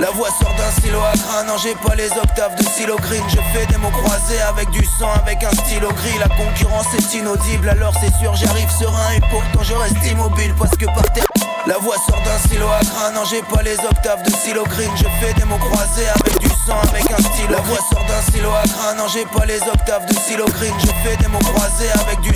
La 0.00 0.10
voix 0.12 0.30
sort 0.30 0.54
d'un 0.56 0.70
stylo 0.70 0.98
à 0.98 1.12
grain, 1.14 1.44
non 1.44 1.58
j'ai 1.58 1.74
pas 1.74 1.94
les 1.94 2.10
octaves 2.12 2.54
de 2.56 2.62
stylo 2.62 2.96
green. 2.96 3.22
Je 3.28 3.36
fais 3.52 3.66
des 3.66 3.76
mots 3.76 3.90
croisés 3.90 4.40
avec 4.40 4.70
du 4.70 4.82
sang, 4.98 5.12
avec 5.12 5.44
un 5.44 5.50
stylo 5.50 5.88
gris. 5.92 6.18
La 6.18 6.28
concurrence 6.28 6.86
est 6.94 7.18
inaudible, 7.18 7.68
alors 7.68 7.92
c'est 8.00 8.14
sûr 8.18 8.34
j'arrive 8.34 8.70
serein. 8.70 9.12
Et 9.14 9.20
pourtant 9.20 9.62
je 9.62 9.74
reste 9.74 10.02
immobile 10.10 10.54
parce 10.58 10.74
que 10.78 10.86
par 10.86 11.02
terre 11.12 11.26
la 11.66 11.76
voix 11.76 11.96
sort 12.08 12.20
d'un 12.24 12.38
stylo 12.38 12.66
à 12.68 12.80
grain, 12.80 13.12
non 13.14 13.24
j'ai 13.28 13.42
pas 13.42 13.62
les 13.62 13.78
octaves 13.78 14.22
de 14.22 14.30
stylo 14.30 14.64
green. 14.64 14.90
Je 14.96 15.04
fais 15.20 15.34
des 15.34 15.44
mots 15.44 15.58
croisés 15.58 16.08
avec 16.08 16.38
du 16.38 16.48
sang, 16.48 16.80
avec 16.88 17.10
un 17.10 17.22
stylo 17.22 17.50
La 17.50 17.60
voix 17.60 17.78
sort 17.92 18.04
d'un 18.08 18.22
stylo 18.22 18.48
à 18.48 18.66
grain, 18.66 18.94
non 18.94 19.06
j'ai 19.06 19.26
pas 19.26 19.44
les 19.44 19.60
octaves 19.60 20.06
de 20.06 20.14
stylo 20.14 20.46
green. 20.46 20.72
Je 20.78 20.86
fais 21.04 21.16
des 21.18 21.28
mots 21.28 21.38
croisés 21.40 21.90
avec 22.00 22.20
du 22.22 22.32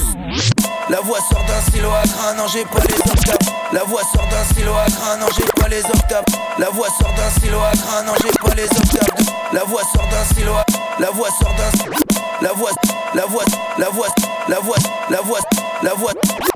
la 0.91 1.01
voix 1.01 1.19
sort 1.19 1.45
d'un 1.47 1.61
stylo 1.69 1.89
à 1.91 2.03
grain, 2.07 2.35
non 2.37 2.47
j'ai 2.47 2.65
pas 2.65 2.81
les 2.89 2.95
octaves. 2.95 3.55
La 3.73 3.85
voix 3.85 4.03
sort 4.13 4.27
d'un 4.29 4.45
stylo 4.45 4.73
à 4.75 4.87
grain, 4.87 5.17
non 5.19 5.27
j'ai 5.37 5.61
pas 5.61 5.69
les 5.69 5.85
octaves. 5.85 6.25
La 6.59 6.69
voix 6.71 6.89
sort 6.99 7.13
d'un 7.15 7.31
stylo 7.31 7.59
à 7.59 7.73
grain, 7.73 8.03
non 8.05 8.13
j'ai 8.23 8.31
pas 8.39 8.55
les 8.55 8.65
octaves. 8.65 9.35
La 9.53 9.65
voix 9.65 9.83
sort 9.95 10.07
d'un 10.09 10.25
stylo 10.25 10.53
à... 10.53 10.65
La 10.99 11.11
voix 11.11 11.29
sort 11.31 11.55
d'un... 11.55 12.47
La 12.47 12.53
voix... 12.53 12.71
La 13.15 13.25
voix... 13.27 13.45
La 13.79 13.89
voix... 13.89 14.07
La 14.49 14.59
voix... 14.59 14.59
La 14.59 14.61
voix... 14.61 14.77
La 15.11 15.21
voix... 15.21 15.41
La 15.83 15.95
voix 15.95 16.54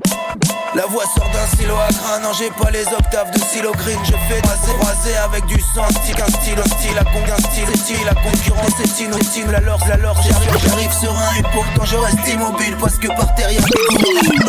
sort 0.77 1.29
d'un 1.31 1.47
stylo 1.55 1.75
à 1.75 1.89
grain, 1.91 2.19
non 2.21 2.31
j'ai 2.33 2.49
pas 2.51 2.69
les 2.71 2.85
octaves 2.87 3.31
de 3.31 3.39
stylo 3.39 3.71
green. 3.71 3.97
Je 4.03 4.11
fais 4.11 4.41
croiser, 4.41 4.73
croiser 4.79 5.17
avec 5.17 5.45
du 5.45 5.59
sang, 5.59 5.87
style, 5.89 6.15
un 6.21 6.27
style, 6.27 6.59
style, 6.77 6.97
à 6.97 7.03
con, 7.03 7.23
un 7.25 7.41
style, 7.49 7.77
style, 7.77 8.05
la 8.05 8.13
concurrence 8.13 8.71
c'est 8.77 9.03
inutile, 9.03 9.49
la 9.51 9.59
lore, 9.59 9.79
la 9.87 9.97
lore, 9.97 10.15
j'arrive, 10.21 10.51
j'arrive 10.63 10.91
serein 10.91 11.35
et 11.39 11.43
pourtant 11.53 11.85
je 11.85 11.95
reste 11.95 12.27
immobile 12.27 12.75
parce 12.79 12.97
que 12.97 13.07
par 13.07 13.33
terre 13.35 13.51
y'a 13.51 13.61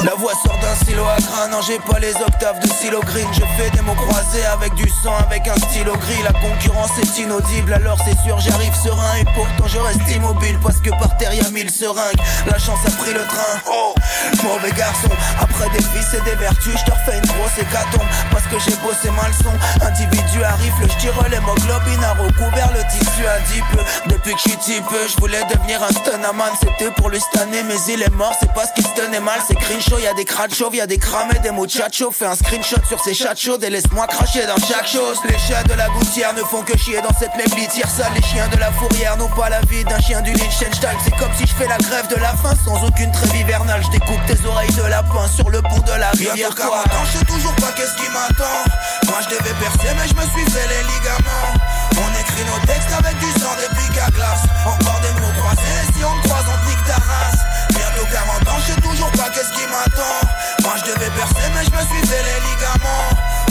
La 0.04 0.14
voix 0.14 0.32
sort 0.44 0.58
d'un 0.60 0.74
stylo 0.82 1.04
à 1.04 1.16
grain, 1.20 1.48
non 1.50 1.60
j'ai 1.66 1.78
pas 1.78 1.98
les 1.98 2.14
octaves 2.14 2.60
de 2.60 2.68
stylo 2.68 3.00
green. 3.00 3.26
Je 3.32 3.40
fais 3.56 3.70
des 3.70 3.82
mots 3.82 3.94
croisés 3.94 4.44
avec 4.44 4.74
du 4.74 4.88
sang, 5.02 5.14
avec 5.18 5.46
un 5.48 5.56
stylo 5.56 5.92
gris. 5.96 6.22
La 6.22 6.32
concurrence 6.32 6.98
est 7.02 7.18
inaudible, 7.18 7.72
alors 7.72 7.98
c'est 8.04 8.18
sûr 8.24 8.38
j'arrive 8.40 8.74
serein 8.74 9.16
et 9.20 9.24
pourtant 9.34 9.66
je 9.66 9.78
reste 9.78 10.10
immobile 10.14 10.58
parce 10.62 10.78
que 10.80 10.90
par 10.90 11.16
terre 11.16 11.32
y'a 11.32 11.48
mille 11.50 11.70
seringues. 11.70 12.20
La 12.46 12.58
chance 12.58 12.80
a 12.86 12.90
pris 12.90 13.12
le 13.12 13.20
train, 13.20 13.72
oh, 13.72 13.94
mauvais 14.42 14.72
garçon, 14.72 15.08
après 15.40 15.68
des 15.70 15.78
vies 15.78 16.09
c'est 16.10 16.22
des 16.24 16.34
vertus, 16.36 16.74
je 16.76 16.84
te 16.84 16.90
refais 16.90 17.18
une 17.18 17.26
grosse 17.26 17.58
hécatombe. 17.58 18.08
Parce 18.30 18.46
que 18.46 18.58
j'ai 18.58 18.76
bossé 18.82 19.10
ma 19.10 19.28
leçon 19.28 19.52
Individu 19.80 20.42
à 20.42 20.54
rifle, 20.56 20.82
je 20.82 20.98
tire 20.98 21.14
l'hémoglobine 21.28 22.04
a 22.04 22.14
recouvert 22.14 22.70
le 22.72 22.82
tissu 22.90 23.26
à 23.26 23.38
peu. 23.72 23.82
Depuis 24.10 24.34
que 24.34 24.38
je 24.38 24.50
suis 24.50 24.58
type, 24.58 24.84
je 25.08 25.16
voulais 25.20 25.42
devenir 25.44 25.82
un 25.82 25.88
stunnaman 25.88 26.50
C'était 26.60 26.90
pour 26.92 27.10
lui 27.10 27.20
stunner 27.20 27.62
mais 27.62 27.76
il 27.88 28.02
est 28.02 28.14
mort, 28.14 28.34
c'est 28.40 28.52
pas 28.52 28.66
ce 28.66 28.72
qui 28.74 28.82
se 28.82 28.94
tenait 28.94 29.20
mal. 29.20 29.40
C'est 29.46 29.54
cringe 29.54 29.86
y 29.98 30.02
y'a 30.02 30.14
des 30.14 30.24
crades 30.24 30.54
chauves, 30.54 30.74
y'a 30.74 30.86
des 30.86 30.98
cramés, 30.98 31.38
des 31.42 31.50
chaud 31.92 32.10
Fais 32.12 32.26
un 32.26 32.34
screenshot 32.34 32.82
sur 32.86 33.00
ces 33.00 33.14
chats 33.14 33.34
chaudes 33.34 33.62
et 33.62 33.70
laisse-moi 33.70 34.06
cracher 34.06 34.46
dans 34.46 34.58
chaque 34.66 34.88
chose. 34.88 35.18
Les 35.28 35.38
chiens 35.38 35.62
de 35.64 35.74
la 35.74 35.88
gouttière 35.88 36.34
ne 36.34 36.42
font 36.42 36.62
que 36.62 36.76
chier 36.76 37.00
dans 37.02 37.16
cette 37.18 37.34
même 37.36 37.58
litière 37.58 37.88
sale 37.88 38.12
Les 38.14 38.22
chiens 38.22 38.48
de 38.48 38.56
la 38.56 38.72
fourrière 38.72 39.16
n'ont 39.16 39.28
pas 39.28 39.48
la 39.48 39.60
vie 39.62 39.84
d'un 39.84 40.00
chien 40.00 40.20
du 40.22 40.32
Liechtenstein. 40.32 40.96
C'est 41.04 41.16
comme 41.16 41.32
si 41.36 41.46
je 41.46 41.54
fais 41.54 41.68
la 41.68 41.78
grève 41.78 42.08
de 42.08 42.16
la 42.16 42.34
faim 42.36 42.54
sans 42.64 42.84
aucune 42.86 43.12
trêve 43.12 43.36
hivernale. 43.36 43.82
Je 43.84 43.90
découpe 43.90 44.24
tes 44.26 44.46
oreilles 44.46 44.72
de 44.72 44.82
lapin 44.82 45.26
sur 45.28 45.50
le 45.50 45.62
pont 45.62 45.78
de 45.78 45.99
la 46.00 46.10
rivière 46.10 46.34
Bientôt 46.34 46.72
40 46.72 46.86
ans, 46.96 47.04
je 47.04 47.18
sais 47.18 47.24
toujours 47.24 47.54
pas 47.56 47.72
qu'est-ce 47.76 47.94
qui 47.94 48.08
m'attend. 48.10 48.58
Moi 49.06 49.20
je 49.20 49.28
devais 49.36 49.54
percer, 49.60 49.92
mais 49.94 50.08
je 50.08 50.16
me 50.16 50.24
suis 50.32 50.46
fait 50.50 50.66
les 50.66 50.82
ligaments. 50.88 51.52
On 52.00 52.10
écrit 52.16 52.44
nos 52.48 52.60
textes 52.66 52.92
avec 52.96 53.16
du 53.20 53.30
sang 53.38 53.52
des 53.60 53.68
pics 53.76 54.00
à 54.00 54.10
glace. 54.10 54.44
Encore 54.64 55.00
des 55.04 55.12
mots 55.20 55.34
croisés, 55.38 55.80
si 55.92 56.00
on 56.02 56.16
croise, 56.24 56.46
on 56.48 56.56
te 56.56 56.66
nique 56.72 56.84
ta 56.88 56.96
race. 56.96 57.40
Bientôt 57.76 58.06
40 58.10 58.48
ans, 58.48 58.60
je 58.64 58.72
sais 58.72 58.80
toujours 58.80 59.12
pas 59.12 59.28
qu'est-ce 59.28 59.52
qui 59.52 59.66
m'attend. 59.68 60.18
Moi 60.64 60.74
je 60.80 60.84
devais 60.88 61.12
percer, 61.12 61.46
mais 61.54 61.64
je 61.68 61.72
me 61.76 61.82
suis 61.84 62.04
fait 62.08 62.24
les 62.24 62.40
ligaments. 62.48 63.08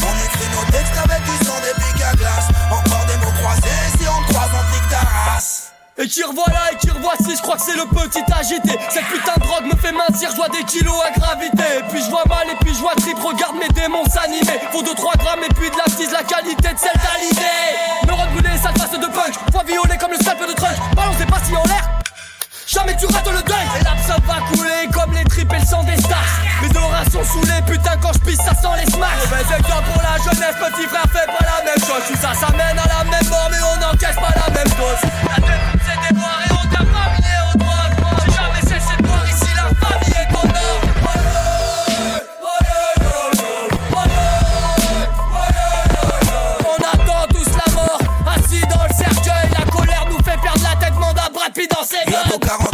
On 0.10 0.14
écrit 0.26 0.50
nos 0.50 0.66
textes 0.74 0.98
avec 0.98 1.22
du 1.30 1.36
sang 1.46 1.60
des 1.62 1.76
pics 1.78 2.02
à 2.02 2.14
glace. 2.18 2.50
Encore 2.74 3.06
des 3.06 3.18
mots 3.22 3.36
croisés, 3.38 3.86
si 3.94 4.06
on 4.10 4.20
croise, 4.34 4.52
on 4.58 4.64
te 4.66 4.72
nique 4.74 4.90
ta 4.90 4.98
race. 5.06 5.09
Et 6.02 6.08
qui 6.08 6.24
revoilà 6.24 6.72
et 6.72 6.78
qui 6.78 6.90
revoici, 6.90 7.36
je 7.36 7.42
crois 7.42 7.58
que 7.58 7.62
c'est 7.62 7.76
le 7.76 7.84
petit 7.84 8.24
agité. 8.32 8.72
Cette 8.90 9.04
putain 9.12 9.34
de 9.36 9.42
drogue 9.42 9.66
me 9.66 9.76
fait 9.76 9.92
mincir, 9.92 10.32
je 10.32 10.36
vois 10.38 10.48
des 10.48 10.64
kilos 10.64 10.96
à 11.04 11.12
gravité. 11.12 11.60
Et 11.76 11.84
puis 11.92 12.00
je 12.02 12.10
vois 12.10 12.24
mal 12.24 12.48
et 12.48 12.56
puis 12.64 12.74
je 12.74 12.80
vois 12.80 12.96
trip, 12.96 13.20
regarde 13.20 13.58
mes 13.60 13.68
démons 13.76 14.06
s'animer. 14.06 14.64
Faut 14.72 14.82
2-3 14.82 15.18
grammes 15.20 15.44
et 15.44 15.54
puis 15.54 15.70
de 15.70 15.76
la 15.76 15.92
cise, 15.92 16.12
la 16.14 16.24
qualité 16.24 16.72
de 16.72 16.80
celle 16.80 16.96
d'Alizé. 17.04 17.52
Neurones 18.08 18.32
brûlés, 18.32 18.58
sale 18.64 18.80
face 18.80 18.96
de 18.96 19.12
punk, 19.12 19.36
voix 19.52 19.64
violet 19.68 19.98
comme 20.00 20.12
le 20.12 20.24
scalp 20.24 20.40
de 20.40 20.54
trunk 20.54 20.72
Ballon 20.96 21.12
c'est 21.20 21.28
pas 21.28 21.44
si 21.44 21.52
en 21.52 21.64
l'air. 21.68 21.84
Jamais 22.66 22.96
tu 22.96 23.06
rates 23.08 23.28
le 23.28 23.42
deuil 23.44 23.68
Et 23.82 23.84
l'absinthe 23.84 24.24
va 24.24 24.40
couler 24.56 24.88
comme 24.94 25.12
les 25.12 25.26
tripes 25.26 25.52
et 25.52 25.60
le 25.60 25.66
sang 25.66 25.84
des 25.84 25.98
stars. 25.98 26.32
Mes 26.62 26.72
oreilles 26.80 27.12
sont 27.12 27.26
saoulés, 27.28 27.60
putain 27.68 27.98
quand 28.00 28.14
je 28.14 28.20
pisse 28.20 28.40
ça 28.40 28.56
sent 28.56 28.72
les 28.80 28.90
smacks. 28.90 29.20
Mauvais 29.20 29.44
exemple 29.44 29.84
pour 29.92 30.02
la 30.02 30.16
jeunesse, 30.24 30.56
petit 30.64 30.88
frère 30.88 31.12
fait 31.12 31.28
pas 31.28 31.44
la 31.44 31.60
même 31.68 31.84
chose. 31.84 32.08
Tout 32.08 32.16
ça 32.24 32.32
ça 32.40 32.48
mène 32.56 32.80
à 32.80 32.88
la 32.88 33.04
même 33.04 33.28
mort 33.28 33.50
mais 33.52 33.60
on 33.60 33.76
n'encaisse 33.84 34.16
pas 34.16 34.32
la 34.32 34.48
même 34.56 34.72
dose 34.80 35.79
et 36.10 36.52
on 36.52 36.68
t'a 36.70 36.80
pas 36.80 37.08
mis 37.14 37.22
les 37.22 37.60
de 37.60 37.64
moi. 37.64 38.18
Jamais 38.26 38.62
cessez 38.62 38.98
de 38.98 39.08
voir 39.08 39.26
ici 39.28 39.50
la 39.56 39.66
famille 39.88 40.16
est 40.18 40.32
ton 40.34 40.48
âme. 40.48 40.84
On 46.66 46.78
attend 46.94 47.28
tous 47.30 47.50
la 47.50 47.74
mort, 47.74 48.02
assis 48.26 48.62
dans 48.62 48.84
le 48.84 48.94
cercueil. 48.96 49.50
La 49.58 49.66
colère 49.72 50.06
nous 50.10 50.18
fait 50.18 50.40
perdre 50.42 50.64
la 50.64 50.76
tête, 50.84 50.96
mandat 51.00 51.30
bras 51.34 51.50
de 51.50 51.60
vie 51.60 51.68
dans 51.68 51.84
ses 51.84 52.04
mains. 52.10 52.69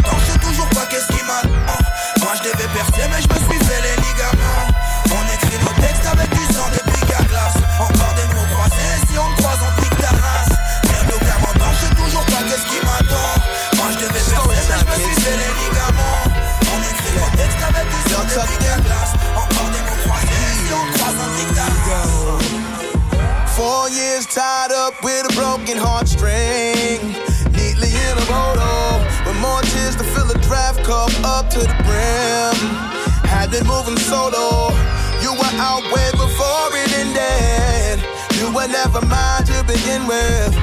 Solo. 34.06 34.70
You 35.18 35.34
were 35.34 35.54
out 35.58 35.82
way 35.90 36.08
before 36.14 36.70
it 36.78 36.90
ended. 36.94 37.98
You 38.38 38.54
were 38.54 38.70
never 38.70 39.02
mine 39.02 39.42
to 39.50 39.58
begin 39.66 40.06
with. 40.06 40.54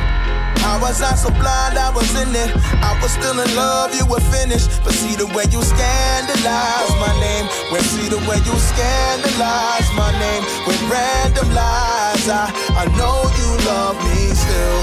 I 0.63 0.79
was 0.79 1.03
I 1.03 1.11
so 1.19 1.27
blind? 1.35 1.75
I 1.75 1.91
was 1.91 2.07
in 2.15 2.31
it. 2.31 2.55
I 2.79 2.95
was 3.03 3.11
still 3.11 3.35
in 3.35 3.51
love, 3.51 3.91
you 3.99 4.07
were 4.07 4.23
finished. 4.31 4.71
But 4.83 4.95
see 4.95 5.19
the 5.19 5.27
way 5.35 5.43
you 5.51 5.59
scandalize 5.59 6.93
my 7.03 7.11
name. 7.19 7.45
When 7.67 7.83
see 7.83 8.07
the 8.07 8.21
way 8.23 8.39
you 8.47 8.55
scandalize 8.55 9.89
my 9.91 10.11
name 10.23 10.43
with 10.63 10.79
random 10.87 11.51
lies. 11.51 12.23
I, 12.31 12.47
I 12.79 12.87
know 12.95 13.27
you 13.27 13.49
love 13.67 13.99
me 14.07 14.31
still. 14.31 14.79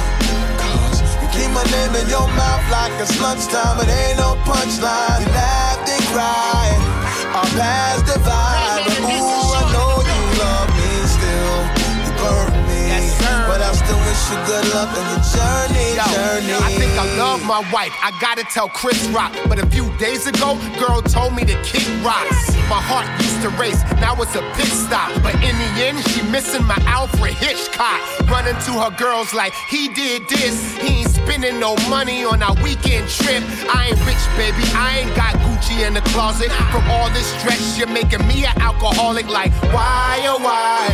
Cause 0.60 1.00
you 1.24 1.28
keep 1.32 1.48
my 1.56 1.64
name 1.72 1.96
in 1.96 2.06
your 2.12 2.28
mouth 2.36 2.64
like 2.68 2.92
it's 3.00 3.16
lunchtime. 3.24 3.80
It 3.80 3.88
ain't 3.88 4.20
no 4.20 4.36
punchline. 4.44 5.24
You 5.24 5.32
laughed 5.32 5.88
and 5.88 6.04
cried. 6.12 6.89
Our 7.40 7.46
past 7.46 8.04
divide. 8.04 9.39
You 14.30 14.38
good 14.46 14.66
luck 14.74 14.90
on 14.94 15.06
your 15.10 15.22
journey, 15.26 15.98
Yo, 15.98 16.06
journey. 16.14 16.54
I 16.54 16.70
think 16.78 16.92
I 16.94 17.06
love 17.18 17.44
my 17.44 17.60
wife. 17.72 17.92
I 18.02 18.14
gotta 18.20 18.44
tell 18.44 18.68
Chris 18.68 19.08
Rock. 19.08 19.34
But 19.48 19.58
a 19.58 19.66
few 19.66 19.90
days 19.98 20.26
ago, 20.26 20.58
girl 20.78 21.02
told 21.02 21.34
me 21.34 21.44
to 21.44 21.56
kick 21.62 21.86
rocks. 22.04 22.54
My 22.70 22.80
heart 22.80 23.06
used 23.20 23.42
to 23.42 23.50
race, 23.58 23.82
now 23.98 24.14
it's 24.22 24.34
a 24.36 24.42
pit 24.54 24.70
stop. 24.70 25.10
But 25.22 25.34
in 25.42 25.54
the 25.58 25.70
end, 25.82 25.98
she 26.10 26.22
missing 26.30 26.64
my 26.64 26.78
Alfred 26.86 27.34
Hitchcock. 27.34 28.00
Running 28.30 28.54
to 28.66 28.72
her 28.78 28.94
girls 28.96 29.34
like 29.34 29.52
he 29.68 29.88
did 29.88 30.28
this. 30.28 30.76
He 30.78 31.02
ain't 31.02 31.10
spending 31.10 31.58
no 31.58 31.74
money 31.88 32.24
on 32.24 32.42
our 32.42 32.54
weekend 32.62 33.08
trip. 33.08 33.42
I 33.74 33.90
ain't 33.90 34.00
rich, 34.06 34.22
baby. 34.38 34.62
I 34.78 35.02
ain't 35.02 35.16
got 35.16 35.34
Gucci 35.42 35.86
in 35.86 35.94
the 35.94 36.04
closet. 36.12 36.52
From 36.70 36.86
all 36.90 37.10
this 37.10 37.26
stress, 37.40 37.76
you're 37.76 37.88
making 37.88 38.26
me 38.28 38.46
an 38.46 38.54
alcoholic. 38.62 39.26
Like 39.26 39.52
why 39.74 40.22
oh 40.30 40.38
why? 40.38 40.86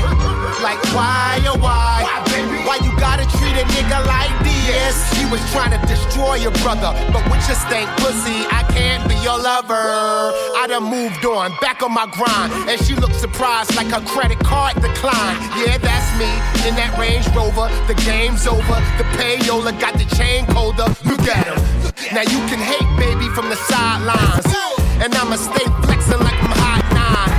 Like 0.63 0.83
why 0.95 1.41
oh 1.45 1.59
why? 1.61 2.26
Why 2.67 2.83
you 2.83 2.91
gotta 2.99 3.23
treat 3.39 3.55
a 3.55 3.63
nigga 3.79 4.05
like 4.11 4.35
this? 4.43 4.99
She 5.15 5.25
was 5.31 5.39
trying 5.53 5.71
to 5.71 5.79
destroy 5.87 6.35
your 6.35 6.51
brother, 6.67 6.91
but 7.15 7.23
with 7.31 7.39
your 7.47 7.55
stank 7.55 7.87
pussy, 8.03 8.43
I 8.51 8.67
can't 8.75 9.07
be 9.09 9.15
your 9.23 9.39
lover. 9.39 10.35
I 10.59 10.67
done 10.67 10.91
moved 10.91 11.25
on, 11.25 11.55
back 11.61 11.81
on 11.85 11.95
my 11.95 12.11
grind, 12.11 12.51
and 12.69 12.75
she 12.83 12.97
looked 12.97 13.15
surprised 13.15 13.77
like 13.77 13.87
her 13.95 14.03
credit 14.05 14.41
card 14.41 14.75
declined. 14.83 15.39
Yeah, 15.63 15.79
that's 15.79 16.11
me 16.19 16.27
in 16.67 16.75
that 16.75 16.91
Range 16.99 17.23
Rover. 17.39 17.71
The 17.87 17.95
game's 18.03 18.49
over. 18.51 18.79
The 18.99 19.07
payola 19.15 19.71
got 19.79 19.95
the 19.95 20.07
chain 20.19 20.45
colder. 20.47 20.91
Look 21.07 21.23
at 21.31 21.47
him. 21.47 21.63
Now 22.11 22.27
you 22.27 22.43
can 22.51 22.59
hate 22.59 22.91
baby 22.99 23.31
from 23.31 23.49
the 23.49 23.57
sidelines, 23.71 24.51
and 24.99 25.15
I'ma 25.15 25.39
stay 25.39 25.71
flexing 25.87 26.19
like 26.19 26.35
I'm 26.43 26.51
hot 26.51 26.83
nine 26.91 27.31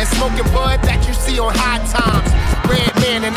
and 0.00 0.08
smoking 0.16 0.48
bud 0.56 0.80
that 0.88 1.04
you 1.06 1.12
see 1.12 1.38
on 1.38 1.52
high 1.52 1.84
times. 1.84 2.32
Red 2.64 2.94
man, 3.04 3.24
and 3.28 3.36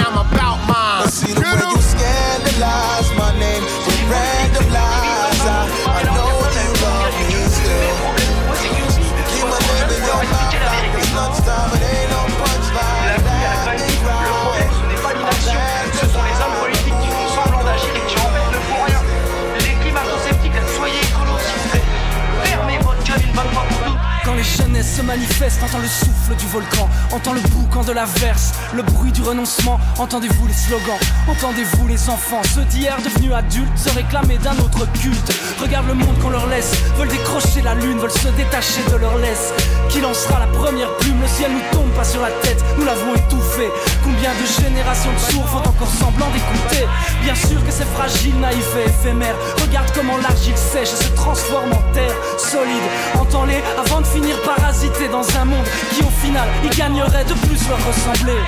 se 24.94 25.02
manifestent, 25.02 25.64
entend 25.64 25.80
le 25.80 25.88
souffle 25.88 26.13
du 26.32 26.48
volcan, 26.48 26.88
entend 27.12 27.34
le 27.34 27.42
boucan 27.42 27.84
de 27.84 27.92
la 27.92 28.06
verse, 28.06 28.54
le 28.74 28.82
bruit 28.82 29.12
du 29.12 29.22
renoncement, 29.22 29.78
entendez-vous 30.00 30.48
les 30.48 30.54
slogans, 30.54 30.98
entendez-vous 31.28 31.88
les 31.88 32.10
enfants, 32.10 32.42
ceux 32.54 32.64
d'hier 32.66 32.98
devenus 33.04 33.34
adultes 33.34 33.78
se 33.78 33.90
réclamer 33.90 34.38
d'un 34.38 34.58
autre 34.60 34.88
culte. 34.94 35.34
Regarde 35.62 35.88
le 35.88 35.96
monde 35.96 36.18
qu'on 36.22 36.30
leur 36.30 36.48
laisse, 36.48 36.72
veulent 36.98 37.10
décrocher 37.10 37.62
la 37.62 37.76
lune, 37.76 38.00
veulent 38.00 38.12
se 38.12 38.30
détacher 38.30 38.82
de 38.90 38.96
leur 38.96 39.18
laisse. 39.18 39.54
Qui 39.90 40.00
lancera 40.00 40.40
la 40.40 40.48
première 40.48 40.92
plume 40.98 41.20
Le 41.22 41.28
ciel 41.28 41.52
nous 41.52 41.78
tombe 41.78 41.92
pas 41.92 42.06
sur 42.06 42.22
la 42.22 42.32
tête, 42.42 42.64
nous 42.78 42.86
l'avons 42.86 43.16
étouffé. 43.16 43.70
Combien 44.04 44.32
de 44.32 44.64
générations 44.64 45.12
de 45.12 45.32
sourds 45.32 45.50
font 45.50 45.70
encore 45.70 45.92
semblant 46.00 46.30
d'écouter 46.32 46.88
Bien 47.22 47.36
sûr 47.36 47.64
que 47.66 47.72
c'est 47.72 47.88
fragile, 47.94 48.40
naïf 48.40 48.68
et 48.78 48.90
éphémère. 48.90 49.36
Regarde 49.62 49.92
comment 49.94 50.18
l'argile 50.18 50.58
sèche 50.58 50.94
et 50.94 51.04
se 51.04 51.10
transforme 51.16 51.74
en 51.74 51.94
terre 51.94 52.16
solide. 52.38 52.88
Entends-les 53.20 53.62
avant 53.78 54.02
de 54.02 54.08
finir 54.08 54.40
parasité 54.42 55.08
dans 55.10 55.26
un 55.38 55.46
monde 55.46 55.66
qui 55.92 56.04
au 56.04 56.13
final 56.22 56.48
y 56.64 56.70
gagnerait 56.76 57.26
de 57.26 57.34
plus 57.34 57.68
leur 57.68 57.80
ressembler. 57.86 58.40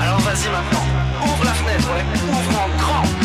Alors 0.00 0.18
vas-y 0.20 0.48
maintenant, 0.50 0.84
ouvre 1.24 1.44
la 1.44 1.52
fenêtre, 1.52 1.88
ouais, 1.92 2.04
ouvre 2.30 2.60
en 2.60 2.68
grand. 2.76 3.21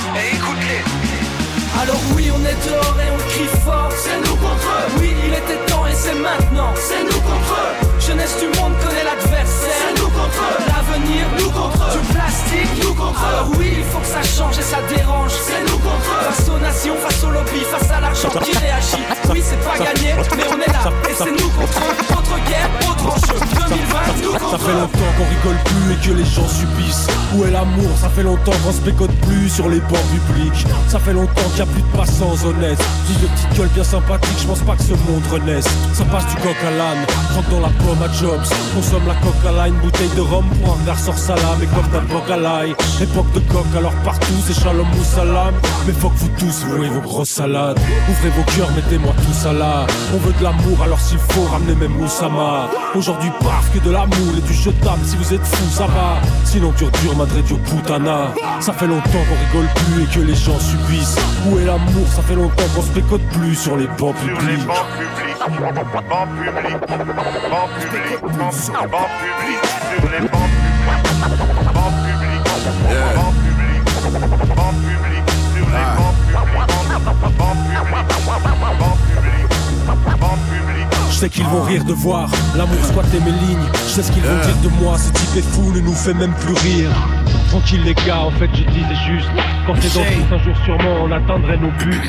Alors 1.81 1.99
oui, 2.15 2.31
on 2.33 2.39
est 2.45 2.57
dehors 2.67 2.97
et 2.99 3.09
on 3.13 3.17
crie 3.29 3.49
fort, 3.63 3.89
c'est 3.95 4.17
nous 4.17 4.35
contre 4.37 4.67
eux. 4.67 4.99
Oui, 4.99 5.13
il 5.25 5.33
était 5.33 5.59
temps 5.71 5.85
et 5.85 5.93
c'est 5.93 6.15
maintenant, 6.15 6.73
c'est 6.75 7.03
nous 7.03 7.21
contre 7.21 7.53
eux. 7.53 7.87
Jeunesse 7.99 8.35
du 8.39 8.47
monde 8.59 8.73
connaît 8.83 9.03
l'adversaire, 9.03 9.77
c'est 9.77 9.99
nous 10.01 10.09
contre 10.09 10.41
eux. 10.41 10.57
L'avenir, 10.67 11.25
nous 11.39 11.51
contre 11.51 11.77
eux. 11.85 11.99
Du 11.99 12.13
plastique, 12.13 12.83
nous 12.83 12.93
contre 12.95 13.21
eux. 13.21 13.27
Alors 13.33 13.49
oui, 13.59 13.73
il 13.77 13.83
faut 13.83 13.99
que 13.99 14.07
ça 14.07 14.23
change 14.23 14.57
et 14.57 14.61
ça 14.63 14.77
dérange, 14.89 15.31
c'est 15.31 15.61
nous 15.69 15.77
contre 15.79 16.09
eux. 16.17 16.23
Face 16.31 16.49
aux 16.49 16.59
nations, 16.59 16.95
face 16.95 17.23
au 17.23 17.29
lobby, 17.31 17.61
face 17.69 17.91
à 17.91 18.01
l'argent 18.01 18.29
qui 18.43 18.57
réagit. 18.57 19.03
Oui, 19.29 19.43
c'est 19.43 19.61
pas 19.61 19.77
gagné, 19.77 20.15
mais 20.35 20.45
on 20.49 20.57
est 20.59 20.71
là 20.73 20.81
et 21.09 21.13
c'est 21.13 21.31
nous 21.31 21.49
contre 21.51 21.77
eux. 21.77 21.93
Autre 22.17 22.37
guerre, 22.49 22.69
autre 22.89 23.05
enjeu. 23.05 23.37
2020, 23.69 24.23
nous 24.23 24.31
contre 24.33 24.51
Ça 24.51 24.57
fait 24.57 24.71
eux. 24.71 24.79
longtemps 24.81 25.11
qu'on 25.17 25.27
rigole 25.29 25.59
plus 25.65 25.93
et 25.93 25.97
que 26.07 26.13
les 26.17 26.25
gens 26.25 26.47
subissent. 26.47 27.07
Où 27.35 27.43
est 27.43 27.51
l'amour? 27.51 27.91
Ça 27.99 28.07
fait 28.09 28.23
longtemps 28.23 28.55
qu'on 28.63 28.71
se 28.71 28.79
bécote 28.81 29.11
plus 29.27 29.49
sur 29.49 29.67
les 29.67 29.81
bancs 29.81 29.99
publics. 30.27 30.65
Ça 30.87 30.97
fait 30.99 31.11
longtemps 31.13 31.49
qu'il 31.53 31.61
plus 31.73 31.81
de 31.81 31.97
passants 31.97 32.35
honnêtes. 32.45 32.83
Dis 33.07 33.15
de 33.21 33.27
petites 33.27 33.57
gueules 33.57 33.73
bien 33.73 33.83
sympathiques, 33.83 34.39
je 34.41 34.47
pense 34.47 34.61
pas 34.61 34.75
que 34.75 34.83
ce 34.83 34.93
monde 35.09 35.23
renaisse. 35.31 35.67
Ça 35.93 36.05
passe 36.05 36.27
du 36.27 36.35
coq 36.35 36.55
à 36.65 36.71
l'âne, 36.71 37.05
rentre 37.35 37.49
dans 37.49 37.61
la 37.61 37.69
pomme 37.69 38.01
à 38.03 38.11
Jobs. 38.13 38.47
Consomme 38.73 39.07
la 39.07 39.15
coque 39.15 39.45
à 39.45 39.67
une 39.67 39.75
bouteille 39.75 40.09
de 40.15 40.21
rhum 40.21 40.45
pour 40.61 40.73
un 40.73 40.85
verre 40.85 40.99
sort 40.99 41.17
salam 41.17 41.57
et 41.61 41.67
comme 41.67 41.89
d'un 41.91 42.05
coq 42.13 42.29
à 42.31 42.37
l'ail. 42.37 42.75
Époque 43.01 43.31
de 43.33 43.39
coq, 43.51 43.65
alors 43.77 43.93
partout 44.03 44.39
c'est 44.45 44.59
shalom 44.59 44.87
ou 44.99 45.03
salam. 45.03 45.53
Mais 45.85 45.93
faut 45.93 46.09
que 46.09 46.19
vous 46.19 46.31
tous 46.39 46.65
vouez 46.65 46.89
vos 46.89 47.01
grosses 47.01 47.29
salades. 47.29 47.79
Ouvrez 48.09 48.29
vos 48.29 48.43
cœurs, 48.55 48.71
mettez-moi 48.75 49.13
tout 49.25 49.33
ça 49.33 49.53
là. 49.53 49.85
On 50.13 50.17
veut 50.17 50.33
de 50.33 50.43
l'amour, 50.43 50.77
alors 50.83 50.99
s'il 50.99 51.19
faut 51.19 51.43
ramener 51.51 51.75
même 51.75 51.93
Moussama. 51.97 52.69
Aujourd'hui, 52.95 53.31
paf, 53.39 53.71
que 53.73 53.79
de 53.79 53.91
l'amour 53.91 54.33
et 54.37 54.41
du 54.41 54.53
jetable. 54.53 55.01
Si 55.05 55.15
vous 55.15 55.33
êtes 55.33 55.45
fous, 55.45 55.71
ça 55.71 55.87
va. 55.87 56.19
Sinon, 56.45 56.71
dur 56.77 56.89
dur, 57.01 57.15
madre 57.15 57.41
dio 57.43 57.57
putana. 57.57 58.33
Ça 58.59 58.73
fait 58.73 58.87
longtemps 58.87 59.09
qu'on 59.09 59.59
rigole 59.59 59.73
plus 59.75 60.03
et 60.03 60.07
que 60.07 60.19
les 60.19 60.35
gens 60.35 60.59
subissent. 60.59 61.17
Où 61.57 61.59
est 61.59 61.65
l'amour 61.65 62.07
Ça 62.07 62.21
fait 62.21 62.35
longtemps 62.35 62.63
qu'on 62.75 62.81
se 62.81 62.91
pécote 62.91 63.21
plus 63.31 63.55
sur 63.55 63.77
les 63.77 63.87
bancs 63.87 64.15
publics. 64.15 64.37
Sur 64.37 64.47
les 64.47 64.57
bancs 64.57 65.87
publics. 68.27 68.51
Sur 68.51 68.73
les 68.73 68.79
ah. 68.79 68.87
bancs 68.87 69.09
publics. 69.09 69.67
Je 81.09 81.15
sais 81.15 81.29
qu'ils 81.29 81.45
vont 81.45 81.63
ah. 81.63 81.67
rire 81.67 81.83
de 81.83 81.93
voir 81.93 82.29
l'amour 82.55 82.77
squatter 82.85 83.19
mes 83.19 83.31
lignes. 83.31 83.57
Je 83.73 83.89
sais 83.89 84.03
ce 84.03 84.11
qu'ils 84.11 84.21
vont 84.21 84.35
dire 84.35 84.57
de 84.63 84.69
moi. 84.83 84.97
Ce 84.97 85.11
type 85.11 85.37
est 85.37 85.41
fou, 85.41 85.71
ne 85.73 85.79
nous 85.79 85.95
fait 85.95 86.13
même 86.13 86.33
plus 86.33 86.53
rire. 86.53 86.91
Tranquille 87.47 87.83
les 87.83 87.93
gars, 87.93 88.19
en 88.19 88.31
fait 88.31 88.49
je 88.53 88.63
disais 88.63 88.95
juste 89.05 89.29
Quand 89.65 89.73
t'es 89.75 89.87
dans 89.89 90.03
foot, 90.03 90.31
un 90.31 90.37
jour 90.43 90.55
sûrement 90.65 90.95
on 91.03 91.11
atteindrait 91.11 91.57
nos 91.57 91.71
buts 91.71 92.01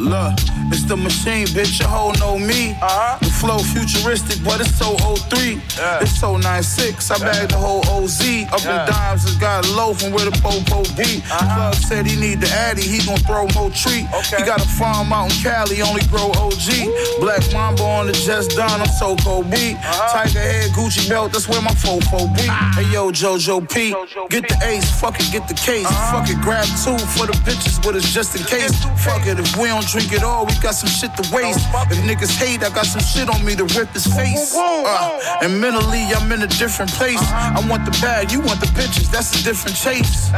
Look, 0.00 0.32
it's 0.72 0.84
the 0.84 0.96
machine, 0.96 1.46
bitch. 1.48 1.78
Your 1.78 1.88
hoe 1.90 2.12
know 2.12 2.38
me. 2.38 2.72
Uh-huh. 2.80 3.18
The 3.20 3.28
flow 3.28 3.58
futuristic, 3.58 4.42
but 4.42 4.58
it's 4.60 4.72
so 4.74 4.96
03. 4.96 5.60
It's 6.00 6.18
so 6.18 6.38
96. 6.38 7.10
I 7.10 7.18
bagged 7.18 7.52
the 7.52 7.58
whole 7.58 7.84
OZ. 7.84 8.48
Up 8.48 8.64
in 8.64 8.80
dimes 8.88 9.30
and 9.30 9.38
got 9.38 9.68
low 9.68 9.92
from 9.92 10.12
where 10.12 10.24
the 10.24 10.32
popo 10.40 10.88
be. 10.96 11.20
Uh-huh. 11.28 11.68
Plug 11.68 11.74
said 11.74 12.06
he 12.06 12.16
need 12.16 12.40
the 12.40 12.48
addy, 12.48 12.80
he 12.80 13.04
gon' 13.04 13.20
throw 13.28 13.44
more 13.52 13.68
tree. 13.68 14.08
He 14.32 14.42
got 14.48 14.64
a 14.64 14.68
farm 14.80 15.12
out 15.12 15.28
in 15.28 15.36
Cali, 15.44 15.82
only 15.82 16.00
grow 16.08 16.32
OG. 16.32 17.20
Black 17.20 17.44
Mamba 17.52 17.84
on 17.84 18.06
the 18.06 18.14
just 18.16 18.56
done, 18.56 18.80
I'm 18.80 18.88
so 18.96 19.16
cold 19.16 19.50
B. 19.50 19.76
Uh-huh. 19.76 20.24
Tiger 20.24 20.40
head, 20.40 20.70
Gucci 20.72 21.10
belt, 21.10 21.32
that's 21.32 21.46
where 21.46 21.60
my 21.60 21.76
fofo 21.76 22.24
be. 22.40 22.48
Ah. 22.48 22.72
Hey 22.74 22.88
yo, 22.90 23.12
JoJo 23.12 23.68
P. 23.68 23.92
Get 24.30 24.48
the 24.48 24.56
ace, 24.64 24.88
fuck 24.98 25.20
it, 25.20 25.28
get 25.30 25.46
the 25.46 25.54
case. 25.54 25.84
Uh-huh. 25.84 26.24
Fuck 26.24 26.30
it, 26.32 26.40
grab 26.40 26.64
two 26.80 26.96
for 27.12 27.26
the 27.28 27.36
bitches, 27.44 27.76
but 27.84 27.96
it's 27.96 28.10
just 28.14 28.32
in 28.34 28.46
case. 28.48 28.72
Fuck 29.04 29.26
it, 29.26 29.38
if 29.38 29.56
we 29.58 29.68
don't 29.68 29.89
drink 29.90 30.12
it 30.12 30.22
all, 30.22 30.46
we 30.46 30.54
got 30.62 30.74
some 30.74 30.88
shit 30.88 31.10
to 31.16 31.24
waste. 31.34 31.58
If 31.90 31.98
niggas 32.06 32.36
hate, 32.38 32.62
I 32.62 32.70
got 32.70 32.86
some 32.86 33.02
shit 33.02 33.28
on 33.28 33.44
me 33.44 33.56
to 33.56 33.64
rip 33.74 33.90
his 33.90 34.06
face. 34.06 34.54
Uh, 34.54 35.18
and 35.42 35.60
mentally, 35.60 36.04
I'm 36.14 36.30
in 36.30 36.42
a 36.42 36.46
different 36.46 36.92
place. 36.92 37.20
I 37.20 37.58
want 37.68 37.84
the 37.84 37.90
bag, 38.00 38.30
you 38.30 38.40
want 38.40 38.60
the 38.60 38.70
bitches, 38.78 39.10
that's 39.10 39.34
a 39.40 39.42
different 39.42 39.76
chase. 39.76 40.30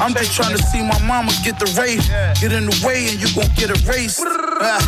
I'm 0.00 0.14
just 0.14 0.32
trying 0.32 0.56
to 0.56 0.62
see 0.62 0.82
my 0.82 0.98
mama 1.04 1.32
get 1.42 1.58
the 1.58 1.66
race. 1.78 2.06
Get 2.40 2.52
in 2.52 2.66
the 2.66 2.86
way 2.86 3.08
and 3.08 3.18
you 3.18 3.26
gon' 3.34 3.50
get 3.56 3.70
erased. 3.70 4.22
Ah, 4.24 4.78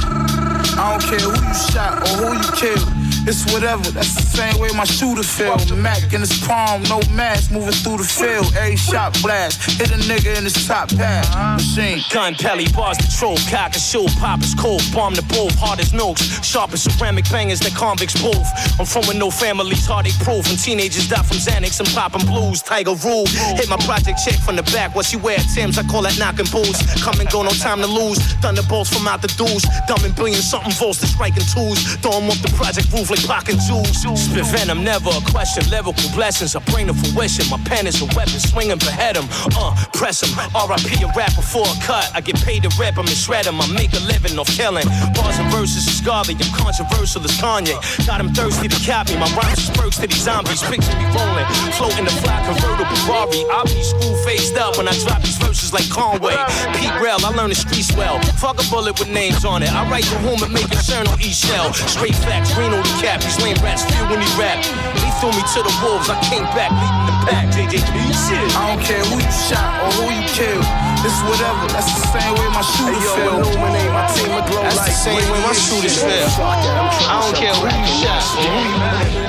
I 0.79 0.99
don't 0.99 1.03
care 1.03 1.19
who 1.19 1.35
you 1.35 1.55
shot 1.55 2.03
or 2.03 2.15
who 2.23 2.39
you 2.39 2.51
killed. 2.55 3.04
It's 3.27 3.41
whatever, 3.53 3.89
that's 3.91 4.15
the 4.15 4.27
same 4.37 4.61
way 4.61 4.69
my 4.77 4.85
shooter 4.85 5.23
feel. 5.23 5.57
Mac 5.77 6.13
in 6.13 6.21
his 6.21 6.37
palm, 6.45 6.83
no 6.85 7.01
mask, 7.11 7.51
moving 7.51 7.73
through 7.73 7.99
the 7.99 8.05
field. 8.05 8.53
Every 8.55 8.77
shot 8.77 9.17
blast, 9.23 9.81
hit 9.81 9.91
a 9.91 9.97
nigga 10.05 10.37
in 10.37 10.45
his 10.45 10.67
top 10.67 10.91
pad. 10.91 11.25
Machine. 11.57 12.05
Gun 12.13 12.35
pelly, 12.35 12.69
bars 12.77 12.99
the 12.99 13.09
troll, 13.17 13.39
cock 13.49 13.73
and 13.73 13.81
show, 13.81 14.05
pop 14.21 14.43
is 14.43 14.55
cold, 14.55 14.83
bomb 14.93 15.15
the 15.15 15.23
both, 15.33 15.57
hard 15.57 15.81
as 15.81 15.93
nokes, 15.93 16.45
sharp 16.45 16.73
as 16.73 16.85
ceramic 16.85 17.25
bangers 17.31 17.61
that 17.61 17.75
convicts 17.75 18.21
both. 18.21 18.45
I'm 18.79 18.85
from 18.85 19.09
with 19.09 19.17
no 19.17 19.31
families, 19.31 19.87
heartache 19.87 20.19
proof, 20.21 20.45
and 20.51 20.59
teenagers 20.61 21.09
die 21.09 21.23
from 21.25 21.39
Xanax 21.39 21.81
and 21.81 21.89
popping 21.97 22.27
blues. 22.29 22.61
Tiger 22.61 22.95
rule, 23.09 23.25
hit 23.57 23.69
my 23.71 23.81
project 23.89 24.21
check 24.21 24.37
from 24.45 24.57
the 24.57 24.67
back, 24.77 24.95
what 24.95 25.07
she 25.07 25.17
wear 25.17 25.39
Tim's, 25.55 25.79
I 25.79 25.85
call 25.85 26.03
that 26.03 26.19
knocking 26.19 26.51
boots. 26.53 26.85
Come 27.01 27.21
and 27.21 27.31
go, 27.31 27.43
no 27.43 27.57
time 27.57 27.81
to 27.81 27.89
lose. 27.89 28.21
Thunderbolts 28.45 28.93
from 28.93 29.09
out 29.09 29.23
the 29.23 29.33
dudes, 29.33 29.65
dumbing 29.89 30.15
billion 30.15 30.43
something 30.45 30.73
volts 30.77 31.01
to 31.01 31.07
striking 31.07 31.49
tools. 31.49 31.81
Throw 32.05 32.21
'em 32.21 32.29
off 32.29 32.43
the 32.45 32.53
project 32.53 32.93
roof 32.93 33.14
like 33.15 33.27
pocket 33.27 33.59
jewels. 33.67 34.03
Spit 34.03 34.47
venom, 34.47 34.83
never 34.83 35.11
a 35.11 35.21
question. 35.31 35.63
Lyrical 35.71 35.95
blessings, 36.15 36.57
I 36.57 36.61
bring 36.71 36.87
to 36.87 36.95
fruition. 36.95 37.49
My 37.51 37.59
pen 37.65 37.87
is 37.87 38.01
a 38.03 38.07
weapon, 38.17 38.39
swinging 38.41 38.79
behead 38.79 39.17
him. 39.17 39.27
Uh, 39.57 39.75
press 39.95 40.23
him. 40.23 40.33
RIP 40.55 41.03
a 41.03 41.09
rapper 41.15 41.43
for 41.43 41.67
a 41.67 41.77
cut. 41.83 42.11
I 42.15 42.21
get 42.21 42.37
paid 42.43 42.63
to 42.63 42.71
rap 42.81 42.95
him 42.95 43.07
and 43.07 43.17
shred 43.17 43.47
him. 43.47 43.61
I 43.61 43.67
make 43.73 43.93
a 43.93 44.01
living 44.11 44.39
off 44.39 44.49
killing. 44.49 44.87
Bars 45.15 45.39
and 45.39 45.51
verses 45.53 45.87
is 45.87 46.01
godly. 46.01 46.35
I'm 46.35 46.51
controversial 46.55 47.23
as 47.23 47.35
Kanye. 47.39 47.77
Got 48.07 48.21
him 48.21 48.33
thirsty 48.33 48.69
to 48.69 48.81
copy. 48.87 49.17
My 49.17 49.31
rhymes 49.37 49.59
is 49.59 49.71
perks 49.71 49.99
to 49.99 50.07
these 50.07 50.23
zombies. 50.23 50.63
Picture 50.63 50.97
me 50.99 51.07
rolling. 51.15 51.47
Floating 51.79 52.05
the 52.05 52.15
fly 52.23 52.43
convertible 52.47 52.99
Rari. 53.07 53.45
I'll 53.51 53.65
be 53.65 53.83
school 53.83 54.17
phased 54.25 54.57
up 54.57 54.77
when 54.77 54.89
I 54.89 54.95
drop 55.05 55.23
these 55.23 55.39
verses 55.39 55.73
like 55.73 55.89
Conway. 55.91 56.37
Pete 56.75 56.95
Rell, 57.01 57.25
I 57.25 57.31
learn 57.31 57.51
the 57.51 57.59
streets 57.59 57.95
well. 57.95 58.21
Fuck 58.41 58.59
a 58.59 58.67
bullet 58.71 58.99
with 58.99 59.09
names 59.09 59.45
on 59.45 59.63
it. 59.63 59.73
I 59.73 59.89
write 59.91 60.05
the 60.05 60.19
home 60.19 60.43
and 60.43 60.53
make 60.53 60.71
a 60.73 60.81
turn 60.83 61.07
on 61.07 61.21
each 61.21 61.47
shell. 61.47 61.73
Straight 61.73 62.15
facts, 62.27 62.57
Reno 62.57 62.83
the 62.83 62.95
cap. 63.05 63.21
These 63.21 63.39
lame 63.45 63.61
rats 63.61 63.85
feel 63.85 64.09
when 64.09 64.21
he 64.25 64.31
rap. 64.41 64.65
They 64.97 65.13
threw 65.21 65.29
me 65.37 65.45
to 65.45 65.61
the 65.61 65.75
wolves. 65.85 66.09
I 66.09 66.17
came 66.25 66.49
back 66.57 66.73
leading 66.73 67.05
the 67.05 67.17
pack. 67.29 67.45
JJB 67.53 67.97
shit. 68.17 68.41
I 68.57 68.73
don't 68.73 68.81
care 68.81 69.05
who 69.05 69.21
you 69.21 69.33
shot 69.45 69.69
or 69.85 69.91
who 70.01 70.05
you 70.09 70.25
killed. 70.33 70.65
It's 71.05 71.21
whatever. 71.29 71.69
That's 71.69 71.93
the 71.93 72.01
same 72.17 72.33
way 72.41 72.49
my 72.49 72.65
shooter 72.65 72.97
Hey, 72.97 73.05
yo, 73.05 73.13
feel. 73.13 73.37
illuminate 73.45 73.93
my 73.93 74.09
team 74.17 74.33
of 74.33 74.49
glow 74.49 74.65
That's 74.65 74.81
the 74.89 74.97
same 74.97 75.25
way 75.29 75.41
my 75.45 75.53
shooters 75.53 76.01
feel. 76.01 76.29
I 76.41 77.21
don't 77.21 77.37
care 77.37 77.53
who 77.53 77.69
you 77.69 77.85
shot. 78.01 78.25
Illuminate 78.41 79.13
my 79.21 79.24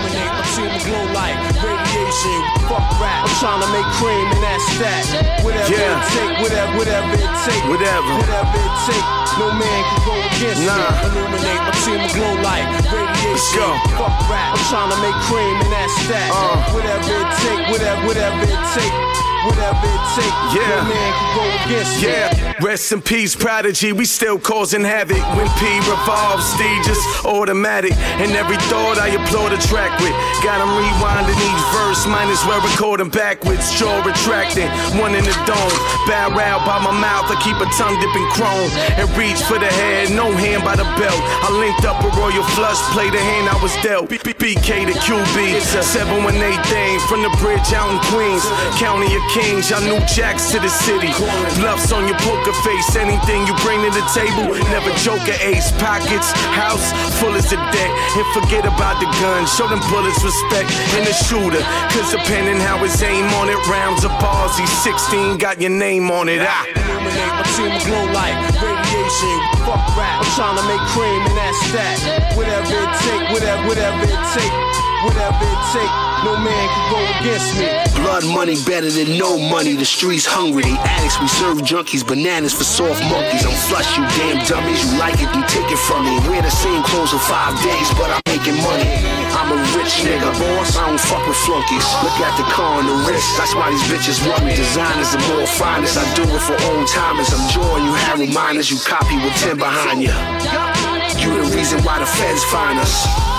Fuck 2.16 2.80
rap. 3.03 3.28
I'm 3.28 3.36
trying 3.43 3.59
to 3.59 3.68
make 3.76 3.84
cream 3.99 4.24
and 4.32 4.39
that's 4.39 4.63
that. 4.80 5.03
Whatever 5.43 5.68
Yeah. 5.68 5.99
it 5.99 6.07
take, 6.16 6.34
whatever, 6.39 6.72
whatever 6.80 7.11
it 7.11 7.28
take. 7.43 7.63
Whatever. 7.68 8.11
Whatever 8.16 8.55
it 8.55 8.74
take. 8.88 9.05
No 9.36 9.51
man 9.51 9.80
can 9.84 9.99
go 10.07 10.16
against 10.24 10.63
Nah. 10.63 10.80
me. 10.80 11.11
Illuminate 11.11 11.59
my 11.59 11.72
team 11.84 11.99
of 11.99 12.11
glow 12.16 12.34
like 12.39 12.66
radiation. 12.88 13.59
Go. 13.59 13.68
Fuck 13.99 14.16
rap. 14.32 14.55
I'm 14.55 14.63
trying 14.72 14.91
to 14.95 14.99
make 15.03 15.18
cream 15.28 15.55
and 15.59 15.72
that's 15.76 15.95
that. 16.07 16.32
Uh. 16.32 16.55
Whatever 16.72 17.11
it 17.20 17.30
take, 17.43 17.61
whatever, 17.68 17.99
whatever 18.07 18.39
it 18.47 18.63
take. 18.72 18.95
Whatever 19.46 19.86
it 19.86 20.04
take. 20.18 20.38
Yeah. 20.58 20.84
Man 20.89 21.12
can 21.14 21.30
go 21.38 21.43
against 21.66 22.02
me. 22.02 22.08
Yeah, 22.08 22.54
rest 22.62 22.91
in 22.91 23.02
peace, 23.02 23.36
Prodigy. 23.36 23.91
We 23.93 24.06
still 24.06 24.39
causing 24.39 24.84
havoc 24.84 25.22
when 25.38 25.48
P 25.60 25.66
revolves, 25.86 26.46
stages 26.56 26.98
automatic. 27.26 27.93
And 28.22 28.32
every 28.32 28.58
thought 28.70 28.98
I 28.98 29.10
applaud 29.10 29.54
a 29.54 29.58
track 29.70 30.00
with. 30.00 30.16
Got 30.43 30.62
'em 30.62 30.70
rewinding 30.70 31.38
each 31.38 31.64
verse, 31.78 32.06
might 32.08 32.30
as 32.30 32.43
well 32.46 32.62
record 32.62 33.02
'em 33.02 33.10
backwards. 33.10 33.72
Jaw 33.78 34.02
retracting, 34.04 34.70
one 35.00 35.14
in 35.16 35.24
the 35.24 35.36
dome. 35.46 35.78
Bow 36.08 36.30
round 36.34 36.66
by 36.66 36.80
my 36.80 36.91
mouth, 36.91 37.30
I 37.30 37.36
keep 37.41 37.58
a 37.62 37.68
tongue 37.78 38.00
dipping 38.00 38.28
chrome. 38.32 38.72
And 38.98 39.06
reach 39.18 39.41
for 39.43 39.60
the 39.60 39.72
head, 39.82 40.12
no 40.12 40.32
hand 40.32 40.64
by 40.64 40.76
the 40.76 40.88
belt. 40.98 41.22
I 41.43 41.50
linked 41.52 41.86
up 41.86 42.04
a 42.04 42.10
royal 42.20 42.43
flush, 42.56 42.80
play 42.93 43.10
the 43.10 43.20
hand 43.20 43.50
I 43.50 43.58
was 43.62 43.76
dealt. 43.84 44.10
BK 44.10 44.86
to 44.86 44.93
QB, 45.06 45.54
it's 45.54 45.74
a 45.76 45.84
718 45.84 46.62
thing 46.64 47.00
from 47.08 47.22
the 47.22 47.30
bridge 47.41 47.74
out 47.74 47.89
in 47.91 48.00
Queens. 48.12 48.46
County 48.80 49.10
of 49.16 49.24
Kings, 49.36 49.69
y'all 49.69 49.83
new 49.83 49.99
jacks 50.07 50.49
to 50.55 50.63
the 50.63 50.71
city. 50.71 51.11
Bluffs 51.59 51.91
on 51.91 52.07
your 52.07 52.15
poker 52.23 52.55
face, 52.63 52.95
anything 52.95 53.43
you 53.43 53.51
bring 53.67 53.83
to 53.83 53.91
the 53.91 54.05
table. 54.15 54.47
Never 54.71 54.88
joke 55.03 55.27
at 55.27 55.43
ace 55.43 55.75
pockets, 55.75 56.31
house 56.55 56.95
full 57.19 57.36
as 57.36 57.51
a 57.51 57.59
debt. 57.75 57.91
And 58.15 58.23
forget 58.31 58.63
about 58.63 58.95
the 59.03 59.11
gun, 59.19 59.43
show 59.45 59.67
them 59.67 59.83
bullets 59.91 60.23
respect. 60.23 60.71
And 60.95 61.03
the 61.03 61.11
shooter, 61.11 61.59
cause 61.91 62.15
depending 62.15 62.63
how 62.63 62.79
his 62.79 62.95
aim 63.03 63.27
on 63.36 63.49
it, 63.49 63.59
rounds 63.67 64.05
of 64.05 64.11
bars, 64.23 64.57
he's 64.57 64.71
16, 64.88 65.38
got 65.38 65.59
your 65.59 65.71
name 65.71 66.09
on 66.11 66.29
it. 66.29 66.39
Ah. 66.39 66.63
My 67.36 67.43
team 67.59 67.75
radiation. 68.63 69.38
Fuck 69.67 69.83
rap. 69.99 70.23
I'm 70.23 70.31
trying 70.39 70.57
to 70.57 70.63
make 70.63 70.79
cream 70.95 71.21
and 71.27 71.36
that's 71.36 71.59
that. 71.75 72.33
Whatever 72.39 72.71
it 72.71 72.91
take, 73.03 73.25
whatever, 73.36 73.67
whatever 73.67 74.03
it 74.07 74.23
take. 74.31 74.64
Whatever 75.06 75.45
it 75.45 75.62
take, 75.70 75.93
no 76.26 76.34
man 76.41 76.66
can 76.66 76.86
go 76.89 76.99
against 77.22 77.53
me. 77.62 77.70
Blood 78.01 78.26
money 78.26 78.58
better 78.66 78.89
than 78.89 79.22
no 79.22 79.38
money. 79.38 79.78
The 79.78 79.86
streets 79.86 80.26
hungry, 80.26 80.66
they 80.66 80.74
addicts. 80.82 81.22
We 81.22 81.30
serve 81.30 81.62
junkies, 81.62 82.01
bananas 82.01 82.58
for 82.58 82.66
soft 82.66 83.06
monkeys. 83.06 83.45
I'm 83.45 83.53
flush, 83.70 83.86
you 83.93 84.01
damn 84.18 84.41
dummies. 84.49 84.82
You 84.82 84.97
like 84.97 85.22
it, 85.22 85.30
you 85.30 85.45
take 85.45 85.70
it 85.70 85.78
from 85.78 86.10
me. 86.10 86.18
Wear 86.26 86.41
the 86.41 86.49
same 86.49 86.82
clothes 86.82 87.14
for 87.14 87.22
five 87.22 87.53
days, 87.62 87.88
but 88.01 88.10
I'm 88.10 88.26
making 88.34 88.58
money. 88.66 88.89
I'm 89.38 89.53
a 89.53 89.62
rich 89.78 89.93
nigga, 90.01 90.34
boss. 90.41 90.74
I 90.74 90.89
don't 90.89 90.97
fuck 90.97 91.22
with 91.30 91.38
flunkies. 91.45 91.86
Look 92.01 92.18
at 92.26 92.34
the 92.41 92.49
car 92.49 92.82
on 92.82 92.89
the 92.89 92.97
wrist. 93.06 93.30
That's 93.38 93.53
why 93.53 93.70
these 93.70 93.86
bitches 93.86 94.18
want 94.26 94.41
me. 94.41 94.58
Designers 94.58 95.14
are 95.14 95.26
more 95.30 95.45
finest. 95.45 96.01
I 96.01 96.06
do 96.18 96.26
it 96.26 96.41
for 96.41 96.58
old 96.74 96.89
timers. 96.89 97.30
I'm 97.30 97.45
joy. 97.53 97.78
You 97.78 97.93
have 98.10 98.18
reminders. 98.18 98.74
You 98.74 98.82
copy 98.82 99.22
with 99.22 99.38
10 99.38 99.62
behind 99.62 100.01
you. 100.01 100.18
You 101.22 101.30
the 101.45 101.53
reason 101.53 101.78
why 101.86 102.01
the 102.01 102.10
feds 102.10 102.41
find 102.49 102.82
us. 102.82 103.34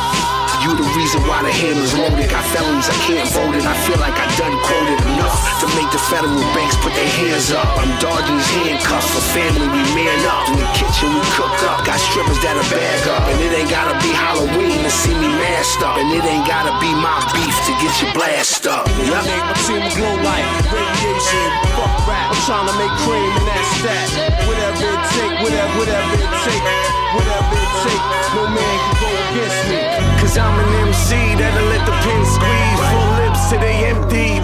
You 0.64 0.72
the 0.72 0.88
reason 0.96 1.20
why 1.28 1.44
the 1.44 1.52
hammer's 1.52 1.92
loaded. 1.92 2.28
Got 2.32 2.44
felons, 2.48 2.88
I 2.88 2.96
can't 3.04 3.28
vote 3.30 3.54
it. 3.54 3.64
I 3.68 3.76
feel 3.84 4.00
like 4.00 4.16
I 4.16 4.26
done 4.40 4.56
quoted 4.64 5.00
enough 5.14 5.36
to 5.60 5.66
make 5.76 5.90
the 5.92 6.00
federal 6.08 6.40
banks 6.56 6.76
put 6.80 6.96
their 6.96 7.06
hands 7.06 7.52
up. 7.52 7.68
I'm 7.76 7.92
dodging 8.00 8.40
these 8.40 8.52
handcuffs 8.56 9.10
for 9.12 9.22
family, 9.36 9.68
we 9.68 9.82
man 9.92 10.20
up. 10.24 10.48
In 10.48 10.56
the 10.56 10.70
kitchen, 10.72 11.12
we 11.12 11.22
cook 11.36 11.52
up. 11.68 11.84
Got 11.84 12.00
strippers 12.00 12.40
that'll 12.40 12.64
bag 12.72 13.04
up. 13.12 13.28
And 13.28 13.38
it 13.42 13.52
ain't 13.52 13.68
gotta 13.68 13.94
be 14.00 14.10
Halloween 14.10 14.80
to 14.80 14.90
see 14.90 15.14
me 15.14 15.28
masked 15.28 15.84
up. 15.84 16.00
And 16.00 16.08
it 16.10 16.24
ain't 16.24 16.48
gotta 16.48 16.72
be 16.80 16.90
my 16.94 17.20
beef 17.36 17.56
to 17.68 17.72
get 17.78 17.92
you 18.00 18.08
blast 18.16 18.64
up. 18.66 18.88
Yup. 18.88 19.22
Illuminate 19.22 19.44
my 19.44 19.56
team 19.66 19.82
of 19.84 19.92
glow 19.92 20.14
like 20.24 20.46
radiation. 20.72 21.48
Fuck 21.76 21.94
rap. 22.08 22.32
I'm 22.32 22.40
trying 22.48 22.68
to 22.70 22.76
make 22.80 22.94
cream 23.04 23.32
and 23.34 23.46
that's 23.50 23.74
that. 23.84 24.08
Whatever 24.48 24.82
it 24.88 25.02
take, 25.14 25.34
whatever, 25.44 25.72
whatever 25.78 26.14
it 26.16 26.32
take. 26.48 26.85
Whatever 27.14 27.54
it 27.54 27.72
take, 27.86 28.04
no 28.34 28.42
man 28.50 28.76
can 28.82 28.94
go 28.98 29.08
against 29.30 29.62
me. 29.70 29.78
Cause 30.20 30.34
I'm 30.38 30.56
an 30.58 30.70
MC 30.90 31.38
that'll 31.38 31.68
let 31.70 31.84
the 31.86 31.94
pen 32.02 32.22
squeeze. 32.26 32.80
Full 32.90 33.10
lips 33.22 33.42
till 33.50 33.60
they 33.60 33.76
empty. 33.92 34.42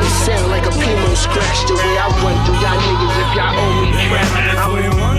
It 0.00 0.14
sound 0.24 0.48
like 0.48 0.64
a 0.64 0.72
Premo 0.72 1.12
scratch 1.16 1.60
the 1.68 1.74
way 1.74 1.92
I 1.98 2.08
run 2.24 2.36
through 2.46 2.60
y'all 2.62 2.78
niggas 2.80 3.16
if 3.20 3.30
y'all 3.36 3.52
owe 3.52 3.84
me 3.84 3.92
crap. 4.08 4.30
I'm 4.64 5.17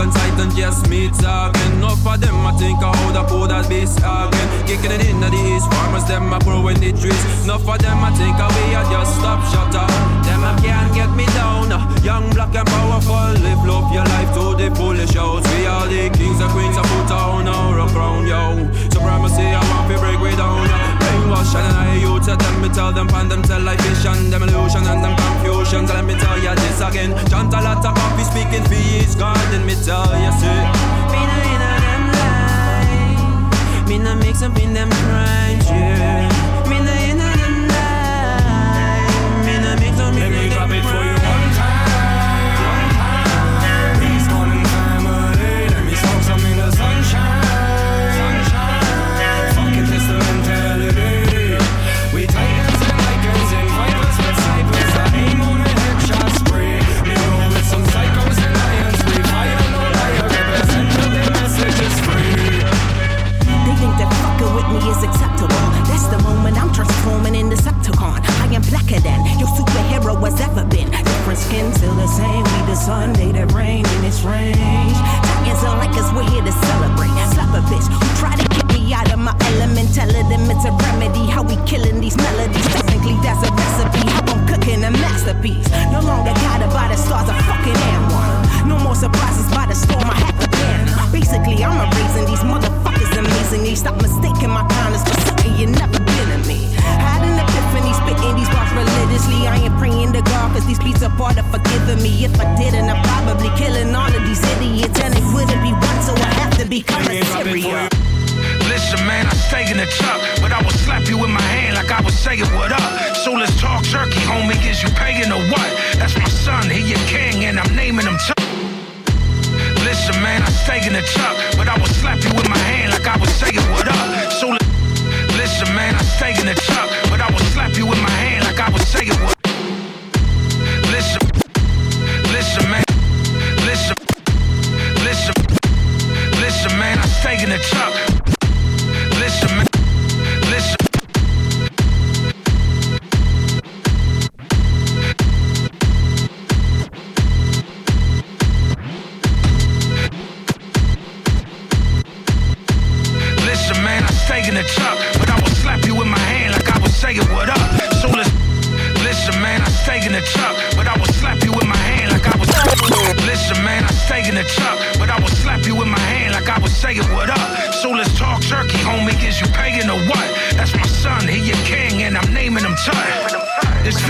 like 0.00 0.08
on 0.08 0.14
Titan, 0.14 0.56
yes, 0.56 0.88
meat 0.88 1.12
talking. 1.14 1.72
Enough 1.76 2.06
of 2.06 2.20
them, 2.20 2.46
I 2.46 2.52
think 2.56 2.78
I 2.80 2.96
hold 2.96 3.16
up 3.16 3.28
food 3.28 3.50
that 3.50 3.68
be 3.68 3.84
again. 3.84 4.48
Kicking 4.66 4.92
it 4.92 5.04
in 5.06 5.20
the 5.20 5.28
East, 5.28 5.68
farmers, 5.70 6.04
them 6.08 6.32
are 6.32 6.40
growing 6.40 6.80
the 6.80 6.92
trees. 6.92 7.20
Enough 7.44 7.68
of 7.68 7.78
them, 7.78 7.98
I 8.04 8.10
think 8.16 8.36
I 8.36 8.48
we 8.48 8.74
are 8.74 8.88
just 8.88 9.12
stop 9.20 9.40
shutter. 9.52 9.86
Them 10.24 10.44
I 10.44 10.52
can't 10.62 10.94
get 10.94 11.10
me 11.12 11.26
down. 11.36 11.68
Young, 12.02 12.30
black, 12.30 12.54
and 12.54 12.68
powerful, 12.68 13.36
live 13.44 13.62
love 13.66 13.92
your 13.92 14.04
life 14.04 14.30
to 14.34 14.56
the 14.56 14.74
fullest 14.74 15.12
shows. 15.12 15.44
We 15.52 15.66
are 15.66 15.86
the 15.86 16.08
kings 16.16 16.40
and 16.40 16.50
queens 16.50 16.76
of 16.76 16.84
put 16.88 17.10
on 17.12 17.48
our 17.48 17.88
crown, 17.88 18.26
yo. 18.26 18.56
Supremacy, 18.90 19.52
I 19.52 19.60
want 19.68 19.92
to 19.92 19.98
break 20.00 20.20
way 20.20 20.36
down. 20.36 20.89
Brainwash 21.20 21.54
and 21.54 21.76
I 21.76 21.96
youth, 21.96 22.24
tell 22.24 22.36
them, 22.36 22.62
me 22.62 22.68
tell 22.68 22.92
them, 22.92 23.06
them, 23.08 23.42
tell 23.42 23.60
them 23.60 24.42
illusion 24.42 24.86
and 24.86 25.04
them 25.04 25.16
confusion. 25.16 25.84
Me 26.06 26.14
tell 26.14 26.38
you 26.38 26.54
this 26.54 26.80
again. 26.80 27.14
Chant 27.28 27.52
a 27.52 27.60
lot 27.60 27.84
of 27.84 27.94
coffee 27.94 28.24
speaking 28.24 28.64
for 28.64 28.74
his 28.74 29.14
garden, 29.14 29.66
me 29.66 29.74
tell 29.74 30.08
you, 30.16 30.32
see. 30.40 30.64
Me 31.12 31.20
no 31.28 31.36
in 31.52 31.60
them 31.60 32.02
line. 32.16 33.88
Me 33.88 33.98
no 33.98 34.14
mix 34.16 34.42
up 34.42 34.56
in 34.58 34.72
them 34.72 34.90
crimes, 34.90 35.66
yeah. 35.68 36.28
Me 36.68 36.78
no 36.78 36.92
in 36.92 37.18
them 37.18 37.68
line. 37.68 39.10
Me 39.44 39.54
no 39.60 39.76
mix 39.76 40.00
up 40.00 40.14
in 40.14 40.32
them 40.32 40.70
you 40.72 41.09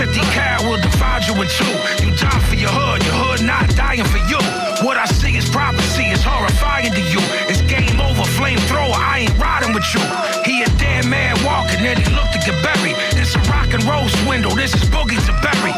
50 0.01 0.19
cal 0.33 0.65
will 0.65 0.81
divide 0.81 1.27
you 1.29 1.35
in 1.37 1.45
two. 1.45 1.75
You 2.01 2.09
die 2.17 2.41
for 2.49 2.55
your 2.55 2.73
hood, 2.73 3.05
your 3.05 3.13
hood 3.13 3.45
not 3.45 3.69
dying 3.77 4.03
for 4.09 4.17
you. 4.25 4.41
What 4.81 4.97
I 4.97 5.05
see 5.05 5.37
is 5.37 5.47
prophecy, 5.47 6.09
it's 6.09 6.25
horrifying 6.25 6.89
to 6.89 7.03
you. 7.13 7.21
It's 7.45 7.61
game 7.69 8.01
over, 8.01 8.25
flamethrower, 8.33 8.97
I 8.97 9.29
ain't 9.29 9.37
riding 9.37 9.77
with 9.77 9.85
you. 9.93 10.01
He 10.41 10.65
a 10.65 10.69
dead 10.81 11.05
man 11.05 11.37
walking, 11.45 11.85
then 11.85 12.01
he 12.01 12.09
looked 12.17 12.33
to 12.33 12.41
get 12.41 12.57
buried. 12.65 12.97
This 13.13 13.37
a 13.37 13.41
rock 13.45 13.77
and 13.77 13.83
roll 13.85 14.09
swindle, 14.25 14.55
this 14.57 14.73
is 14.73 14.89
boogie 14.89 15.21
to 15.21 15.33
bury. 15.45 15.73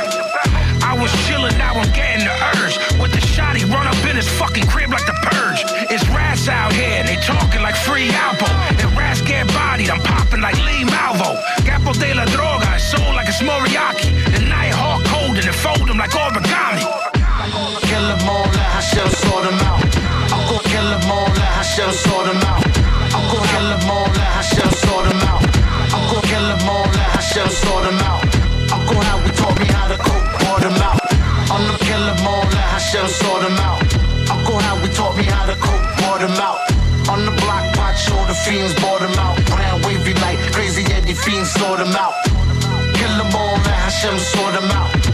I 0.83 0.95
was 0.95 1.11
chillin', 1.27 1.57
now 1.57 1.75
I'm 1.75 1.91
getting 1.91 2.23
the 2.23 2.35
urge. 2.55 2.75
With 3.01 3.11
the 3.11 3.19
shot, 3.19 3.55
he 3.55 3.65
run 3.65 3.87
up 3.87 3.99
in 4.07 4.15
his 4.15 4.29
fucking 4.39 4.67
crib 4.67 4.91
like 4.91 5.05
the 5.05 5.17
purge. 5.27 5.63
It's 5.91 6.07
rats 6.09 6.47
out 6.47 6.71
here, 6.71 6.95
and 6.99 7.07
they 7.07 7.15
talking 7.17 7.61
like 7.61 7.75
free 7.75 8.07
Alpo. 8.07 8.47
And 8.79 8.87
rats 8.95 9.21
get 9.21 9.47
bodied, 9.47 9.89
I'm 9.89 10.01
popping 10.01 10.41
like 10.41 10.55
Lee 10.63 10.83
Malvo. 10.83 11.39
Capo 11.65 11.93
de 11.93 12.13
la 12.13 12.25
droga, 12.25 12.75
it's 12.75 12.91
sold 12.91 13.15
like 13.15 13.27
it's 13.27 13.41
Moriaki. 13.41 14.02
Like 16.03 16.19
origami. 16.19 16.83
Kill 17.87 18.05
them 18.11 18.27
all, 18.27 18.43
let 18.43 18.69
Hashem 18.75 19.07
sort 19.23 19.43
them 19.47 19.59
out. 19.69 19.79
I'm 20.35 20.43
gon' 20.49 20.63
kill 20.71 20.87
them 20.91 21.11
all, 21.15 21.29
let 21.39 21.51
Hashem 21.59 21.91
sort 22.03 22.25
them 22.27 22.43
out. 22.43 22.63
I'm 23.15 23.23
gon' 23.31 23.47
kill 23.51 23.67
them 23.71 23.89
all, 23.89 24.07
let 24.11 24.31
Hashem 24.37 24.71
sort 24.83 25.05
them 25.07 25.23
out. 25.31 25.43
I'm 25.95 26.03
gon' 26.11 26.23
kill 26.27 26.45
them 26.51 26.67
all, 26.67 26.87
let 26.91 27.23
sort 27.63 27.83
them 27.87 27.99
out. 28.03 28.21
I'm 28.73 28.83
gon' 28.87 29.05
have 29.09 29.21
we 29.23 29.31
taught 29.31 29.57
me 29.59 29.65
how 29.75 29.87
to 29.87 29.97
cook, 30.07 30.23
pour 30.43 30.59
them 30.59 30.77
out. 30.83 30.99
I'm 31.53 31.63
gon' 31.71 31.79
kill 31.87 32.03
them 32.09 32.27
all, 32.27 32.43
let 32.51 32.67
Hashem 32.75 33.07
sort 33.07 33.41
them 33.45 33.57
out. 33.67 33.79
I'm 34.31 34.43
gon' 34.43 34.63
have 34.67 34.79
we 34.83 34.89
taught 34.91 35.15
me 35.15 35.23
how 35.23 35.45
to 35.47 35.55
cook, 35.55 35.83
pour 36.03 36.17
them 36.19 36.35
out. 36.47 36.59
On 37.11 37.19
the 37.23 37.33
block, 37.39 37.63
watch 37.79 38.11
all 38.11 38.25
the 38.27 38.35
fiends, 38.43 38.73
bought 38.81 38.99
them 38.99 39.15
out. 39.23 39.39
Brown 39.47 39.81
wavy 39.83 40.13
like 40.25 40.39
crazy 40.51 40.83
Eddie 40.91 41.15
fiends, 41.15 41.51
sort 41.51 41.79
them 41.79 41.95
out. 41.95 42.15
Kill 42.99 43.13
them 43.19 43.31
all, 43.35 43.55
let 43.67 43.79
Hashem 43.87 44.19
sort 44.19 44.53
them 44.59 44.69
out. 44.71 45.12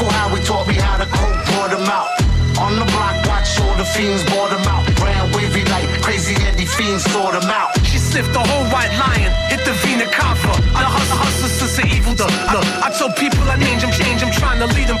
Uncle 0.00 0.16
Howie 0.16 0.40
taught 0.48 0.64
me 0.64 0.80
how 0.80 0.96
to 0.96 1.04
cook, 1.04 1.36
pour 1.52 1.68
them 1.68 1.84
out. 1.84 2.08
On 2.56 2.72
the 2.72 2.88
block, 2.88 3.20
watch 3.28 3.52
all 3.60 3.76
the 3.76 3.84
fiends, 3.84 4.24
bought 4.32 4.48
them 4.48 4.64
out. 4.64 4.80
Brown 4.96 5.28
wavy 5.36 5.60
like 5.68 5.84
crazy 6.00 6.32
Eddie 6.40 6.64
fiends, 6.64 7.04
sort 7.12 7.36
them 7.36 7.44
out. 7.52 7.68
She 7.84 8.00
sniffed 8.00 8.32
the 8.32 8.40
whole 8.40 8.64
white 8.72 8.88
lion, 8.96 9.28
hit 9.52 9.60
the 9.68 9.76
vena 9.84 10.08
cava. 10.08 10.56
I 10.72 10.88
hustle, 10.88 11.20
hustle, 11.20 11.52
sister, 11.52 11.84
evil 11.84 12.16
the 12.16 12.32
look. 12.48 12.64
I 12.80 12.88
told 12.96 13.12
people 13.20 13.44
I 13.44 13.60
named 13.60 13.84
them, 13.84 13.92
change, 13.92 14.24
I'm 14.24 14.32
trying 14.32 14.64
to 14.64 14.72
lead 14.72 14.88
them. 14.88 14.96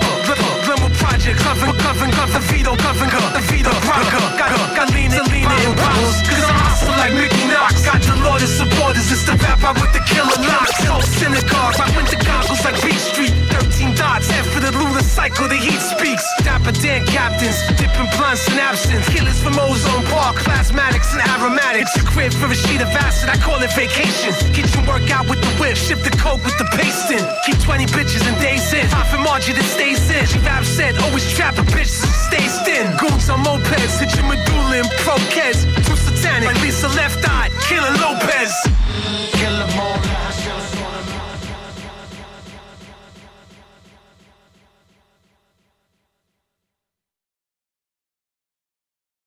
Glimmer 0.68 0.92
Project, 1.00 1.40
coven, 1.40 1.72
coven, 1.80 2.12
coven, 2.12 2.42
Vito, 2.52 2.76
coven, 2.76 3.08
the 3.08 3.40
Vito, 3.48 3.72
Bronco. 3.88 4.20
Got, 4.36 4.52
got 4.76 4.92
Lena, 4.92 5.24
Lena, 5.32 5.56
and 5.64 5.76
Bounce. 5.80 6.20
Cause 6.28 6.44
I'm 6.44 6.60
hustle 6.60 6.92
like 7.00 7.16
Mickey 7.16 7.48
Knox. 7.48 7.88
Got 7.88 8.04
Lord 8.20 8.44
as 8.44 8.52
supporters, 8.52 9.08
it's 9.08 9.24
the 9.24 9.32
rap 9.40 9.64
I 9.64 9.72
with 9.80 9.96
the 9.96 10.04
killer 10.04 10.36
knocks. 10.44 10.76
So 10.84 11.00
synagogue, 11.16 11.80
I 11.80 11.88
went 11.96 12.12
to 12.12 12.20
goggles 12.20 12.60
like 12.68 12.76
Beach 12.84 13.00
Street. 13.00 13.49
13 13.58 13.94
dots, 13.94 14.28
head 14.30 14.46
for 14.46 14.60
the 14.60 14.70
lunar 14.72 15.02
cycle, 15.02 15.48
the 15.48 15.56
heat 15.56 15.80
speaks. 15.80 16.22
Dapper 16.44 16.72
Dan 16.72 17.06
captains, 17.06 17.58
dipping 17.76 18.08
blunts 18.16 18.46
in 18.48 18.58
absence. 18.58 19.08
Killers 19.08 19.40
from 19.42 19.58
Ozone 19.58 20.04
Park, 20.12 20.36
plasmatics 20.42 21.12
and 21.12 21.22
aromatics. 21.30 21.90
It's 21.96 22.04
a 22.04 22.06
crib 22.06 22.32
for 22.32 22.46
a 22.46 22.54
sheet 22.54 22.80
of 22.80 22.88
acid, 22.94 23.28
I 23.28 23.36
call 23.36 23.62
it 23.62 23.72
vacation. 23.74 24.32
Kitchen 24.52 24.86
workout 24.86 25.28
with 25.28 25.40
the 25.40 25.52
whip, 25.58 25.76
ship 25.76 26.00
the 26.00 26.14
coke 26.16 26.42
with 26.44 26.56
the 26.58 26.68
paste 26.76 27.10
in. 27.10 27.22
Keep 27.46 27.58
20 27.62 27.86
bitches 27.92 28.22
in 28.26 28.34
days 28.40 28.72
in. 28.72 28.86
Profit 28.88 29.20
margin 29.20 29.56
that 29.56 29.68
stays 29.68 30.02
in. 30.10 30.26
She 30.26 30.38
rap 30.40 30.64
said, 30.64 30.96
always 31.04 31.26
trap 31.32 31.58
a 31.58 31.64
bitch 31.74 31.90
that 32.00 32.14
stays 32.30 32.54
thin. 32.62 32.86
Goons 32.96 33.28
on 33.28 33.42
mopeds, 33.44 33.98
hit 33.98 34.14
your 34.16 34.26
medulla 34.26 34.78
in 34.78 34.88
pro-keds. 35.04 35.66
Too 35.86 35.96
satanic, 35.96 36.48
like 36.48 36.62
Lisa 36.62 36.88
Left 36.88 37.22
Eye, 37.28 37.50
killing 37.68 37.96
Lopes. 38.00 39.19